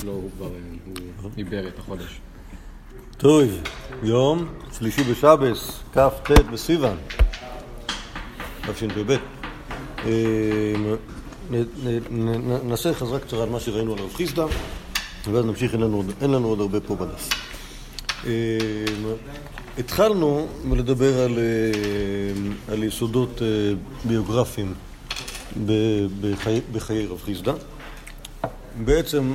שלו 0.00 0.12
הוא 0.12 0.30
כבר, 0.36 0.48
עיבר 1.36 1.68
את 1.68 1.78
החודש. 1.78 2.20
טוב, 3.16 3.42
יום 4.02 4.48
שלישי 4.78 5.02
בשבס, 5.04 5.80
כ"ט 5.94 6.30
בסיוון, 6.52 6.96
תשפ"ב. 8.62 9.16
אה, 10.04 10.72
נעשה 12.64 12.94
חזרה 12.94 13.18
קצרה 13.18 13.42
על 13.42 13.48
מה 13.48 13.60
שראינו 13.60 13.92
על 13.92 13.98
רב 13.98 14.12
חיסדא, 14.14 14.46
ואז 15.32 15.44
נמשיך, 15.44 15.74
אין 15.74 15.80
לנו, 16.30 16.48
עוד- 16.48 16.60
הרבה 16.60 16.80
פה 16.80 16.96
בדף. 16.96 17.28
אה, 18.26 18.30
התחלנו 19.78 20.46
לדבר 20.72 21.20
על, 21.20 21.38
אה, 21.38 22.72
על 22.74 22.84
יסודות 22.84 23.42
אה, 23.42 23.46
ביוגרפיים 24.04 24.74
בחיי, 26.20 26.60
בחיי 26.72 27.06
רב 27.06 27.20
חיסדא. 27.24 27.52
בעצם 28.84 29.32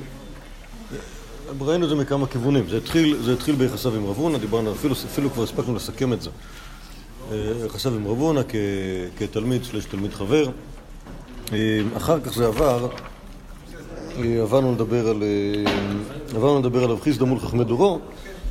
ראינו 1.62 1.84
את 1.84 1.90
זה 1.90 1.96
מכמה 1.96 2.28
כיוונים. 2.28 2.70
זה 2.70 2.78
התחיל, 2.78 3.18
זה 3.22 3.34
התחיל 3.34 3.56
ביחסיו 3.56 3.96
עם 3.96 4.06
רב 4.06 4.18
הונא, 4.18 4.38
דיברנו, 4.38 4.72
אפילו, 4.72 4.94
אפילו 4.94 5.30
כבר 5.30 5.44
הספקנו 5.44 5.76
לסכם 5.76 6.14
את 6.14 6.22
זה. 6.22 6.30
אה, 7.32 7.66
יחסיו 7.66 7.96
עם 7.96 8.08
רב 8.08 8.20
הונא 8.20 8.42
כתלמיד 9.18 9.64
סלש 9.64 9.86
תלמיד 9.86 10.14
חבר. 10.14 10.46
אה, 11.54 11.58
אחר 11.98 12.20
כך 12.20 12.34
זה 12.34 12.48
עבר, 12.48 12.88
אה, 14.18 14.42
עברנו 14.42 14.72
לדבר 14.72 15.08
על, 15.08 15.24
עברנו 16.36 16.60
לדבר 16.60 16.84
על 16.84 16.90
רב 16.90 17.02
חיסדא 17.02 17.26
מול 17.26 17.40
חכמי 17.40 17.64
דורו, 17.64 18.00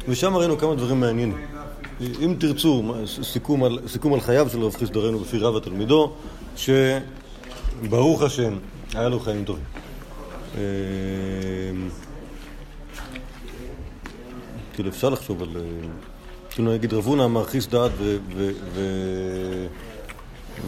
ושם 0.08 0.36
ראינו 0.36 0.58
כמה 0.58 0.74
דברים 0.74 1.00
מעניינים. 1.00 1.38
אם 2.00 2.34
תרצו, 2.38 2.94
סיכום 3.22 3.64
על, 3.64 3.78
סיכום 3.86 4.14
על 4.14 4.20
חייו 4.20 4.48
של 4.52 4.62
רב 4.62 4.74
חיסדא 4.74 5.00
ראינו 5.00 5.18
בפי 5.18 5.38
רבא 5.38 5.60
תלמידו, 5.60 6.12
שברוך 6.56 8.22
השם, 8.22 8.54
היה 8.94 9.08
לו 9.08 9.20
חיים 9.20 9.44
טובים. 9.44 9.64
אה, 14.74 14.76
כאילו 14.76 14.88
אפשר 14.90 15.08
לחשוב 15.08 15.42
על... 15.42 15.48
אה, 15.56 15.62
כאילו 16.50 16.72
נגיד 16.72 16.94
רב 16.94 17.06
הונא 17.06 17.24
אמר 17.24 17.44
חיס 17.44 17.66
דעת 17.66 17.90
ו- 17.98 18.16
ו- 18.34 18.50
ו- 18.74 19.66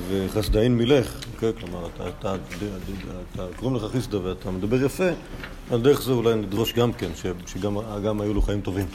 וחסדאין 0.09 0.77
מילך, 0.77 1.25
כן? 1.41 1.51
כלומר 1.61 1.87
אתה, 1.95 2.09
אתה, 2.09 2.35
אתה, 2.35 2.67
אתה 3.35 3.47
קוראים 3.57 3.77
לך 3.77 3.93
חיסדא 3.93 4.17
ואתה 4.17 4.51
מדבר 4.51 4.85
יפה, 4.85 5.09
על 5.71 5.81
דרך 5.83 6.03
זה 6.03 6.13
אולי 6.13 6.35
נדרוש 6.35 6.73
גם 6.73 6.93
כן, 6.93 7.11
ש- 7.17 7.53
שגם 7.53 7.77
גם 8.05 8.21
היו 8.21 8.35
לו 8.35 8.43
חיים 8.43 8.61
טובים, 8.61 8.87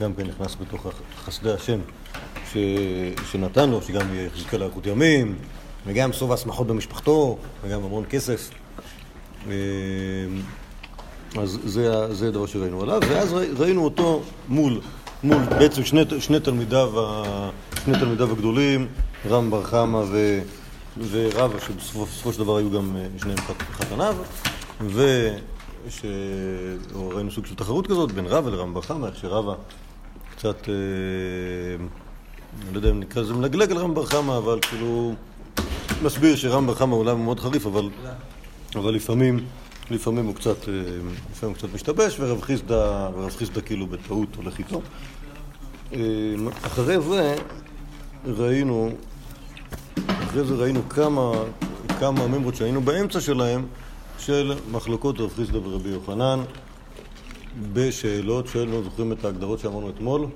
גם 0.00 0.14
כן 0.14 0.26
נכנס 0.26 0.56
בתוך 0.60 0.86
חסדי 1.24 1.52
השם 1.52 1.78
ש, 2.52 2.56
שנתן 3.32 3.70
לו, 3.70 3.82
שגם 3.82 4.06
יחזקה 4.14 4.56
לאריכות 4.56 4.86
ימים, 4.86 5.34
וגם 5.86 6.12
סוף 6.12 6.30
השמחות 6.30 6.66
במשפחתו, 6.66 7.38
וגם 7.62 7.84
המון 7.84 8.04
כסף. 8.10 8.50
אז 11.36 11.58
זה, 11.64 12.14
זה 12.14 12.28
הדבר 12.28 12.46
שראינו 12.46 12.82
עליו, 12.82 13.00
ואז 13.08 13.32
ראי- 13.32 13.50
ראינו 13.58 13.84
אותו 13.84 14.22
מול, 14.48 14.80
מול 15.22 15.42
בעצם 15.58 15.84
שני, 15.84 16.02
שני, 16.20 16.40
תלמידיו, 16.40 17.00
ה- 17.00 17.50
שני 17.84 17.98
תלמידיו 17.98 18.30
הגדולים, 18.32 18.86
רם 19.30 19.50
בר 19.50 19.62
חמא 19.62 19.96
ו, 20.10 20.40
ורבא, 21.10 21.58
שבסופו 21.66 22.32
של 22.32 22.38
דבר 22.38 22.56
היו 22.56 22.70
גם 22.70 22.96
אה, 22.96 23.06
שניהם 23.18 23.38
חת- 23.38 23.62
חתניו, 23.72 24.16
וראינו 26.94 27.30
סוג 27.30 27.46
של 27.46 27.54
תחרות 27.54 27.86
כזאת 27.86 28.12
בין 28.12 28.26
רבא 28.26 28.50
לרם 28.50 28.74
בר 28.74 28.80
חמא, 28.82 29.06
איך 29.06 29.16
שרבא 29.16 29.54
קצת, 30.36 30.68
אה, 30.68 30.74
אני 32.64 32.72
לא 32.74 32.78
יודע 32.78 32.90
אם 32.90 33.00
נקרא 33.00 33.22
לזה 33.22 33.34
מלגלג 33.34 33.70
על 33.70 33.78
רם 33.78 33.94
בר 33.94 34.06
חמא, 34.06 34.36
אבל 34.38 34.58
כאילו 34.62 35.14
מסביר 36.02 36.36
שרם 36.36 36.66
בר 36.66 36.74
חמא 36.74 36.94
הוא 36.94 37.14
מאוד 37.14 37.40
חריף, 37.40 37.66
אבל 37.66 37.88
אבל 38.74 38.94
לפעמים, 38.94 39.40
לפעמים 39.90 40.26
הוא 40.26 40.34
קצת, 40.34 40.68
אה, 40.68 40.74
לפעמים 41.30 41.54
הוא 41.54 41.54
קצת 41.54 41.74
משתבש, 41.74 42.16
ורב 42.20 42.42
חיסדא, 42.42 43.08
ורב 43.14 43.30
חיסדא 43.36 43.60
כאילו 43.60 43.86
בטעות 43.86 44.36
הולך 44.36 44.58
איתו. 44.58 44.80
אה, 45.92 46.00
אחרי 46.62 46.96
זה 47.00 47.36
ראינו, 48.26 48.90
אחרי 50.08 50.44
זה 50.44 50.54
ראינו 50.54 50.88
כמה, 50.88 51.32
כמה 52.00 52.26
ממרות 52.26 52.54
שהיינו 52.54 52.80
באמצע 52.80 53.20
שלהם, 53.20 53.66
של 54.18 54.54
מחלוקות 54.70 55.20
רב 55.20 55.32
חיסדא 55.36 55.56
ורבי 55.56 55.88
יוחנן, 55.88 56.40
בשאלות 57.72 58.46
של, 58.46 58.64
לא 58.64 58.82
זוכרים 58.82 59.12
את 59.12 59.24
ההגדרות 59.24 59.58
שאמרנו 59.58 59.90
אתמול? 59.90 60.26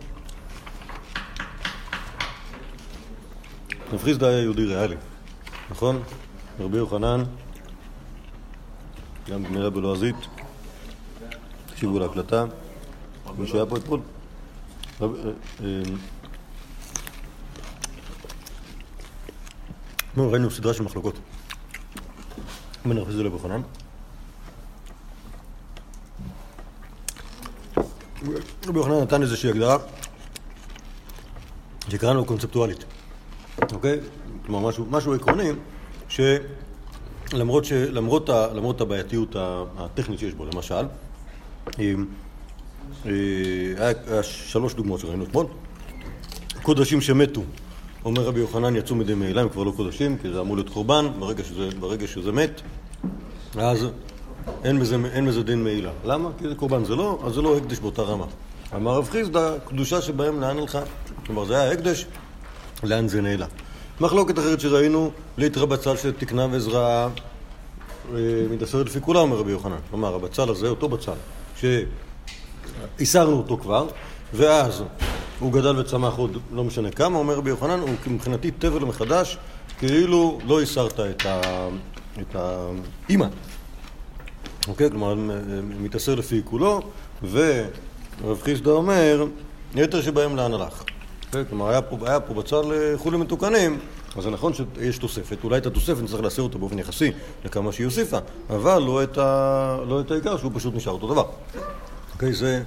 רב 3.93 4.03
חיסדא 4.03 4.27
היה 4.27 4.43
יהודי 4.43 4.65
ריאלי, 4.65 4.97
נכון? 5.71 6.03
רבי 6.61 6.77
יוחנן 6.79 7.25
גם 9.31 9.45
גמירה 9.45 9.71
בלועזית, 9.71 10.17
תקשיבו 11.67 11.99
להקלטה, 11.99 12.45
מי 13.39 13.47
שהיה 13.47 13.67
פה 13.67 13.77
אתמול. 13.77 14.01
רב- 15.01 15.15
אה, 15.17 15.31
אה, 15.65 15.83
נו, 20.17 20.31
ראינו 20.33 20.51
סדרה 20.51 20.75
של 20.75 20.83
מחלוקות 20.83 21.19
בין 22.85 22.99
רב 22.99 23.07
חיסדא 23.07 23.23
לרבי 23.23 23.35
יוחנן. 23.37 23.61
רבי 28.67 28.79
יוחנן 28.79 29.01
נתן 29.03 29.23
איזושהי 29.23 29.51
הגדרה 29.51 29.77
שקראנו 31.89 32.25
קונספטואלית, 32.25 32.85
אוקיי? 33.73 34.01
כלומר, 34.47 34.69
משהו, 34.69 34.87
משהו 34.91 35.15
עקרוני, 35.15 35.49
ש... 36.09 36.21
למרות, 37.33 37.65
ש, 37.65 37.73
למרות, 37.73 38.29
ה, 38.29 38.47
למרות 38.55 38.81
הבעייתיות 38.81 39.37
הטכנית 39.79 40.19
שיש 40.19 40.35
בו, 40.35 40.45
למשל, 40.45 40.87
אה, 41.79 41.95
היה, 43.77 44.23
שלוש 44.23 44.75
דוגמאות 44.75 45.01
שראינו 45.01 45.25
אתמול. 45.25 45.47
קודשים 46.63 47.01
שמתו, 47.01 47.43
אומר 48.05 48.23
רבי 48.23 48.41
יוחנן, 48.41 48.77
יצאו 48.77 48.97
מדי 48.97 49.15
מעילה, 49.15 49.41
הם 49.41 49.49
כבר 49.49 49.63
לא 49.63 49.73
קודשים, 49.77 50.19
כי 50.19 50.33
זה 50.33 50.41
אמור 50.41 50.57
להיות 50.57 50.71
קורבן, 50.71 51.07
ברגע 51.19 51.45
שזה, 51.45 51.69
ברגע 51.81 52.07
שזה 52.07 52.33
מת, 52.33 52.61
אז 53.59 53.87
אין 54.65 54.81
בזה, 54.81 54.97
אין 55.13 55.27
בזה 55.27 55.43
דין 55.43 55.65
מעילה. 55.65 55.91
למה? 56.05 56.31
כי 56.39 56.49
זה 56.49 56.55
קורבן, 56.55 56.85
זה 56.85 56.97
לא, 56.97 57.23
אז 57.27 57.33
זה 57.35 57.43
לא 57.43 57.57
הקדש 57.57 57.79
באותה 57.79 58.03
רמה. 58.03 58.27
אמר 58.77 58.97
רב 58.97 59.09
חיסדא, 59.11 59.59
קדושה 59.69 60.03
שבהם 60.03 60.41
לאן 60.41 60.59
הלכה? 60.59 60.81
כלומר, 61.27 61.45
זה 61.45 61.61
היה 61.61 61.73
הקדש, 61.73 62.07
לאן 62.83 63.09
זה 63.09 63.21
נעלה. 63.21 63.47
מחלוקת 64.03 64.39
אחרת 64.39 64.61
שראינו, 64.61 65.11
ליתרא 65.39 65.65
בצל 65.65 65.97
שתקנה 65.97 66.47
ועזרה 66.51 67.09
אה, 68.15 68.19
מתאסרת 68.51 68.87
לפי 68.87 69.01
כולם, 69.01 69.21
אומר 69.21 69.37
רבי 69.37 69.51
יוחנן. 69.51 69.77
כלומר, 69.91 70.15
הבצל 70.15 70.51
הזה, 70.51 70.69
אותו 70.69 70.89
בצל, 70.89 71.13
שהסרנו 72.99 73.37
אותו 73.37 73.57
כבר, 73.57 73.87
ואז 74.35 74.83
הוא 75.41 75.53
גדל 75.53 75.79
וצמח 75.79 76.17
עוד 76.17 76.39
לא 76.53 76.65
משנה 76.65 76.91
כמה, 76.91 77.19
אומר 77.19 77.35
רבי 77.35 77.51
יוחנן, 77.51 77.81
הוא 77.81 77.89
מבחינתי 78.07 78.51
תבר 78.51 78.85
מחדש, 78.85 79.39
כאילו 79.79 80.39
לא 80.47 80.63
הסרת 80.63 81.01
את 82.21 82.37
האימא. 82.37 83.27
אוקיי? 84.69 84.91
כלומר, 84.91 85.15
מתאסר 85.81 86.15
לפי 86.15 86.41
כולו, 86.45 86.81
ורב 87.31 88.43
חיסדא 88.43 88.71
אומר, 88.71 89.27
יתר 89.75 90.03
שבהם 90.03 90.37
לאן 90.37 90.55
הלך. 90.55 90.83
אוקיי? 91.33 91.45
כלומר, 91.49 91.69
היה 91.69 91.83
פה, 91.83 91.99
היה 92.07 92.21
פה 92.21 92.35
בצל 92.35 92.63
חולים 92.97 93.21
מתוקנים, 93.21 93.79
אז 94.17 94.23
זה 94.23 94.31
נכון 94.31 94.53
שיש 94.55 94.99
תוספת, 94.99 95.45
אולי 95.45 95.59
את 95.59 95.67
התוספת 95.67 96.03
נצטרך 96.03 96.21
להסיר 96.21 96.45
אותה 96.45 96.59
באופן 96.59 96.79
יחסי 96.79 97.13
לכמה 97.45 97.73
שהיא 97.73 97.85
הוסיפה, 97.85 98.19
אבל 98.51 98.79
לא 98.79 99.03
את, 99.03 99.19
ה... 99.19 99.77
לא 99.89 100.01
את 100.01 100.11
העיקר 100.11 100.37
שהוא 100.37 100.53
פשוט 100.55 100.75
נשאר 100.75 100.93
אותו 100.93 101.07
דבר. 101.07 101.25
אוקיי? 102.13 102.33
זה 102.33 102.63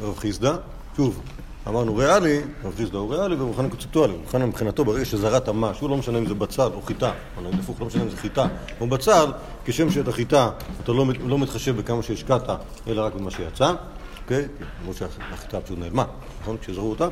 רב 0.00 0.18
חיסדא. 0.18 0.56
שוב, 0.96 1.20
אמרנו 1.68 1.96
ריאלי, 1.96 2.40
רב 2.64 2.74
חיסדא 2.76 2.98
הוא 2.98 3.14
ריאלי 3.14 3.34
ומוכן 3.34 3.68
קונספטואלי. 3.68 4.16
מוכן 4.16 4.42
מבחינתו 4.42 4.84
ברגע 4.84 5.04
שזרעת 5.04 5.48
משהו, 5.48 5.88
לא 5.88 5.96
משנה 5.96 6.18
אם 6.18 6.26
זה 6.26 6.34
בצל 6.34 6.70
או 6.74 6.82
חיטה, 6.82 7.12
או 7.36 7.50
הפוך, 7.58 7.80
לא 7.80 7.86
משנה 7.86 8.02
אם 8.02 8.10
זה 8.10 8.16
חיטה 8.16 8.46
או 8.80 8.86
בצל, 8.86 9.26
כשם 9.64 9.90
שאת 9.90 10.08
החיטה 10.08 10.50
אתה 10.84 10.92
לא, 10.92 11.04
לא 11.26 11.38
מתחשב 11.38 11.76
בכמה 11.76 12.02
שהשקעת, 12.02 12.48
אלא 12.86 13.02
רק 13.02 13.14
במה 13.14 13.30
שיצא, 13.30 13.72
אוקיי? 14.22 14.48
למרות 14.80 14.96
שהחיטה 14.96 15.60
פשוט 15.60 15.78
נעלמה, 15.78 16.04
נכון? 16.42 16.56
כשזרעו 16.60 16.90
אותה. 16.90 17.08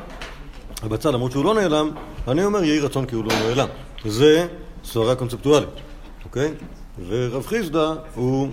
הבצל, 0.83 1.11
למרות 1.11 1.31
שהוא 1.31 1.45
לא 1.45 1.53
נעלם, 1.53 1.91
אני 2.27 2.45
אומר 2.45 2.63
יהי 2.63 2.79
רצון 2.79 3.05
כי 3.05 3.15
הוא 3.15 3.25
לא 3.25 3.33
נעלם. 3.33 3.67
זה 4.05 4.47
סברה 4.83 5.15
קונספטואלית, 5.15 5.69
אוקיי? 6.25 6.53
ורב 7.07 7.45
חיסדא 7.47 7.93
הוא 8.15 8.49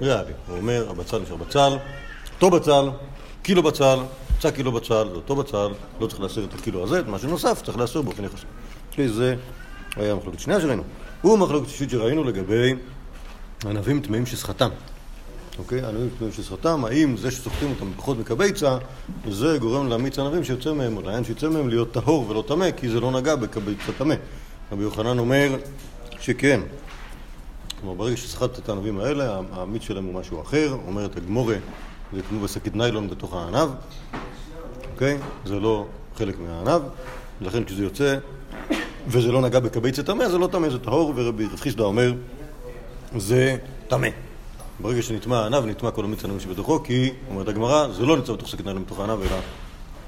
ריאלי. 0.00 0.32
הוא 0.48 0.56
אומר, 0.56 0.86
הבצל 0.90 1.18
נשאר 1.18 1.36
בצל, 1.36 1.76
אותו 2.34 2.50
בצל, 2.50 2.90
קילו 3.42 3.62
בצל, 3.62 3.98
יצא 4.38 4.50
קילו 4.50 4.72
בצל, 4.72 5.08
זה 5.08 5.14
אותו 5.14 5.36
בצל, 5.36 5.68
לא 6.00 6.06
צריך 6.06 6.20
להסיר 6.20 6.44
את 6.44 6.54
הקילו 6.54 6.84
הזה, 6.84 7.00
את 7.00 7.06
מה 7.06 7.18
שנוסף 7.18 7.62
צריך 7.64 7.78
להסיר 7.78 8.02
באופן 8.02 8.24
יחסי. 8.24 8.46
אוקיי, 8.90 9.08
זה 9.08 9.34
היה 9.96 10.12
המחלוקת 10.12 10.40
שנייה 10.40 10.60
שראינו. 10.60 10.82
ומחלוקת 11.24 11.68
שישית 11.68 11.90
שראינו 11.90 12.24
לגבי 12.24 12.74
ענבים 13.66 14.00
טמאים 14.00 14.26
שסחטם. 14.26 14.68
אוקיי? 15.58 15.84
ענבים 15.84 16.08
טמאים 16.18 16.32
שסחטם, 16.32 16.84
האם 16.84 17.16
זה 17.16 17.30
שסוחטים 17.30 17.70
אותם 17.70 17.92
פחות 17.96 18.18
מקבייצה, 18.18 18.78
זה 19.30 19.56
גורם 19.60 19.88
למיץ 19.88 20.18
ענבים 20.18 20.44
שיוצא 20.44 20.72
מהם, 20.72 20.96
או 20.96 21.02
לעין 21.02 21.24
שיוצא 21.24 21.48
מהם 21.48 21.68
להיות 21.68 21.92
טהור 21.92 22.30
ולא 22.30 22.44
טמא, 22.48 22.70
כי 22.70 22.88
זה 22.88 23.00
לא 23.00 23.10
נגע 23.10 23.36
בקבייצה 23.36 23.92
טמא. 23.98 24.14
רבי 24.72 24.82
יוחנן 24.82 25.18
אומר 25.18 25.56
שכן. 26.20 26.60
כלומר, 27.80 27.94
ברגע 27.94 28.16
שסחטת 28.16 28.58
את 28.58 28.68
הענבים 28.68 29.00
האלה, 29.00 29.40
המיץ 29.52 29.82
שלהם 29.82 30.04
הוא 30.04 30.14
משהו 30.14 30.42
אחר, 30.42 30.76
אומרת 30.86 31.16
הגמורה 31.16 31.56
זה 32.12 32.22
כמו 32.28 32.40
בשקית 32.40 32.76
ניילון 32.76 33.10
בתוך 33.10 33.34
הענב, 33.34 33.68
אוקיי? 34.92 35.18
זה 35.44 35.60
לא 35.60 35.86
חלק 36.16 36.36
מהענב, 36.38 36.82
ולכן 37.40 37.64
כשזה 37.64 37.82
יוצא 37.82 38.18
וזה 39.08 39.32
לא 39.32 39.40
נגע 39.40 39.60
בקבצת 39.60 40.06
טמא, 40.06 40.28
זה 40.28 40.38
לא 40.38 40.46
טמא, 40.46 40.68
זה 40.68 40.78
טהור, 40.78 41.12
ורבי 41.16 41.46
רב 41.46 41.60
חיסדא 41.60 41.82
אומר, 41.82 42.12
זה 43.16 43.56
טמא. 43.88 44.08
ברגע 44.82 45.02
שנטמע 45.02 45.38
הענב, 45.38 45.64
נטמע 45.66 45.90
כל 45.90 46.04
המיץ 46.04 46.24
הענבים 46.24 46.40
שבתוכו, 46.40 46.82
כי, 46.82 47.12
אומרת 47.30 47.48
הגמרא, 47.48 47.88
זה 47.88 48.06
לא 48.06 48.16
נמצא 48.16 48.32
בתוך 48.32 48.48
שקית 48.48 48.66
ניילון 48.66 48.84
בתוך 48.84 49.00
הענב, 49.00 49.20
אלא 49.20 49.36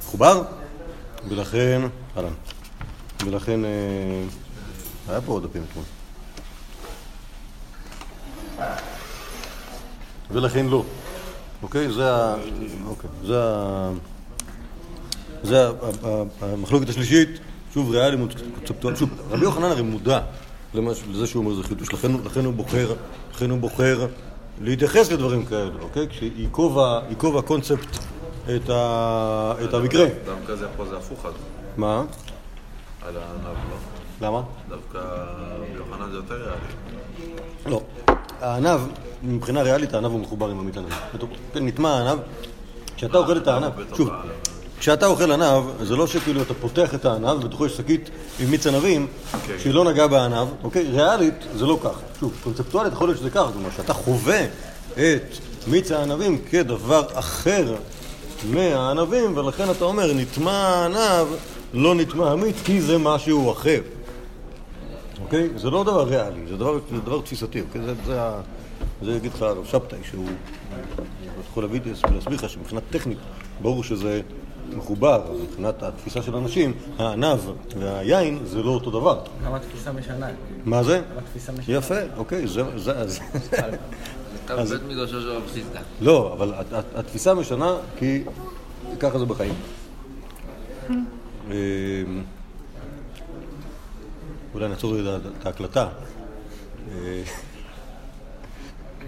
מחובר, 0.02 0.42
ולכן, 1.28 1.82
אהלן, 2.16 2.32
ולכן, 3.26 3.64
אה, 3.64 3.70
היה 5.08 5.20
פה 5.20 5.32
עוד 5.32 5.42
דפים 5.46 5.62
אתמול. 5.70 5.84
ולכן 10.30 10.66
לא. 10.66 10.84
אוקיי? 11.62 11.92
זה 11.92 12.14
ה... 12.14 12.34
אוקיי. 12.86 13.10
זה 13.26 13.42
ה... 13.42 13.90
זה 15.42 15.68
המחלוקת 16.40 16.88
השלישית, 16.88 17.28
שוב 17.74 17.90
ריאלי 17.90 18.16
מול 18.16 18.28
קונספטואלי. 18.54 18.96
שוב, 18.96 19.10
רבי 19.30 19.44
יוחנן 19.44 19.64
הרי 19.64 19.82
מודע 19.82 20.20
לזה 20.74 21.26
שהוא 21.26 21.44
אומר 21.44 21.54
זה 21.54 21.62
חידוש, 21.62 21.88
לכן 21.92 22.44
הוא 22.44 22.54
בוחר, 22.54 22.94
לכן 23.34 23.50
הוא 23.50 23.58
בוחר 23.58 24.06
להתייחס 24.60 25.12
לדברים 25.12 25.44
כאלה, 25.44 25.70
אוקיי? 25.82 26.08
כשייקוב 26.08 26.78
הקונספט 27.38 27.96
את 28.56 28.70
ה- 28.70 29.52
את 29.64 29.74
המקרה. 29.74 30.06
דווקא 30.24 30.54
זה 30.54 30.66
פה 30.76 30.84
זה 30.86 30.96
הפוך 30.96 31.26
אז, 31.26 31.32
מה? 31.76 32.04
על 33.02 33.16
הענב, 33.16 33.58
לא? 33.70 34.26
למה? 34.26 34.42
דווקא 34.68 34.98
ביוחנן 35.72 36.10
זה 36.10 36.16
יותר 36.16 36.34
ריאלי. 36.34 37.36
לא. 37.66 37.82
הענב, 38.40 38.80
מבחינה 39.22 39.62
ריאלית, 39.62 39.94
הענב 39.94 40.06
הוא 40.10 40.20
מחובר 40.20 40.48
עם. 40.48 40.70
כן, 41.54 41.66
נטמע 41.66 41.90
הענב. 41.90 42.18
כשאתה 42.96 43.18
אוכל 43.18 43.36
את 43.36 43.48
הענב, 43.48 43.72
בתוך 43.80 43.96
שוב, 43.98 44.08
הענב. 44.10 44.30
כשאתה 44.78 45.06
אוכל 45.06 45.32
ענב, 45.32 45.64
זה 45.82 45.96
לא 45.96 46.06
שכאילו 46.06 46.42
אתה 46.42 46.54
פותח 46.54 46.94
את 46.94 47.04
הענב 47.04 47.30
ובתוכו 47.30 47.66
יש 47.66 47.76
שקית 47.76 48.10
עם 48.40 48.50
מיץ 48.50 48.66
ענבים 48.66 49.06
כן. 49.46 49.54
שהיא 49.58 49.74
לא 49.74 49.84
נגעה 49.84 50.08
בענב, 50.08 50.48
אוקיי? 50.64 50.82
ריאלית 50.82 51.34
זה 51.54 51.66
לא 51.66 51.78
ככה. 51.82 52.00
שוב, 52.20 52.32
קונספטואלית 52.44 52.92
יכול 52.92 53.08
להיות 53.08 53.18
שזה 53.18 53.30
ככה, 53.30 53.52
כלומר 53.52 53.68
שאתה 53.76 53.94
חווה 53.94 54.44
את 54.92 55.36
מיץ 55.66 55.92
הענבים 55.92 56.38
כדבר 56.50 57.02
אחר 57.12 57.74
מהענבים, 58.50 59.36
ולכן 59.36 59.70
אתה 59.70 59.84
אומר, 59.84 60.12
נטמע 60.14 60.52
הענב, 60.52 61.26
לא 61.74 61.94
נטמע 61.94 62.30
המיץ, 62.30 62.56
כי 62.64 62.80
זה 62.80 62.98
משהו 62.98 63.52
אחר. 63.52 63.80
אוקיי? 65.22 65.48
זה 65.56 65.70
לא 65.70 65.84
דבר 65.84 66.04
ריאלי, 66.08 66.40
זה 66.48 66.56
דבר, 66.56 66.78
זה 66.90 67.00
דבר 67.00 67.20
תפיסתי, 67.20 67.60
אוקיי? 67.60 67.82
זה, 67.82 67.94
זה, 68.06 68.20
זה 69.02 69.12
יגיד 69.12 69.32
לך 69.34 69.42
הרב 69.42 69.64
שבתאי, 69.64 69.98
שהוא 70.10 70.26
יכול 71.50 71.64
להביא 71.64 71.80
ולהסביר 71.84 72.34
לך 72.34 72.48
שמבחינה 72.50 72.80
טכנית, 72.90 73.18
ברור 73.62 73.84
שזה 73.84 74.20
מחובר, 74.76 75.22
מבחינת 75.43 75.82
התפיסה 75.82 76.22
של 76.22 76.37
אנשים, 76.37 76.72
הענב 76.99 77.38
והיין 77.78 78.38
זה 78.44 78.62
לא 78.62 78.70
אותו 78.70 78.90
דבר. 78.90 79.20
גם 79.46 79.55
התפיסה 79.55 79.93
משנה. 79.93 80.26
מה 80.64 80.82
זה? 80.82 81.02
גם 81.12 81.19
התפיסה 81.19 81.52
משנה. 81.52 81.75
יפה, 81.76 81.94
אוקיי, 82.16 82.46
זה... 82.49 82.78
זה, 82.78 83.06
זה 83.08 83.20
כתב 84.46 84.55
בית 84.70 84.82
מדרשו 84.88 85.20
של 85.20 85.31
רב 85.31 85.43
חיסדא. 85.52 85.81
לא, 86.00 86.32
אבל 86.32 86.55
הת- 86.55 86.72
הת- 86.72 86.94
התפיסה 86.96 87.34
משנה 87.34 87.75
כי 87.99 88.25
ככה 89.00 89.19
זה 89.19 89.25
בחיים. 89.25 89.55
אמ, 91.50 91.52
אולי 94.55 94.69
נעצור 94.69 94.96
את 95.40 95.46
ההקלטה. 95.46 95.88
אה, 96.93 97.22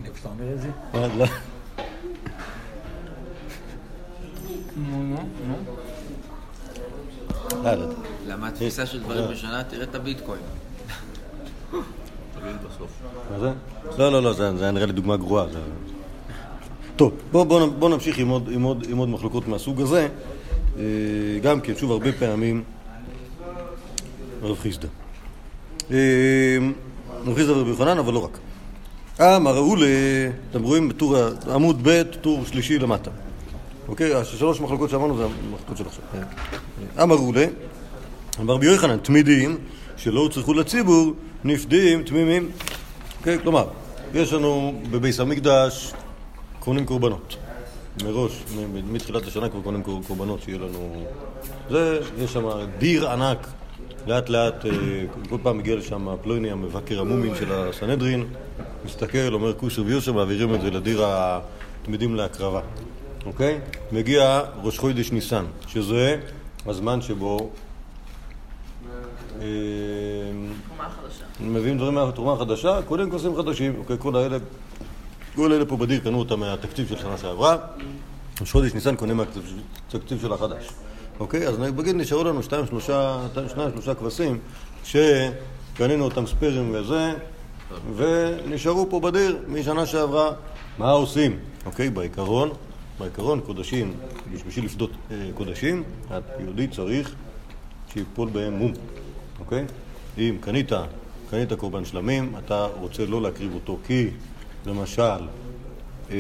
איפה 0.05 0.17
שאתה 0.19 0.29
אומר 0.29 0.53
את 0.53 0.61
זה? 0.61 0.69
מה, 4.77 5.17
לא. 5.43 5.57
אה, 7.65 7.77
לא. 7.77 7.87
למה 8.27 8.49
התפיסה 8.49 8.87
של 8.87 9.03
דברים 9.03 9.31
משנה? 9.33 9.65
תראה 9.65 9.85
את 9.85 9.95
הביטקוין. 9.95 10.41
מה 13.31 13.39
זה? 13.39 13.53
לא, 13.99 14.13
לא, 14.13 14.23
לא, 14.23 14.33
זה 14.33 14.63
היה 14.63 14.71
נראה 14.73 14.87
לי 14.87 14.93
דוגמה 14.93 15.17
גרועה. 15.17 15.47
טוב, 16.97 17.13
בואו 17.33 17.45
בוא, 17.45 17.67
בוא 17.67 17.89
נמשיך 17.89 18.19
עם 18.19 18.63
עוד, 18.63 19.09
מחלוקות 19.09 19.49
מהסוג 19.49 19.81
הזה. 19.81 20.09
אה, 20.79 20.85
גם 21.43 21.61
כן, 21.61 21.77
שוב, 21.77 21.93
הרבה 21.93 22.13
פעמים 22.13 22.65
רב 24.43 24.59
חיסדא. 24.59 24.89
אה, 25.91 26.59
רב 27.27 27.35
חיסדא 27.35 27.53
ורבי 27.53 27.71
יוחנן, 27.71 27.99
אבל 27.99 28.13
לא 28.13 28.25
רק. 28.25 28.39
אמר 29.21 29.55
ראו 29.55 29.77
ל... 29.77 29.85
אתם 30.51 30.63
רואים 30.63 30.89
בטור, 30.89 31.17
עמוד 31.55 31.81
ב', 31.83 32.03
טור 32.03 32.45
שלישי 32.45 32.79
למטה. 32.79 33.11
אוקיי? 33.89 34.15
השלוש 34.15 34.61
מחלוקות 34.61 34.91
שאמרנו 34.91 35.17
זה 35.17 35.25
המחלוקות 35.25 35.77
של 35.77 35.85
עכשיו. 35.87 36.03
אמר 37.03 37.15
ראו 37.15 37.33
ל... 37.33 37.37
אמר 38.41 38.55
רבי 38.55 38.67
יוחנן, 38.67 38.97
תמידים 38.99 39.57
שלא 39.97 40.21
הוצרכו 40.21 40.55
לציבור, 40.55 41.13
נפדים 41.45 42.03
תמימים. 42.03 42.51
אוקיי? 43.19 43.39
כלומר, 43.43 43.67
יש 44.15 44.33
לנו 44.33 44.81
בביס 44.91 45.21
המקדש 45.21 45.93
קונים 46.61 46.85
קורבנות. 46.87 47.37
מראש, 48.05 48.33
מתחילת 48.91 49.27
השנה 49.27 49.49
כבר 49.49 49.61
קונים 49.61 49.83
קור- 49.83 50.01
קורבנות 50.07 50.43
שיהיה 50.43 50.59
לנו... 50.59 51.07
זה, 51.71 52.01
יש 52.19 52.33
שם 52.33 52.45
דיר 52.79 53.11
ענק, 53.11 53.47
לאט 54.07 54.29
לאט, 54.29 54.67
אה, 54.67 54.71
כל 55.29 55.37
פעם 55.43 55.59
מגיע 55.59 55.77
לשם 55.77 56.09
פלוני, 56.23 56.51
המבקר 56.51 57.01
המומים 57.01 57.35
של 57.35 57.53
הסנהדרין, 57.53 58.25
מסתכל, 58.85 59.33
אומר 59.35 59.55
כושר 59.55 59.83
ויושר, 59.87 60.13
מעבירים 60.13 60.55
את 60.55 60.61
זה 60.61 60.71
לדיר 60.71 61.03
התמידים 61.07 62.15
להקרבה, 62.15 62.61
אוקיי? 63.27 63.61
מגיע 63.93 64.43
ראש 64.63 64.79
חודש 64.79 65.13
ניסן, 65.13 65.45
שזה 65.67 66.21
הזמן 66.67 67.01
שבו... 67.01 67.51
אה, 69.41 69.47
מביאים 71.41 71.79
דברים 71.79 71.95
מהתרומה 71.95 72.33
החדשה, 72.33 72.83
קונים 72.83 73.11
כוסים 73.11 73.37
חדשים, 73.37 73.75
אוקיי, 73.79 73.97
כל 73.99 74.17
האלה, 74.17 74.37
כל 75.35 75.53
אלה 75.53 75.65
פה 75.65 75.77
בדיר 75.77 76.01
קנו 76.01 76.19
אותם 76.19 76.41
מהתקציב 76.41 76.89
של 76.89 76.97
שנה 76.99 77.19
שעברה, 77.19 77.57
ראש 78.41 78.53
חודש 78.53 78.75
ניסן 78.75 78.97
קונה 78.97 79.15
מהתקציב 79.15 80.21
של 80.21 80.33
החדש, 80.33 80.69
אוקיי, 81.21 81.49
אז 81.49 81.59
נגיד 81.59 81.95
נשארו 81.95 82.25
לנו 82.25 82.43
שתיים, 82.43 82.67
שלושה, 82.67 83.27
שניים, 83.55 83.71
שלושה 83.73 83.95
כבשים 83.95 84.39
שקנינו 84.85 86.05
אותם 86.05 86.27
ספיירים 86.27 86.75
וזה, 86.75 87.13
ונשארו 87.97 88.91
פה 88.91 89.01
בדיר 89.01 89.39
משנה 89.49 89.87
שעברה, 89.87 90.33
מה 90.79 90.91
עושים? 90.91 91.39
אוקיי, 91.67 91.91
בעיקרון, 91.91 92.51
בעיקרון 92.99 93.41
קודשים, 93.41 93.95
בשביל 94.47 94.65
לפדות 94.65 94.91
אה, 95.11 95.17
קודשים, 95.35 95.83
היהודי 96.11 96.69
צריך 96.69 97.15
שיפול 97.93 98.29
בהם 98.29 98.53
מום, 98.53 98.73
אוקיי? 99.41 99.65
אם 100.19 100.37
קנית, 100.41 100.73
קנית 101.31 101.53
קורבן 101.53 101.85
שלמים, 101.85 102.33
אתה 102.39 102.69
רוצה 102.81 103.07
לא 103.07 103.23
להקריב 103.23 103.55
אותו 103.55 103.79
כי, 103.87 104.09
למשל, 104.67 105.03
אה, 106.11 106.17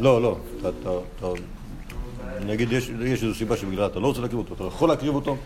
לא, 0.00 0.22
לא, 0.22 0.36
אתה, 0.60 1.28
נגיד 2.46 2.72
יש, 2.72 2.90
איזו 2.90 3.34
סיבה 3.34 3.56
שבגללה 3.56 3.86
אתה 3.86 4.00
לא 4.00 4.06
רוצה 4.06 4.20
להקריב 4.20 4.38
אותו, 4.38 4.54
אתה 4.54 4.64
יכול 4.64 4.88
להקריב 4.88 5.14
אותו, 5.14 5.36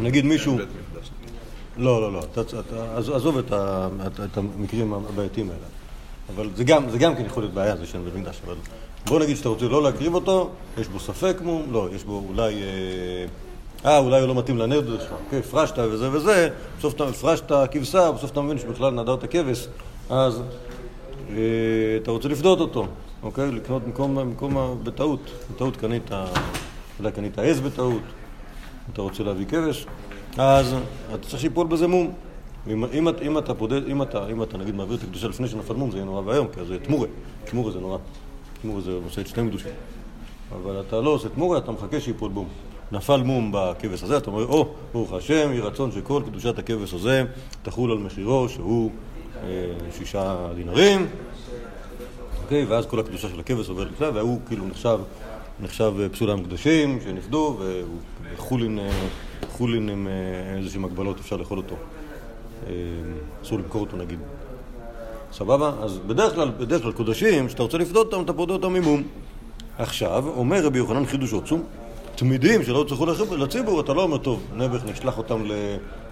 נגיד 0.00 0.24
מישהו, 0.24 0.54
מקדש. 0.54 1.10
לא, 1.76 2.00
לא, 2.00 2.12
לא, 2.12 2.22
עזוב 3.14 3.38
את 3.38 4.36
המקרים 4.36 4.92
הבעייתיים 4.92 5.50
האלה. 5.50 5.79
אבל 6.34 6.48
זה 6.54 6.64
גם, 6.64 6.90
זה 6.90 6.98
גם 6.98 7.16
כן 7.16 7.24
יכול 7.24 7.42
להיות 7.42 7.54
בעיה, 7.54 7.76
זה 7.76 7.86
שאין 7.86 8.04
בית 8.04 8.14
מקדש, 8.14 8.40
אבל 8.46 8.54
בוא 9.06 9.20
נגיד 9.20 9.36
שאתה 9.36 9.48
רוצה 9.48 9.64
לא 9.64 9.82
להקריב 9.82 10.14
אותו, 10.14 10.50
יש 10.78 10.88
בו 10.88 11.00
ספק 11.00 11.36
מום, 11.42 11.62
לא, 11.72 11.88
יש 11.92 12.04
בו 12.04 12.22
אולי, 12.28 12.54
אה, 12.54 13.90
אה 13.90 13.98
אולי 13.98 14.20
הוא 14.20 14.28
לא 14.28 14.34
מתאים 14.34 14.58
לנדר 14.58 15.00
שלך, 15.00 15.12
אוקיי, 15.24 15.38
הפרשת 15.38 15.78
וזה 15.78 16.10
וזה, 16.12 16.48
בסוף 16.78 16.94
אתה 16.94 17.04
הפרשת 17.04 17.52
כבשה, 17.70 18.12
בסוף 18.12 18.30
אתה 18.30 18.40
מבין 18.40 18.58
שבכלל 18.58 18.90
נדרת 18.90 19.24
כבש, 19.30 19.68
אז 20.10 20.42
אה, 21.30 21.36
אתה 22.02 22.10
רוצה 22.10 22.28
לפדות 22.28 22.60
אותו, 22.60 22.86
אוקיי, 23.22 23.50
לקנות 23.50 23.82
במקום, 23.84 24.14
במקום, 24.14 24.80
בטעות, 24.82 25.20
בטעות 25.54 25.76
קנית, 25.76 26.10
אולי 26.98 27.12
קנית 27.12 27.38
עז 27.38 27.60
בטעות, 27.60 28.02
אתה 28.92 29.02
רוצה 29.02 29.22
להביא 29.22 29.46
כבש, 29.46 29.86
אז 30.38 30.74
אתה 31.14 31.28
צריך 31.28 31.40
שיפול 31.40 31.66
בזה 31.66 31.86
מום. 31.86 32.12
אם, 32.66 32.84
אם, 32.84 33.08
אם 33.22 33.38
אתה 33.38 33.54
פודד, 33.54 33.86
אם 33.86 34.02
אתה, 34.02 34.26
אם 34.26 34.42
אתה 34.42 34.58
נגיד 34.58 34.74
מעביר 34.74 34.96
את 34.96 35.02
הקדושה 35.02 35.28
לפני 35.28 35.48
שנפל 35.48 35.74
מום, 35.74 35.90
זה 35.90 35.96
יהיה 35.96 36.04
נורא 36.04 36.22
ואיום, 36.24 36.48
כי 36.48 36.64
זה 36.64 36.78
תמורה. 36.78 37.08
תמורה 37.44 37.72
זה 37.72 37.80
נורא. 37.80 37.98
תמורה 38.62 38.80
זה 38.80 38.92
עושה 39.04 39.20
את 39.20 39.26
שני 39.26 39.48
קדושים. 39.48 39.72
אבל 40.52 40.80
אתה 40.80 41.00
לא 41.00 41.10
עושה 41.10 41.28
תמורה, 41.28 41.58
אתה 41.58 41.72
מחכה 41.72 42.00
שיפול 42.00 42.30
בום. 42.30 42.48
נפל 42.92 43.22
מום 43.22 43.52
בכבש 43.54 44.02
הזה, 44.02 44.16
אתה 44.16 44.30
אומר, 44.30 44.46
או, 44.46 44.74
ברוך 44.92 45.12
השם, 45.12 45.50
יהי 45.52 45.60
רצון 45.60 45.92
שכל 45.92 46.22
קדושת 46.26 46.58
הכבש 46.58 46.94
הזה 46.94 47.24
תחול 47.62 47.90
על 47.90 47.98
מחירו, 47.98 48.48
שהוא 48.48 48.90
אה, 49.42 49.48
שישה 49.92 50.48
דינרים, 50.54 51.06
אוקיי, 52.42 52.64
ואז 52.64 52.86
כל 52.86 53.00
הקדושה 53.00 53.28
של 53.28 53.40
הכבש 53.40 53.68
עוברת 53.68 53.88
לפני, 53.92 54.06
והוא 54.06 54.40
כאילו 54.46 54.66
נחשב, 54.66 54.98
נחשב 55.60 55.92
אה, 56.00 56.08
פסול 56.08 56.30
המקדשים 56.30 56.98
שנפדו, 57.04 57.58
וחולין, 58.34 58.78
אה, 58.78 58.90
חולין 59.48 59.88
עם 59.88 60.08
אה, 60.08 60.56
איזשהם 60.56 60.84
הגבלות, 60.84 61.20
אפשר 61.20 61.36
לאכול 61.36 61.58
אותו. 61.58 61.76
אה, 62.66 62.72
אסור 63.42 63.58
למכור 63.58 63.80
אותו 63.80 63.96
נגיד. 63.96 64.18
סבבה? 65.32 65.72
אז 65.82 65.98
בדרך 66.06 66.34
כלל, 66.34 66.50
בדרך 66.58 66.82
כלל 66.82 66.92
קודשים, 66.92 67.46
כשאתה 67.46 67.62
רוצה 67.62 67.78
לפדות 67.78 68.06
אותם, 68.12 68.24
אתה 68.24 68.32
פודה 68.32 68.52
אותם 68.52 68.74
עם 68.74 68.82
מום. 68.82 69.02
עכשיו, 69.78 70.24
אומר 70.28 70.64
רבי 70.64 70.78
יוחנן 70.78 71.06
חידוש 71.06 71.34
עצום, 71.34 71.62
תמידים 72.14 72.62
שלא 72.62 72.84
לח- 73.08 73.32
לציבור, 73.32 73.80
אתה 73.80 73.94
לא 73.94 74.02
אומר, 74.02 74.18
טוב, 74.18 74.42
נעבך, 74.54 74.80
נשלח 74.84 75.18
אותם, 75.18 75.44
ל... 75.44 75.52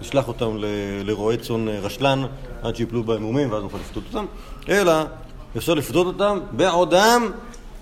נשלח 0.01 0.27
אותם 0.27 0.57
ל... 0.57 0.65
לרועה 1.03 1.37
צאן 1.37 1.67
אה, 1.67 1.79
רשלן 1.79 2.23
עד 2.61 2.75
שיפלו 2.75 3.03
בהם 3.03 3.21
מומים 3.21 3.51
ואז 3.51 3.63
נוכל 3.63 3.77
לפדות 3.77 4.03
אותם, 4.13 4.25
אלא 4.69 4.91
אפשר 5.57 5.73
לפדות 5.73 6.07
אותם 6.07 6.39
בעודם 6.51 7.31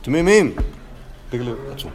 תמימים. 0.02 0.54
פגל 1.30 1.54
עצום. 1.74 1.92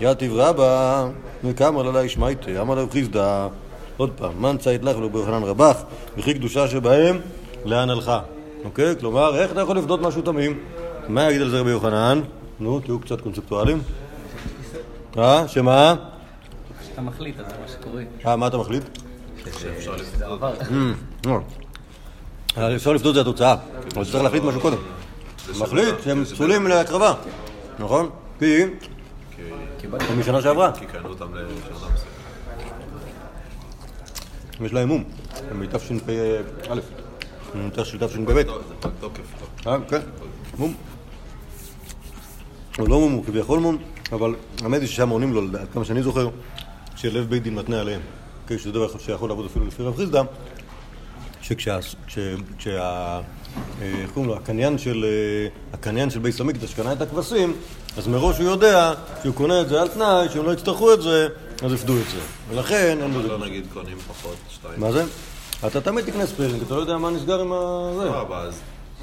יתיב 0.00 0.32
רבא, 0.34 1.08
וקמא 1.44 1.80
לה 1.80 2.04
ישמעיתי, 2.04 2.60
אמר 2.60 2.74
לה 2.74 2.84
חיסדא, 2.92 3.48
עוד 3.98 4.10
פעם, 4.16 4.42
מן 4.42 4.56
צייט 4.58 4.82
לך 4.84 4.96
ולא 4.96 5.08
ביוחנן 5.08 5.42
רבך, 5.42 5.76
וכי 6.18 6.34
קדושה 6.34 6.68
שבהם, 6.68 7.18
לאן 7.64 7.90
הלכה? 7.90 8.20
אוקיי? 8.64 8.94
כלומר, 9.00 9.36
איך 9.42 9.52
אתה 9.52 9.60
יכול 9.60 9.76
לפדות 9.78 10.00
משהו 10.00 10.22
תמים? 10.22 10.58
מה 11.08 11.30
יגיד 11.30 11.42
על 11.42 11.50
זה 11.50 11.60
רבי 11.60 11.70
יוחנן? 11.70 12.20
נו, 12.60 12.80
תהיו 12.80 12.98
קצת 13.00 13.20
קונספטואלים. 13.20 13.82
אה? 15.18 15.48
שמה? 15.48 15.94
כשאתה 16.80 17.00
מחליט, 17.00 17.40
אז 17.40 17.46
זה 17.46 17.52
מה 17.62 17.68
שקורה. 17.68 18.02
אה, 18.26 18.36
מה 18.36 18.46
אתה 18.46 18.56
מחליט? 18.58 18.82
שאפשר 19.58 19.96
לפדות. 19.96 20.22
עבר. 20.22 20.52
לא. 21.26 21.38
אבל 22.56 22.76
אפשר 22.76 22.92
לפדות 22.92 23.14
זה 23.14 23.20
התוצאה, 23.20 23.54
אבל 23.94 24.04
צריך 24.04 24.24
להחליט 24.24 24.42
משהו 24.42 24.60
קודם. 24.60 24.76
מחליט 25.58 25.94
שהם 26.04 26.24
פסולים 26.24 26.66
להקרבה, 26.66 27.14
נכון? 27.78 28.10
כי 28.38 28.62
כי- 29.78 29.86
משנה 30.18 30.42
שעברה, 30.42 30.72
כי 30.72 30.86
קנו 30.86 31.08
אותם 31.08 31.26
לשנה. 31.34 31.97
יש 34.64 34.72
להם 34.72 34.88
מום, 34.88 35.04
הם 35.50 35.60
מתשפ"א, 35.60 36.74
תשפ"ב. 37.72 38.32
זה. 38.34 38.42
לא. 39.66 39.72
אה, 39.72 39.76
כן, 39.88 40.00
מום. 40.58 40.74
הוא 42.78 42.88
לא 42.88 43.00
מום, 43.00 43.12
הוא 43.12 43.24
כביכול 43.24 43.58
מום, 43.58 43.78
אבל 44.12 44.34
האמת 44.62 44.80
היא 44.80 44.88
ששם 44.88 45.08
עונים 45.08 45.32
לו, 45.32 45.42
עד 45.60 45.68
כמה 45.72 45.84
שאני 45.84 46.02
זוכר, 46.02 46.28
שלב 46.96 47.30
בית 47.30 47.42
דין 47.42 47.54
מתנה 47.54 47.80
עליהם. 47.80 48.00
כן, 48.46 48.58
שזה 48.58 48.72
דבר 48.72 48.98
שיכול 48.98 49.28
לעבוד 49.28 49.46
אפילו 49.46 49.66
לפי 49.66 49.82
רב 49.82 49.96
חיסדא, 49.96 50.22
שכשה... 51.42 51.78
כש- 52.06 52.18
כשה... 52.58 52.80
אה, 52.80 53.20
איך 54.02 54.10
קוראים 54.10 54.30
לו? 54.30 54.36
הקניין 54.36 54.78
של, 54.78 55.04
אה, 55.04 55.48
הקניין 55.72 56.10
של 56.10 56.18
בית 56.18 56.40
המקדש 56.40 56.74
קנה 56.74 56.92
את 56.92 57.02
הכבשים, 57.02 57.52
אז 57.96 58.08
מראש 58.08 58.38
הוא 58.38 58.46
יודע 58.46 58.92
שהוא 59.22 59.34
קונה 59.34 59.60
את 59.60 59.68
זה 59.68 59.80
על 59.80 59.88
תנאי, 59.88 60.28
שאם 60.32 60.44
לא 60.46 60.52
יצטרכו 60.52 60.94
את 60.94 61.02
זה, 61.02 61.28
אז 61.62 61.72
יפדו 61.72 61.96
את 62.00 62.10
זה. 62.10 62.20
ולכן 62.48 62.98
אין 63.02 63.18
בזה... 63.18 63.28
לא 63.28 63.38
נגיד 63.38 63.66
קונים 63.72 63.98
פחות 63.98 64.36
שתיים. 64.48 64.80
מה 64.80 64.92
זה? 64.92 65.04
אתה 65.66 65.80
תמיד 65.80 66.04
תקנה 66.04 66.26
ספיירינג, 66.26 66.62
אתה 66.62 66.74
לא 66.74 66.80
יודע 66.80 66.98
מה 66.98 67.10
נסגר 67.10 67.40
עם 67.40 67.52
ה... 67.52 67.90
זה. 67.96 68.08
סבבה, 68.08 68.40
אז 68.40 68.60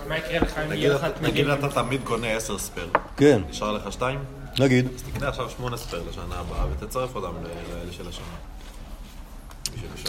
מה 0.07 0.17
יקרה 0.17 0.39
לך 0.39 0.57
אם 0.57 0.71
יהיה 0.71 0.93
לך? 0.93 1.05
נגיד 1.21 1.47
אתה 1.49 1.69
תמיד 1.69 2.01
קונה 2.03 2.27
עשר 2.27 2.57
spare. 2.57 2.89
כן, 3.17 3.41
נשאר 3.49 3.71
לך 3.71 3.91
שתיים? 3.91 4.19
נגיד. 4.59 4.87
אז 4.95 5.03
תקנה 5.03 5.27
עכשיו 5.27 5.49
שמונה 5.49 5.77
spare 5.77 6.03
לשנה 6.09 6.35
הבאה 6.35 6.65
ותצרף 6.71 7.15
אותם 7.15 7.33
לאלה 7.43 7.91
של 7.91 8.07
השנה. 8.09 8.25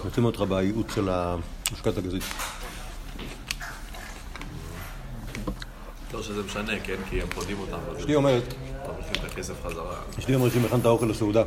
רוצים 0.05 0.25
אותך 0.25 0.41
בייעוץ 0.41 0.95
של 0.95 1.09
לשכת 1.09 1.99
הגזית. 1.99 2.25
לא 6.15 6.23
שזה 6.23 6.43
משנה, 6.43 6.73
כן? 6.85 6.97
כי 7.11 7.23
הם 7.23 7.29
פודים 7.29 7.59
אותם. 7.61 7.99
אשתי 7.99 8.15
אומרת, 8.15 8.55
אתה 8.83 8.93
מחזיר 9.00 9.26
את 9.26 9.33
הכסף 9.33 9.55
חזרה. 9.67 9.95
אשתי 10.19 10.35
אומרת 10.35 10.53
שאם 10.53 10.65
הכנת 10.65 10.87
אוכל 10.87 11.07
לסעודה 11.07 11.43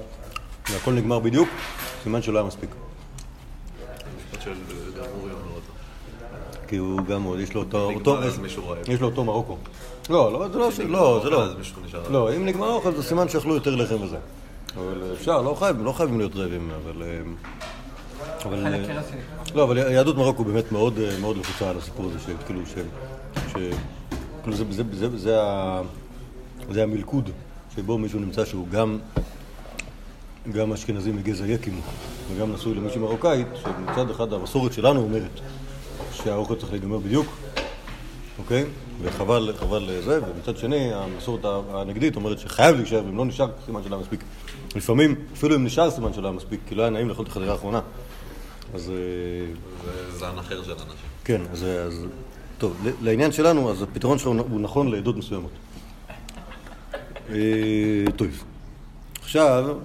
והכל 0.73 0.93
נגמר 0.93 1.19
בדיוק, 1.19 1.49
סימן 2.03 2.21
שלא 2.21 2.37
היה 2.39 2.47
מספיק. 2.47 2.69
אותו. 5.55 5.71
כי 6.67 6.77
הוא 6.77 7.01
גם 7.01 7.23
עוד, 7.23 7.39
יש 7.39 7.53
לו 7.53 7.61
אותו, 7.61 7.77
נגמר, 7.89 7.99
אותו 7.99 8.23
אז 8.23 8.33
יש- 8.33 8.39
מישהו 8.39 8.69
רעב. 8.69 8.89
יש 8.89 9.01
לו 9.01 9.07
אותו 9.07 9.23
מרוקו. 9.23 9.57
לא, 10.09 10.31
לא, 10.33 10.47
זה 10.47 10.57
לא, 10.59 10.69
לא, 10.89 11.19
זה 11.23 11.29
לא. 11.29 11.43
אז 11.43 11.55
מישהו 11.57 11.81
נשאר. 11.85 12.09
לא, 12.09 12.35
אם 12.35 12.45
נגמר 12.45 12.67
האוכל 12.67 12.95
זה 12.95 13.03
סימן 13.03 13.29
שאכלו 13.29 13.53
יותר 13.55 13.75
לחם 13.75 14.01
וזה. 14.01 14.17
אבל 14.77 15.03
אה, 15.03 15.13
אפשר, 15.13 15.41
לא 15.41 15.53
חייבים, 15.59 15.85
לא 15.85 15.91
חייבים 15.91 16.17
להיות 16.17 16.35
רעבים, 16.35 16.71
אבל... 16.83 17.03
אה, 17.03 17.19
אבל... 18.45 18.65
אה, 18.67 18.99
רציני. 18.99 19.21
לא, 19.55 19.63
אבל 19.63 19.77
יהדות 19.77 20.15
מרוקו 20.17 20.43
באמת 20.43 20.71
מאוד 20.71 20.99
אה, 20.99 21.19
מאוד 21.21 21.37
לחוצה 21.37 21.69
על 21.69 21.77
הסיפור 21.77 22.05
הזה, 22.05 22.19
שכאילו, 22.19 22.59
ש... 22.65 22.73
כאילו 24.43 24.57
זה, 24.57 24.63
זה, 24.71 24.83
זה, 24.91 25.17
זה. 25.17 25.37
זה 26.71 26.83
המלכוד 26.83 27.29
שבו 27.75 27.97
מישהו 27.97 28.19
נמצא 28.19 28.45
שהוא 28.45 28.67
גם, 28.67 28.97
גם 30.53 30.73
אשכנזי 30.73 31.11
מגזע 31.11 31.47
יקים 31.47 31.81
וגם 32.35 32.53
נשוי 32.53 32.75
למישהי 32.75 32.99
מרוקאית, 32.99 33.47
שמצד 33.55 34.09
אחד 34.09 34.33
המסורת 34.33 34.73
שלנו 34.73 35.01
אומרת 35.01 35.39
שהאוכל 36.13 36.55
צריך 36.55 36.71
להיגמר 36.71 36.97
בדיוק, 36.97 37.27
אוקיי? 38.39 38.65
וחבל 39.01 39.53
חבל 39.59 39.83
לזה, 39.87 40.19
ומצד 40.23 40.57
שני 40.57 40.93
המסורת 40.93 41.45
הנגדית 41.73 42.15
אומרת 42.15 42.39
שחייב 42.39 42.75
להישאר, 42.75 43.05
ואם 43.05 43.17
לא 43.17 43.25
נשאר 43.25 43.47
סימן 43.65 43.83
שלא 43.83 43.95
היה 43.95 44.01
מספיק. 44.01 44.23
לפעמים, 44.75 45.15
אפילו 45.33 45.55
אם 45.55 45.65
נשאר 45.65 45.91
סימן 45.91 46.13
שלא 46.13 46.27
היה 46.27 46.37
מספיק, 46.37 46.59
כי 46.67 46.75
לא 46.75 46.81
היה 46.81 46.91
נעים 46.91 47.09
לאכול 47.09 47.25
את 47.25 47.31
החדרה 47.31 47.51
האחרונה. 47.51 47.81
אז... 48.73 48.89
אה, 48.89 48.95
זה 49.85 50.17
זן 50.17 50.37
אחר 50.39 50.63
של 50.63 50.71
אנשים. 50.71 51.09
כן, 51.23 51.41
אז, 51.51 51.63
אז 51.63 52.05
טוב, 52.57 52.87
לעניין 53.01 53.31
שלנו, 53.31 53.71
אז 53.71 53.81
הפתרון 53.81 54.17
שלו 54.17 54.31
הוא 54.31 54.61
נכון 54.61 54.91
לעדות 54.91 55.17
מסוימות. 55.17 55.51
אה, 57.29 57.35
טוב, 58.15 58.27
עכשיו, 59.21 59.75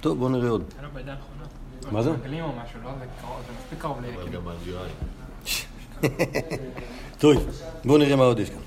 טוב, 0.00 0.18
בואו 0.18 0.28
נראה 0.28 0.48
עוד. 0.50 0.62
מה 1.92 2.02
זה? 2.02 2.10
לא? 2.10 2.16
טוב, 7.18 7.34
בואו 7.84 7.98
נראה 7.98 8.16
מה 8.16 8.24
עוד 8.24 8.38
יש 8.38 8.50
כאן. 8.50 8.58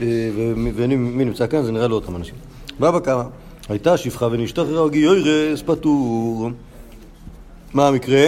אה, 0.00 0.06
ומי 0.36 0.72
ומי- 0.74 0.96
מי 0.96 1.24
נמצא 1.24 1.46
כאן? 1.46 1.62
זה 1.62 1.72
נראה 1.72 1.88
לו 1.88 1.94
אותם 1.96 2.16
אנשים. 2.16 2.34
בבא 2.80 3.00
קמא, 3.00 3.22
הייתה 3.68 3.96
שפחה 3.96 4.26
ונשתחררה 4.30 4.88
גיורס 4.88 5.62
פטור. 5.66 6.50
מה 7.74 7.88
המקרה? 7.88 8.26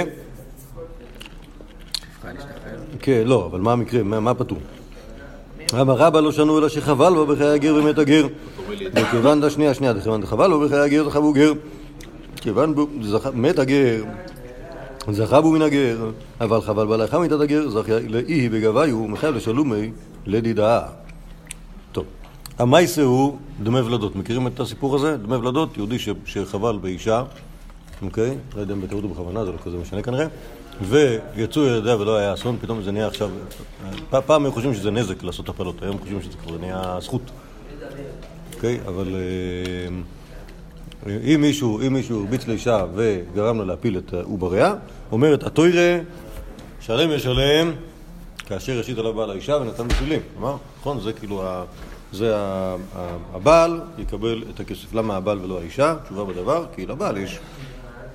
כן, 3.00 3.22
לא, 3.26 3.46
אבל 3.46 3.60
מה 3.60 3.72
המקרה? 3.72 4.02
מה, 4.02 4.20
מה 4.20 4.34
פטור? 4.34 4.58
אמר 5.80 5.94
רבא 5.94 6.20
לא 6.20 6.32
שנו 6.32 6.58
אלא 6.58 6.68
שחבל 6.68 7.12
בו 7.14 7.26
בחיי 7.26 7.46
הגר 7.48 7.74
ומת 7.74 7.98
הגר. 7.98 8.26
וכיוון 8.94 9.40
דה 9.40 9.50
שנייה, 9.50 9.74
שנייה, 9.74 9.92
דחבל 9.92 10.50
בו 10.50 10.60
בחיי 10.60 10.78
הגר 10.78 11.08
זכה 11.08 11.20
בו 11.20 11.32
גר. 11.32 11.52
כיוון 12.40 12.74
בו, 12.74 12.86
זכה, 13.02 13.30
מת 13.30 13.58
הגר, 13.58 14.04
זכה 15.10 15.40
בו 15.40 15.50
מן 15.50 15.62
הגר, 15.62 16.10
אבל 16.40 16.60
חבל 16.60 16.86
בעליך 16.86 17.14
מיתת 17.14 17.40
הגר, 17.40 17.68
זכה 17.68 17.98
לאי 18.08 18.48
בגביו, 18.48 19.08
מחייב 19.08 19.34
לשלומי 19.34 19.90
לדידה. 20.26 20.82
טוב, 21.92 22.04
המייסה 22.58 23.02
הוא 23.02 23.38
דמי 23.62 23.80
ולדות. 23.80 24.16
מכירים 24.16 24.46
את 24.46 24.60
הסיפור 24.60 24.96
הזה? 24.96 25.16
דמי 25.16 25.36
ולדות, 25.36 25.76
יהודי 25.76 25.98
ש, 25.98 26.08
שחבל 26.24 26.78
באישה, 26.82 27.22
אוקיי? 28.02 28.36
לא 28.56 28.60
יודע 28.60 28.74
אם 28.74 28.80
בטעות 28.80 29.04
או 29.04 29.08
בכוונה, 29.08 29.44
זה 29.44 29.52
לא 29.52 29.56
כזה 29.64 29.76
משנה 29.76 30.02
כנראה. 30.02 30.26
ויצאו 30.82 31.62
ילדיה 31.62 31.96
ולא 31.96 32.16
היה 32.16 32.34
אסון, 32.34 32.56
פתאום 32.60 32.82
זה 32.82 32.92
נהיה 32.92 33.06
עכשיו... 33.06 33.30
פעם 34.26 34.44
היו 34.44 34.52
חושבים 34.52 34.74
שזה 34.74 34.90
נזק 34.90 35.22
לעשות 35.22 35.48
הפלות, 35.48 35.82
היום 35.82 35.98
חושבים 35.98 36.22
שזה 36.22 36.36
כבר 36.44 36.58
נהיה 36.58 36.98
זכות. 37.00 37.22
אוקיי? 38.54 38.80
אבל 38.86 39.14
אה, 39.14 39.88
אם 41.34 41.40
מישהו, 41.40 41.80
אם 41.86 41.92
מישהו 41.92 42.20
הרביץ 42.20 42.46
לאישה 42.46 42.84
וגרם 42.94 43.58
לה 43.58 43.64
להפיל 43.64 43.98
את 43.98 44.14
עובריה, 44.14 44.74
אומרת 45.12 45.42
התוירה, 45.42 45.98
שלם 46.80 47.10
ישלם 47.10 47.72
כאשר 48.46 48.80
השית 48.80 48.98
עליו 48.98 49.14
בעל 49.14 49.30
האישה 49.30 49.56
ונתן 49.56 49.88
בשבילים. 49.88 50.20
אמר, 50.38 50.56
נכון? 50.80 51.00
זה 51.00 51.12
כאילו, 51.12 51.46
ה, 51.46 51.64
זה 52.12 52.36
ה, 52.36 52.76
ה, 52.96 53.16
הבעל 53.34 53.80
יקבל 53.98 54.44
את 54.54 54.60
הכסף. 54.60 54.94
למה 54.94 55.16
הבעל 55.16 55.38
ולא 55.38 55.58
האישה? 55.58 55.96
תשובה 56.04 56.24
בדבר, 56.24 56.66
כי 56.74 56.86
לבעל 56.86 57.16
יש 57.16 57.38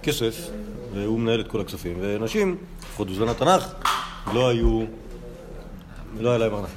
כסף 0.03 0.49
והוא 0.93 1.19
מנהל 1.19 1.41
את 1.41 1.47
כל 1.47 1.61
הכספים. 1.61 1.97
ונשים, 2.01 2.57
לפחות 2.81 3.09
בזמן 3.09 3.27
התנ"ך, 3.29 3.73
לא 4.33 4.49
היו, 4.49 4.83
לא 6.19 6.29
היה 6.29 6.37
להם 6.37 6.53
ארנק. 6.53 6.69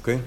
אוקיי? 0.00 0.18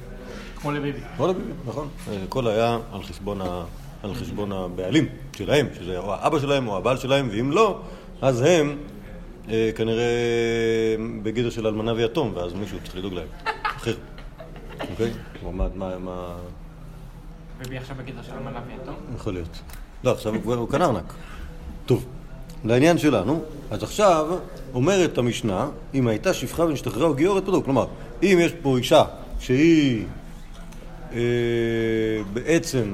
כמו 0.56 0.72
לביבי. 0.72 1.00
לא 1.20 1.30
לביבי, 1.30 1.52
נכון. 1.68 1.88
הכל 2.24 2.48
היה 2.48 2.80
על 2.92 3.04
חשבון, 3.04 3.42
ה... 3.42 3.64
על 4.04 4.14
חשבון 4.14 4.52
הבעלים 4.52 5.08
שלהם, 5.38 5.68
שזה 5.80 5.98
או 5.98 6.14
האבא 6.14 6.40
שלהם 6.40 6.68
או 6.68 6.78
הבעל 6.78 6.98
שלהם, 6.98 7.30
ואם 7.32 7.52
לא, 7.52 7.80
אז 8.22 8.42
הם 8.42 8.78
אה, 9.50 9.70
כנראה 9.76 10.04
בגדר 11.24 11.50
של 11.50 11.68
אלמנה 11.68 11.94
ויתום, 11.94 12.32
ואז 12.36 12.54
מישהו 12.54 12.78
צריך 12.84 12.96
לדאוג 12.96 13.14
להם. 13.14 13.28
אחר. 13.64 13.96
אוקיי? 14.92 15.12
מה, 15.52 15.68
מה, 15.76 15.98
מה... 15.98 16.36
ביבי 17.58 17.78
עכשיו 17.78 17.96
בגדר 18.00 18.22
של 18.22 18.32
אמנה 18.34 18.60
ויתום. 18.68 18.96
יכול 19.16 19.34
להיות. 19.34 19.60
לא, 20.04 20.12
עכשיו 20.12 20.34
הוא 20.44 20.70
קנה 20.70 20.86
ארנק. 20.86 21.14
טוב, 21.86 22.06
לעניין 22.66 22.98
שלנו, 22.98 23.44
אז 23.72 23.84
עכשיו 23.84 24.38
אומרת 24.74 25.18
המשנה, 25.18 25.70
אם 25.94 26.08
הייתה 26.08 26.34
שפחה 26.34 26.64
ונשתחררה 26.64 27.08
או 27.08 27.14
גיורת 27.14 27.44
פתאום, 27.44 27.64
כלומר, 27.64 27.86
אם 28.24 28.38
יש 28.42 28.52
פה 28.62 28.78
אישה 28.78 29.04
שהיא 29.40 30.06
אה, 31.14 31.20
בעצם 32.34 32.94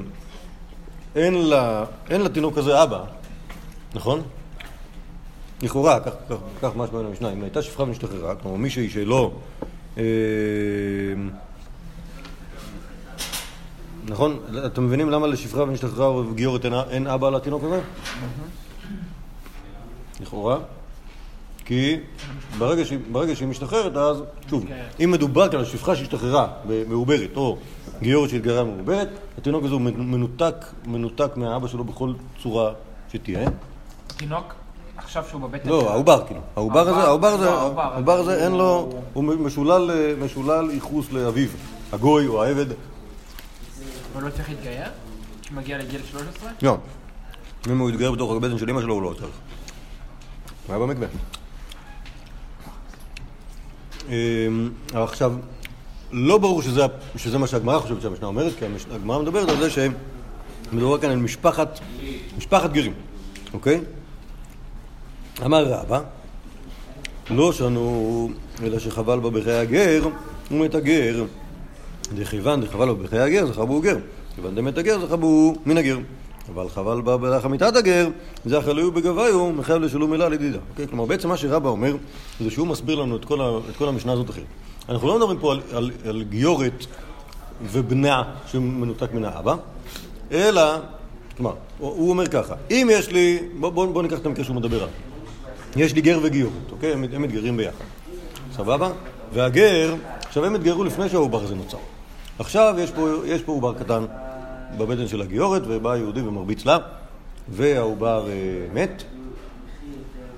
אין 1.16 1.34
לה, 1.34 1.84
אין 2.10 2.20
לתינוק 2.20 2.58
הזה 2.58 2.82
אבא, 2.82 3.04
נכון? 3.94 4.22
לכאורה, 5.62 6.00
כך, 6.00 6.12
כך, 6.28 6.36
כך 6.62 6.76
משמע 6.76 7.00
מן 7.00 7.06
המשנה, 7.06 7.32
אם 7.32 7.42
הייתה 7.42 7.62
שפחה 7.62 7.82
ונשתחררה, 7.82 8.34
כלומר 8.34 8.56
מישהי 8.56 8.90
שלא 8.90 9.32
אה, 9.98 10.02
נכון? 14.04 14.38
אתם 14.66 14.86
מבינים 14.86 15.10
למה 15.10 15.26
לשפחה 15.26 15.62
ונשתחררה 15.62 16.16
וגיורת 16.16 16.64
אין- 16.64 16.74
אין 16.90 17.06
אבא 17.06 17.30
לתינוק 17.30 17.64
הזה? 17.64 17.80
לכאורה. 20.20 20.58
כי 21.70 21.96
ברגע 22.58 22.84
שהיא, 22.84 22.98
ברגע 23.12 23.36
שהיא 23.36 23.48
משתחררת, 23.48 23.96
אז, 23.96 24.22
שוב, 24.50 24.64
אם 25.04 25.10
מדובר 25.10 25.48
כאן 25.48 25.58
על 25.58 25.64
שפחה 25.64 25.96
שהשתחררה 25.96 26.48
מעוברת, 26.88 27.36
או 27.36 27.58
גיורת 28.02 28.30
שהתגררה 28.30 28.64
מעוברת, 28.64 29.08
התינוק 29.38 29.64
הזה 29.64 29.74
הוא 29.74 29.80
מנותק, 29.80 30.54
מנותק 30.86 31.30
מהאבא 31.36 31.68
שלו 31.68 31.84
בכל 31.84 32.12
צורה 32.42 32.72
שתהיה. 33.12 33.48
תינוק, 34.16 34.54
עכשיו 34.96 35.24
שהוא 35.30 35.40
בבטן 35.40 35.68
לא. 35.68 35.90
העובר 35.90 36.26
כאילו. 36.26 36.40
העובר 36.56 36.88
הזה, 36.88 37.00
העובר 37.00 37.28
הזה, 37.28 37.44
לא, 37.44 37.72
העובר, 37.80 38.18
הזה 38.18 38.44
אין 38.44 38.52
לו, 38.52 38.92
הוא 39.12 39.24
משולל, 39.24 39.90
אה, 39.90 40.24
משולל 40.24 40.70
ייחוס 40.70 41.12
לאביו, 41.12 41.48
הגוי 41.92 42.26
או 42.26 42.44
העבד. 42.44 42.66
אבל 44.12 44.24
לא 44.24 44.30
צריך 44.30 44.48
להתגייר? 44.48 44.88
כשמגיע 45.42 45.78
לגיל 45.78 46.00
13? 46.10 46.50
לא. 46.62 46.76
אם 47.70 47.78
הוא 47.78 47.90
יתגייר 47.90 48.12
בתוך 48.12 48.32
הבטן 48.32 48.58
של 48.58 48.70
אמא 48.70 48.80
שלו, 48.80 48.94
הוא 48.94 49.02
לא 49.02 49.14
צריך. 49.18 49.36
הוא 50.66 50.76
היה 50.76 50.78
במקווה. 50.78 51.08
אמ, 54.10 54.70
עכשיו, 54.92 55.32
לא 56.12 56.38
ברור 56.38 56.62
שזה, 56.62 56.82
שזה 57.16 57.38
מה 57.38 57.46
שהגמרא 57.46 57.78
חושבת 57.78 58.02
שהמשנה 58.02 58.26
אומרת, 58.26 58.52
כי 58.58 58.64
הגמרא 58.90 59.22
מדברת 59.22 59.48
על 59.48 59.56
זה 59.56 59.70
שמדובר 59.70 60.98
כאן 60.98 61.10
על 61.10 61.16
משפחת, 61.18 61.80
משפחת 62.38 62.72
גרים, 62.72 62.92
אוקיי? 63.52 63.80
אמר 65.44 65.64
רבא, 65.64 66.00
לא 67.30 67.52
שנו, 67.52 68.30
אלא 68.62 68.78
שחבל 68.78 69.20
בה 69.20 69.30
בחיי 69.30 69.58
הגר, 69.58 70.08
ומת 70.50 70.74
הגר. 70.74 71.24
דכיוון 72.14 72.60
דחבל 72.60 72.86
בה 72.86 72.94
בחיי 72.94 73.20
הגר, 73.20 73.46
זכה 73.46 73.64
בו 73.64 73.80
גר. 73.80 73.98
כיוון 74.34 74.54
דמת 74.54 74.78
הגר, 74.78 75.06
זכה 75.06 75.16
בו 75.16 75.54
מן 75.66 75.76
הגר. 75.76 75.98
אבל 76.54 76.68
חבל 76.68 77.00
בה 77.00 77.16
בלח 77.16 77.46
אמיתת 77.46 77.76
הגר, 77.76 78.08
זה 78.44 78.58
החלוי 78.58 78.90
בגביו, 78.90 79.52
מחייב 79.52 79.82
לשלום 79.82 80.10
מילה 80.10 80.28
לדידה. 80.28 80.58
אוקיי? 80.70 80.88
כלומר, 80.88 81.04
בעצם 81.04 81.28
מה 81.28 81.36
שרבא 81.36 81.68
אומר, 81.68 81.96
זה 82.40 82.50
שהוא 82.50 82.66
מסביר 82.66 82.96
לנו 82.96 83.16
את 83.16 83.24
כל, 83.24 83.40
ה, 83.40 83.58
את 83.70 83.76
כל 83.76 83.88
המשנה 83.88 84.12
הזאת 84.12 84.30
אחרת. 84.30 84.44
אנחנו 84.88 85.08
לא 85.08 85.16
מדברים 85.16 85.38
פה 85.38 85.52
על, 85.52 85.60
על, 85.72 85.90
על 86.08 86.22
גיורת 86.22 86.86
ובנה 87.62 88.22
שמנותק 88.46 89.12
מן 89.12 89.24
האבא, 89.24 89.54
אלא, 90.32 90.62
כלומר, 91.36 91.54
הוא 91.78 91.90
הוא 91.90 92.10
אומר 92.10 92.26
ככה, 92.26 92.54
אם 92.70 92.88
יש 92.92 93.10
לי, 93.10 93.38
בוא, 93.60 93.70
בוא, 93.70 93.86
בוא 93.86 94.02
ניקח 94.02 94.18
את 94.18 94.26
המקרה 94.26 94.44
שהוא 94.44 94.56
מדבר 94.56 94.76
עליו. 94.76 94.88
יש 95.76 95.94
לי 95.94 96.00
גר 96.00 96.18
וגיורת, 96.22 96.72
אוקיי? 96.72 96.92
הם, 96.92 97.04
הם 97.12 97.22
מתגיירים 97.22 97.56
ביחד. 97.56 97.84
סבבה? 98.52 98.90
והגר, 99.32 99.94
עכשיו 100.26 100.44
הם 100.44 100.54
התגיירו 100.54 100.84
לפני 100.84 101.08
שהעובר 101.08 101.42
הזה 101.42 101.54
נוצר. 101.54 101.78
עכשיו 102.38 102.74
יש 103.24 103.42
פה 103.42 103.52
עובר 103.52 103.74
קטן 103.74 104.04
בבטן 104.78 105.08
של 105.08 105.20
הגיורת, 105.22 105.62
ובא 105.68 105.96
יהודי 105.96 106.20
ומרביץ 106.20 106.64
לה, 106.66 106.78
והעובר 107.48 108.26
אה, 108.28 108.34
מת. 108.74 109.02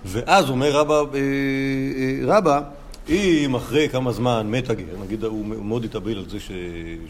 ואז 0.04 0.50
אומר 0.50 0.70
רבא, 0.76 0.94
אה, 0.94 1.02
אה, 1.14 2.36
רבא, 2.38 2.60
אם 3.08 3.54
אחרי 3.54 3.88
כמה 3.88 4.12
זמן 4.12 4.46
מת 4.50 4.70
הגר, 4.70 4.84
נגיד 5.00 5.24
הוא 5.24 5.46
מאוד 5.46 5.84
התאבל 5.84 6.18
על 6.18 6.24
זה 6.28 6.40
ש- 6.40 6.50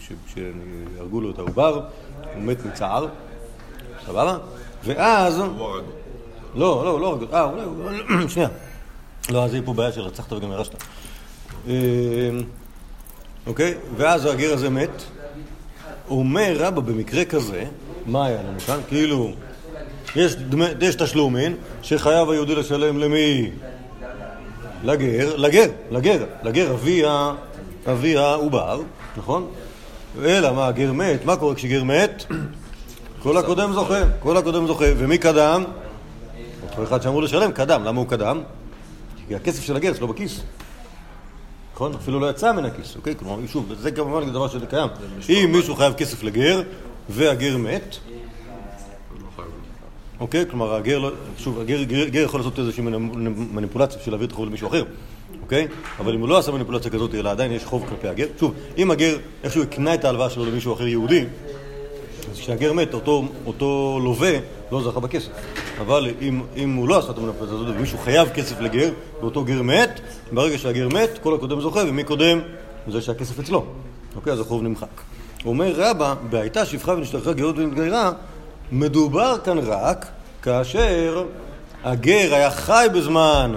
ש- 0.00 0.12
שהרגו 0.34 1.20
לו 1.20 1.30
את 1.30 1.38
העובר, 1.38 1.74
הוא 2.34 2.42
מת 2.42 2.66
מצער, 2.66 3.06
סבבה? 4.06 4.38
ואז... 4.84 5.38
הרג. 5.38 5.84
לא, 6.54 6.82
לא, 6.84 7.00
לא, 7.00 7.18
אה, 7.32 7.42
אולי, 7.44 7.64
אולי- 7.64 8.28
שנייה. 8.32 8.48
לא, 9.30 9.44
אז 9.44 9.52
יהיה 9.54 9.62
פה 9.64 9.72
בעיה 9.74 9.92
של 9.92 10.00
רצחת 10.00 10.32
וגם 10.32 10.52
ירשת. 10.52 10.74
אוקיי? 13.46 13.74
ואז 13.96 14.26
הגר 14.26 14.52
הזה 14.54 14.70
מת. 14.70 15.02
אומר 16.10 16.54
רבא 16.58 16.80
במקרה 16.80 17.24
כזה, 17.24 17.64
מה 18.06 18.26
היה 18.26 18.42
לנו 18.42 18.60
כאן? 18.66 18.78
כאילו, 18.88 19.32
יש, 20.16 20.36
יש 20.80 20.94
תשלומין 20.94 21.56
שחייב 21.82 22.30
היהודי 22.30 22.54
לשלם 22.54 22.98
למי? 22.98 23.50
לגר, 24.84 25.36
לגר, 25.36 25.66
לגר, 25.90 26.24
לגר, 26.42 26.72
אבי, 26.74 27.04
ה, 27.04 27.32
אבי 27.92 28.16
העובר, 28.16 28.80
נכון? 29.16 29.46
אלא 30.24 30.52
מה, 30.52 30.66
הגר 30.66 30.92
מת, 30.92 31.24
מה 31.24 31.36
קורה 31.36 31.54
כשגר 31.54 31.84
מת? 31.84 32.24
כל 33.22 33.36
הקודם 33.36 33.72
זוכה, 33.72 34.00
כל 34.20 34.36
הקודם 34.36 34.66
זוכה, 34.66 34.84
ומי 34.96 35.18
קדם? 35.18 35.64
אותו 36.70 36.82
אחד 36.82 37.02
שאמור 37.02 37.22
לשלם, 37.22 37.52
קדם. 37.52 37.84
למה 37.84 38.00
הוא 38.00 38.08
קדם? 38.08 38.42
כי 39.28 39.34
הכסף 39.34 39.62
של 39.62 39.76
הגר 39.76 39.90
אצלו 39.90 40.08
בכיס. 40.08 40.40
נכון? 41.74 41.94
אפילו 41.94 42.20
לא 42.20 42.30
יצא 42.30 42.52
מן 42.52 42.64
הכיס, 42.64 42.96
אוקיי? 42.96 43.14
כלומר, 43.16 43.46
שוב, 43.46 43.72
זה 43.80 43.90
כמובן 43.90 44.30
דבר 44.30 44.48
שזה 44.48 44.66
קיים. 44.66 44.88
אם 45.28 45.52
מישהו 45.52 45.74
חייב 45.76 45.92
כסף 45.94 46.22
לגר, 46.22 46.62
והגר 47.08 47.56
מת, 47.56 47.96
אוקיי? 50.20 50.44
כלומר, 50.50 50.74
הגר, 50.74 50.98
לא, 50.98 51.10
שוב, 51.38 51.60
הגר 51.60 51.82
גר, 51.82 52.08
גר 52.08 52.20
יכול 52.20 52.40
לעשות 52.40 52.58
איזושהי 52.58 52.82
מניפ- 52.84 53.16
מניפולציה 53.52 53.98
בשביל 53.98 54.12
להעביר 54.12 54.26
את 54.26 54.32
החוב 54.32 54.46
למישהו 54.46 54.68
אחר, 54.68 54.84
אוקיי? 55.42 55.68
אבל 55.98 56.14
אם 56.14 56.20
הוא 56.20 56.28
לא 56.28 56.38
עשה 56.38 56.52
מניפולציה 56.52 56.90
כזאת, 56.90 57.14
אלא 57.14 57.30
עדיין 57.30 57.52
יש 57.52 57.64
חוב 57.64 57.84
כלפי 57.88 58.08
הגר, 58.08 58.26
שוב, 58.40 58.54
אם 58.78 58.90
הגר 58.90 59.16
איכשהו 59.44 59.62
הקנה 59.62 59.94
את 59.94 60.04
ההלוואה 60.04 60.30
שלו 60.30 60.44
למישהו 60.44 60.74
אחר 60.74 60.86
יהודי, 60.86 61.24
אז 62.32 62.38
כשהגר 62.38 62.72
מת, 62.72 62.94
אותו, 62.94 63.24
אותו 63.46 64.00
לווה 64.02 64.32
לא 64.72 64.82
זכה 64.82 65.00
בכסף. 65.00 65.28
אבל 65.80 66.10
אם, 66.20 66.42
אם 66.56 66.74
הוא 66.74 66.88
לא 66.88 66.98
עשה 66.98 67.10
את 67.10 67.18
המניפולציה 67.18 67.56
הזאת 67.56 67.76
ומישהו 67.76 67.98
חייב 67.98 68.28
כסף 68.28 68.60
לגר, 68.60 68.90
ואותו 69.20 69.44
גר 69.44 69.62
מת, 69.62 70.00
ברגע 70.32 70.58
שהגר 70.58 70.88
מת, 70.88 71.18
כל 71.22 71.34
הקודם 71.34 71.60
זוכה, 71.60 71.80
ומי 71.88 72.04
קודם? 72.04 72.40
זה 72.88 73.00
שהכסף 73.00 73.38
אצלו. 73.38 73.64
אוקיי, 74.16 74.32
אז 74.32 74.40
החוב 74.40 74.62
נמחק. 74.62 75.00
אומר 75.44 75.72
רבא, 75.76 76.14
בהייתה 76.30 76.66
שפחה 76.66 76.92
ונשתחררה 76.92 77.32
גאות 77.34 77.58
ונתגיירה, 77.58 78.12
מדובר 78.72 79.36
כאן 79.44 79.58
רק 79.58 80.06
כאשר 80.42 81.24
הגר 81.84 82.34
היה 82.34 82.50
חי 82.50 82.86
בזמן 82.94 83.54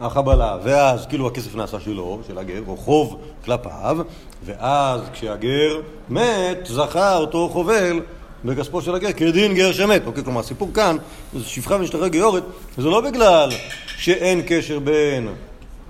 החבלה, 0.00 0.56
ואז 0.62 1.06
כאילו 1.06 1.26
הכסף 1.26 1.54
נעשה 1.54 1.80
שלו, 1.80 2.20
של 2.28 2.38
הגר, 2.38 2.60
או 2.66 2.76
חוב 2.76 3.20
כלפיו, 3.44 3.98
ואז 4.44 5.00
כשהגר 5.12 5.80
מת, 6.08 6.58
זכה 6.66 7.16
אותו 7.16 7.48
חובל 7.48 8.00
בכספו 8.44 8.82
של 8.82 8.94
הגר 8.94 9.12
כדין 9.12 9.54
גר 9.54 9.72
שמת. 9.72 10.06
אוקיי, 10.06 10.24
כלומר, 10.24 10.40
הסיפור 10.40 10.70
כאן, 10.74 10.96
זה 11.34 11.44
שפחה 11.44 11.74
ונשתחרר 11.74 12.08
גיורת, 12.08 12.42
זה 12.78 12.88
לא 12.88 13.00
בגלל 13.00 13.50
שאין 13.96 14.42
קשר 14.46 14.78
בין 14.78 15.28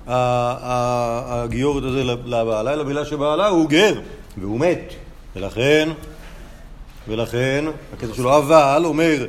הגיורת 0.07 1.85
הזה 1.85 2.05
לבעלה, 2.05 2.73
אלא 2.73 2.85
בגלל 2.85 3.05
שבעלה 3.05 3.49
הוא 3.49 3.69
גר, 3.69 4.01
והוא 4.39 4.61
מת. 4.61 4.95
ולכן, 5.37 5.89
ולכן, 7.09 7.65
הכסף 7.93 8.15
שלו, 8.15 8.39
אבל, 8.39 8.83
אומר 8.85 9.27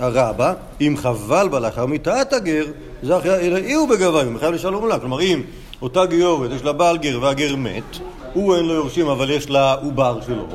הרבה, 0.00 0.52
אם 0.80 0.94
חבל 0.98 1.48
בה 1.48 1.60
לאחר 1.60 1.86
מיתת 1.86 2.32
הגר, 2.32 2.64
זה 3.02 3.18
אחרי 3.18 3.34
אלא 3.34 3.74
הוא 3.74 3.88
בגביו, 3.88 4.26
הוא 4.26 4.38
חייב 4.38 4.54
לשלום 4.54 4.88
לה. 4.88 4.98
כלומר, 4.98 5.20
אם 5.20 5.42
אותה 5.82 6.06
גיורת, 6.06 6.50
יש 6.50 6.64
לה 6.64 6.72
בעל 6.72 6.98
גר 6.98 7.18
והגר 7.22 7.56
מת, 7.56 7.96
הוא 8.32 8.56
אין 8.56 8.64
לו 8.64 8.74
יורשים, 8.74 9.08
אבל 9.08 9.30
יש 9.30 9.50
לה 9.50 9.74
עובר 9.74 10.20
שלו, 10.26 10.46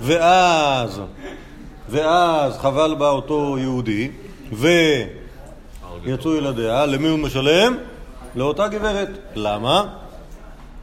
ואז, 0.00 1.00
ואז 1.88 2.58
חבל 2.58 2.94
בה 2.98 3.08
אותו 3.08 3.56
יהודי, 3.58 4.10
ויצאו 4.52 6.34
ילדיה, 6.36 6.86
למי 6.86 7.08
הוא 7.08 7.18
משלם? 7.18 7.76
לאותה 8.34 8.68
גברת. 8.68 9.08
למה? 9.34 9.86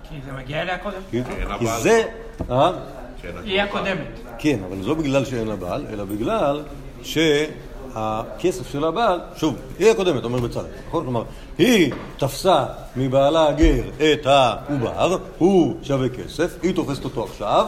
כי 0.09 0.15
זה 0.25 0.31
מגיע 0.31 0.61
אליה 0.61 0.77
קודם. 0.77 0.99
כי. 1.11 1.21
זה... 1.81 2.03
אה? 2.51 2.71
היא 3.43 3.61
הקודמת. 3.61 4.07
כן, 4.39 4.59
אבל 4.67 4.81
זה 4.81 4.87
לא 4.87 4.93
בגלל 4.93 5.25
שאין 5.25 5.47
לה 5.47 5.55
בעל, 5.55 5.85
אלא 5.93 6.03
בגלל 6.03 6.63
שהכסף 7.93 8.71
של 8.71 8.83
הבעל, 8.83 9.19
שוב, 9.35 9.55
היא 9.79 9.91
הקודמת, 9.91 10.23
אומר 10.23 10.39
בצלאל, 10.39 10.65
נכון? 10.87 11.03
כלומר, 11.03 11.23
היא 11.57 11.93
תפסה 12.17 12.65
מבעלה 12.95 13.47
הגר 13.47 13.83
את 13.97 14.25
העובר, 14.25 15.17
הוא 15.37 15.75
שווה 15.83 16.09
כסף, 16.09 16.57
היא 16.63 16.75
תופסת 16.75 17.03
אותו 17.03 17.23
עכשיו, 17.23 17.67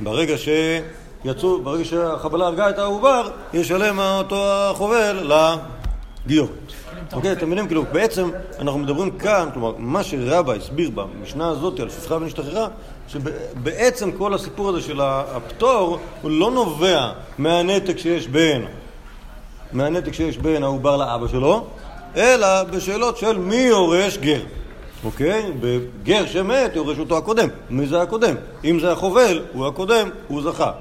ברגע 0.00 0.34
שיצאו, 0.38 1.62
ברגע 1.62 1.84
שהחבלה 1.84 2.46
הרגה 2.46 2.70
את 2.70 2.78
העובר, 2.78 3.30
ישלם 3.54 3.98
אותו 3.98 4.44
החובל 4.46 5.32
לגיורת. 6.26 6.50
אוקיי, 7.12 7.32
אתם 7.32 7.46
מבינים? 7.46 7.66
כאילו, 7.66 7.84
בעצם 7.92 8.30
אנחנו 8.58 8.78
מדברים 8.78 9.10
כאן, 9.10 9.48
כלומר, 9.52 9.72
מה 9.78 10.02
שרבא 10.02 10.52
הסביר 10.52 10.90
במשנה 10.90 11.48
הזאת 11.48 11.80
על 11.80 11.90
שפחה 11.90 12.14
ונשתחררה, 12.14 12.68
שבעצם 13.08 14.12
כל 14.12 14.34
הסיפור 14.34 14.68
הזה 14.68 14.80
של 14.80 15.00
הפטור, 15.00 15.98
הוא 16.22 16.30
לא 16.30 16.50
נובע 16.50 17.10
מהנתק 17.38 17.98
שיש 17.98 18.28
בין, 18.28 18.66
מהנתק 19.72 20.12
שיש 20.12 20.38
בין 20.38 20.62
העובר 20.62 20.96
לאבא 20.96 21.28
שלו, 21.28 21.64
אלא 22.16 22.62
בשאלות 22.62 23.16
של 23.16 23.38
מי 23.38 23.56
יורש 23.56 24.18
גר. 24.18 24.40
אוקיי? 25.04 25.42
בגר 25.60 26.26
שמת 26.26 26.76
יורש 26.76 26.98
אותו 26.98 27.18
הקודם. 27.18 27.48
מי 27.70 27.86
זה 27.86 28.02
הקודם? 28.02 28.34
אם 28.64 28.80
זה 28.80 28.92
החובל, 28.92 29.42
הוא 29.52 29.66
הקודם, 29.66 30.08
הוא 30.28 30.42
זכה. 30.42 30.72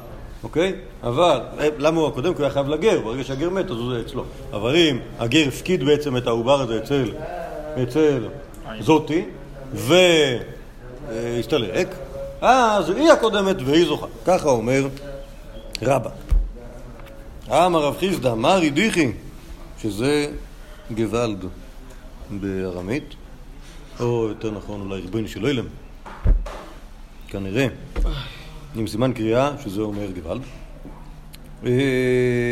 אוקיי? 0.44 0.74
אבל, 1.04 1.40
אה, 1.60 1.68
למה 1.78 2.00
הוא 2.00 2.08
הקודם? 2.08 2.34
כי 2.34 2.38
הוא 2.38 2.46
היה 2.46 2.54
חייב 2.54 2.68
לגר, 2.68 3.00
ברגע 3.04 3.24
שהגר 3.24 3.50
מת 3.50 3.72
אז 3.72 3.78
זה 3.92 4.02
אצלו. 4.06 4.24
אבל 4.54 4.76
אם 4.76 5.00
הגר 5.20 5.48
הפקיד 5.48 5.84
בעצם 5.84 6.18
את 6.18 6.28
העובר 6.28 6.62
הזה 6.62 6.78
אצל, 6.78 7.12
אצל 7.84 8.28
זאתי, 8.80 9.26
ו... 9.74 9.94
אה, 12.44 12.78
אז 12.78 12.90
היא 12.90 13.12
הקודמת 13.12 13.56
והיא 13.66 13.86
זוכה. 13.86 14.08
ככה 14.26 14.50
אומר 14.50 14.88
רבא. 15.82 16.10
אמר 17.52 17.84
רב 17.84 17.98
חיסדא, 18.00 18.34
מרי 18.34 18.70
דיחי, 18.70 19.12
שזה 19.82 20.28
גוואלד 20.92 21.46
בארמית, 22.30 23.04
או 24.00 24.28
יותר 24.30 24.52
נכון 24.52 24.82
אולי 24.82 25.02
ריבונו 25.02 25.28
של 25.28 25.46
אילם, 25.46 25.66
כנראה, 27.28 27.68
עם 28.76 28.88
סימן 28.88 29.14
קריאה, 29.14 29.52
שזה 29.64 29.82
אומר 29.82 30.12
גוואלד. 30.12 30.42
אה, 31.66 31.72